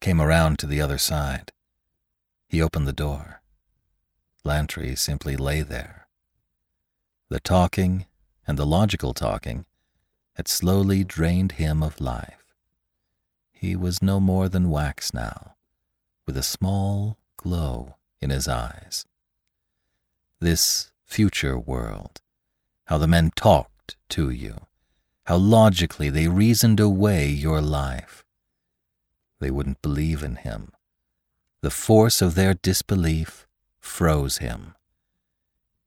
came 0.00 0.20
around 0.20 0.58
to 0.58 0.66
the 0.66 0.80
other 0.80 0.98
side. 0.98 1.52
He 2.48 2.62
opened 2.62 2.86
the 2.86 2.92
door. 2.92 3.42
Lantry 4.46 4.94
simply 4.94 5.36
lay 5.36 5.62
there. 5.62 6.06
The 7.30 7.40
talking, 7.40 8.06
and 8.46 8.56
the 8.56 8.64
logical 8.64 9.12
talking, 9.12 9.66
had 10.36 10.46
slowly 10.46 11.02
drained 11.02 11.52
him 11.52 11.82
of 11.82 12.00
life. 12.00 12.54
He 13.50 13.74
was 13.74 14.00
no 14.00 14.20
more 14.20 14.48
than 14.48 14.70
wax 14.70 15.12
now, 15.12 15.56
with 16.26 16.36
a 16.36 16.44
small 16.44 17.18
glow 17.36 17.96
in 18.20 18.30
his 18.30 18.46
eyes. 18.46 19.04
This 20.38 20.92
future 21.04 21.58
world, 21.58 22.20
how 22.84 22.98
the 22.98 23.08
men 23.08 23.32
talked 23.34 23.96
to 24.10 24.30
you, 24.30 24.66
how 25.24 25.38
logically 25.38 26.08
they 26.08 26.28
reasoned 26.28 26.78
away 26.78 27.26
your 27.26 27.60
life. 27.60 28.24
They 29.40 29.50
wouldn't 29.50 29.82
believe 29.82 30.22
in 30.22 30.36
him. 30.36 30.70
The 31.62 31.70
force 31.70 32.22
of 32.22 32.36
their 32.36 32.54
disbelief 32.54 33.45
froze 33.86 34.38
him. 34.38 34.74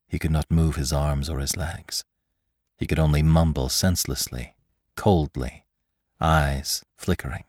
He 0.08 0.18
could 0.18 0.32
not 0.32 0.50
move 0.50 0.76
his 0.76 0.92
arms 0.92 1.30
or 1.30 1.40
his 1.40 1.56
legs. 1.56 2.04
He 2.78 2.88
could 2.88 2.98
only 2.98 3.22
mumble 3.22 3.70
senselessly, 3.70 4.56
coldly, 4.96 5.66
eyes 6.20 6.84
flickering. 6.98 7.44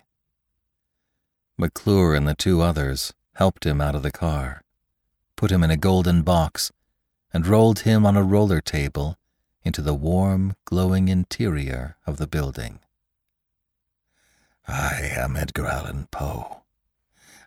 McClure 1.56 2.14
and 2.14 2.28
the 2.28 2.34
two 2.34 2.60
others 2.60 3.14
helped 3.34 3.64
him 3.64 3.80
out 3.80 3.94
of 3.94 4.02
the 4.02 4.10
car, 4.10 4.62
put 5.36 5.50
him 5.50 5.62
in 5.62 5.70
a 5.70 5.76
golden 5.76 6.22
box, 6.22 6.70
and 7.32 7.46
rolled 7.46 7.80
him 7.80 8.04
on 8.04 8.16
a 8.16 8.22
roller 8.22 8.60
table 8.60 9.16
into 9.62 9.80
the 9.80 9.94
warm, 9.94 10.54
glowing 10.64 11.08
interior 11.08 11.96
of 12.06 12.16
the 12.16 12.26
building. 12.26 12.80
I 14.66 15.10
am 15.16 15.36
Edgar 15.36 15.66
Allan 15.66 16.08
Poe. 16.10 16.62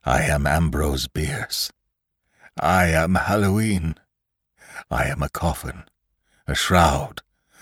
I 0.05 0.23
am 0.23 0.47
Ambrose 0.47 1.07
Bierce. 1.07 1.71
I 2.59 2.85
am 2.87 3.15
Halloween. 3.15 3.95
I 4.91 5.05
am 5.05 5.23
a 5.23 5.29
coffin, 5.29 5.85
a 6.47 6.53
shroud, 6.53 7.21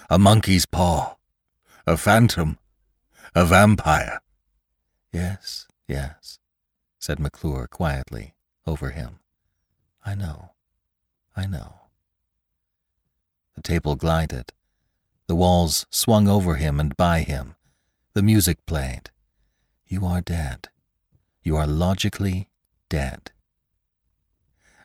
a 0.10 0.20
monkey's 0.20 0.66
paw, 0.66 1.16
a 1.88 1.96
phantom, 1.96 2.58
a 3.34 3.46
vampire. 3.46 4.22
Yes, 5.14 5.68
yes, 5.88 6.40
said 7.00 7.20
McClure 7.20 7.68
quietly 7.68 8.36
over 8.68 8.90
him. 8.90 9.20
I 10.06 10.16
know, 10.16 10.52
I 11.36 11.48
know. 11.48 11.76
The 13.56 13.62
table 13.62 13.96
glided. 13.96 14.52
The 15.28 15.36
walls 15.36 15.86
swung 15.90 16.28
over 16.28 16.56
him 16.56 16.80
and 16.80 16.98
by 16.98 17.22
him. 17.22 17.56
The 18.14 18.22
music 18.22 18.66
played. 18.66 19.10
You 19.88 20.06
are 20.06 20.22
dead. 20.22 20.68
You 21.44 21.56
are 21.56 21.68
logically 21.68 22.50
dead. 22.90 23.32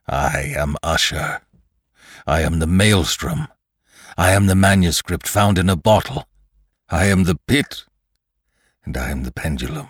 I 0.09 0.53
am 0.57 0.77
Usher. 0.83 1.43
I 2.27 2.43
am 2.43 2.59
the 2.59 2.67
maelstrom. 2.67 3.49
I 4.17 4.31
am 4.33 4.47
the 4.47 4.55
manuscript 4.55 5.27
found 5.29 5.59
in 5.59 5.69
a 5.69 5.77
bottle. 5.77 6.27
I 6.89 7.07
am 7.07 7.25
the 7.25 7.39
pit. 7.47 7.85
And 8.85 8.97
I 8.97 9.11
am 9.11 9.25
the 9.25 9.33
pendulum. 9.33 9.89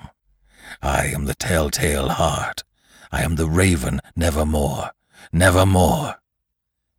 I 0.83 1.07
am 1.07 1.27
the 1.27 1.35
telltale 1.35 2.09
heart. 2.09 2.64
I 3.12 3.23
am 3.23 3.37
the 3.37 3.49
raven 3.49 4.01
nevermore. 4.17 4.93
Nevermore. 5.33 6.17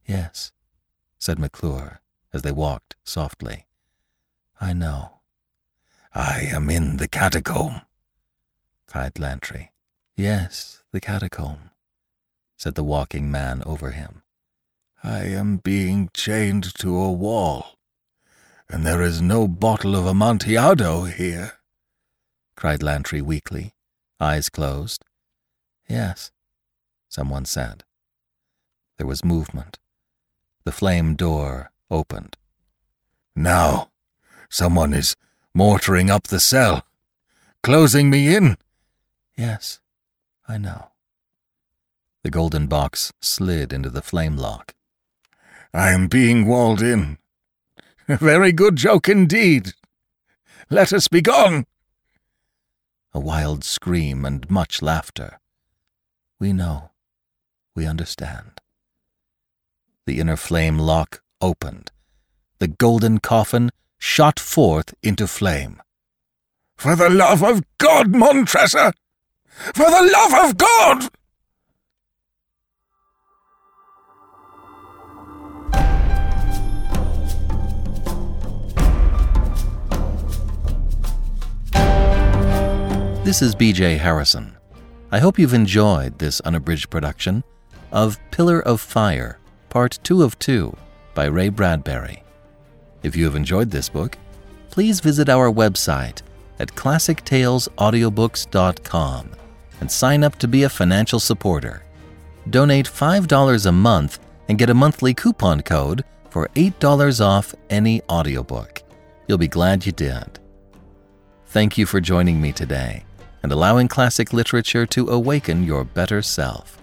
Yes, 0.05 0.51
said 1.17 1.39
McClure 1.39 2.01
as 2.33 2.41
they 2.43 2.51
walked 2.51 2.95
softly. 3.03 3.65
I 4.61 4.73
know. 4.73 5.19
I 6.13 6.47
am 6.51 6.69
in 6.69 6.97
the 6.97 7.07
catacomb, 7.07 7.81
cried 8.87 9.19
Lantry. 9.19 9.71
Yes, 10.15 10.83
the 10.91 10.99
catacomb, 10.99 11.71
said 12.57 12.75
the 12.75 12.83
walking 12.83 13.31
man 13.31 13.63
over 13.65 13.91
him. 13.91 14.23
I 15.03 15.19
am 15.19 15.57
being 15.57 16.09
chained 16.13 16.73
to 16.79 16.97
a 16.97 17.11
wall, 17.11 17.77
and 18.67 18.85
there 18.85 19.01
is 19.01 19.21
no 19.21 19.47
bottle 19.47 19.95
of 19.95 20.07
Amontillado 20.07 21.03
here, 21.03 21.53
cried 22.55 22.81
Lantry 22.81 23.21
weakly, 23.21 23.73
eyes 24.19 24.49
closed. 24.49 25.05
Yes, 25.87 26.31
someone 27.07 27.45
said. 27.45 27.83
There 28.97 29.07
was 29.07 29.23
movement. 29.23 29.77
The 30.63 30.71
flame 30.71 31.15
door 31.15 31.71
opened. 31.91 32.35
Now, 33.35 33.91
someone 34.49 34.93
is 34.93 35.15
mortaring 35.53 36.09
up 36.09 36.23
the 36.23 36.39
cell, 36.39 36.85
closing 37.61 38.09
me 38.09 38.35
in. 38.35 38.57
Yes, 39.37 39.79
I 40.47 40.57
know. 40.57 40.89
The 42.27 42.31
golden 42.31 42.67
box 42.67 43.13
slid 43.21 43.71
into 43.71 43.89
the 43.89 44.01
flame 44.01 44.35
lock. 44.35 44.75
I 45.73 45.91
am 45.91 46.09
being 46.09 46.45
walled 46.45 46.81
in. 46.81 47.19
A 48.09 48.17
very 48.17 48.51
good 48.51 48.75
joke 48.75 49.07
indeed. 49.07 49.71
Let 50.69 50.91
us 50.91 51.07
be 51.07 51.21
gone. 51.21 51.65
A 53.13 53.19
wild 53.21 53.63
scream 53.63 54.25
and 54.25 54.51
much 54.51 54.81
laughter. 54.81 55.39
We 56.37 56.51
know. 56.51 56.91
We 57.73 57.87
understand. 57.87 58.59
The 60.05 60.19
inner 60.19 60.35
flame 60.35 60.77
lock 60.77 61.21
opened. 61.39 61.93
The 62.59 62.67
golden 62.67 63.19
coffin 63.19 63.69
shot 63.99 64.37
forth 64.37 64.93
into 65.01 65.27
flame. 65.27 65.81
For 66.75 66.97
the 66.97 67.09
love 67.09 67.41
of 67.41 67.63
God, 67.77 68.13
Montresor! 68.13 68.91
For 69.73 69.89
the 69.89 70.11
love 70.13 70.49
of 70.49 70.57
God! 70.57 71.09
This 83.27 83.41
is 83.41 83.55
BJ 83.55 83.97
Harrison. 83.97 84.55
I 85.11 85.19
hope 85.19 85.37
you've 85.37 85.53
enjoyed 85.53 86.17
this 86.17 86.39
unabridged 86.39 86.89
production 86.89 87.43
of 87.91 88.17
Pillar 88.31 88.61
of 88.61 88.79
Fire, 88.79 89.37
Part 89.67 89.99
2 90.03 90.23
of 90.23 90.39
2 90.39 90.73
by 91.13 91.25
Ray 91.25 91.49
Bradbury. 91.49 92.23
If 93.03 93.17
you 93.17 93.25
have 93.25 93.35
enjoyed 93.35 93.69
this 93.69 93.89
book, 93.89 94.17
please 94.69 95.01
visit 95.01 95.27
our 95.27 95.51
website 95.51 96.21
at 96.59 96.73
classictalesaudiobooks.com 96.73 99.31
and 99.81 99.91
sign 99.91 100.23
up 100.23 100.37
to 100.37 100.47
be 100.47 100.63
a 100.63 100.69
financial 100.69 101.19
supporter. 101.19 101.83
Donate 102.49 102.85
$5 102.85 103.65
a 103.65 103.71
month 103.73 104.19
and 104.47 104.57
get 104.57 104.69
a 104.69 104.73
monthly 104.73 105.13
coupon 105.13 105.63
code 105.63 106.05
for 106.29 106.47
$8 106.55 107.19
off 107.19 107.53
any 107.69 108.01
audiobook. 108.03 108.83
You'll 109.27 109.37
be 109.37 109.49
glad 109.49 109.85
you 109.85 109.91
did. 109.91 110.39
Thank 111.47 111.77
you 111.77 111.85
for 111.85 111.99
joining 111.99 112.39
me 112.39 112.53
today 112.53 113.03
and 113.47 113.53
allowing 113.53 113.87
classic 113.87 114.33
literature 114.33 114.85
to 114.85 115.07
awaken 115.07 115.63
your 115.63 115.85
better 115.85 116.21
self. 116.21 116.77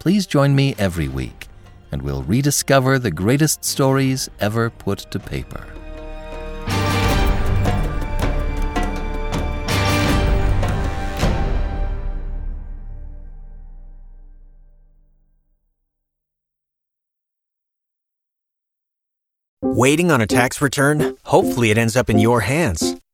Please 0.00 0.26
join 0.26 0.52
me 0.52 0.74
every 0.76 1.06
week, 1.06 1.46
and 1.92 2.02
we'll 2.02 2.24
rediscover 2.24 2.98
the 2.98 3.12
greatest 3.12 3.64
stories 3.64 4.28
ever 4.40 4.70
put 4.70 4.98
to 5.12 5.20
paper. 5.20 5.64
Waiting 19.62 20.10
on 20.10 20.20
a 20.20 20.26
tax 20.26 20.60
return? 20.60 21.16
Hopefully, 21.22 21.70
it 21.70 21.78
ends 21.78 21.96
up 21.96 22.10
in 22.10 22.18
your 22.18 22.40
hands. 22.40 22.96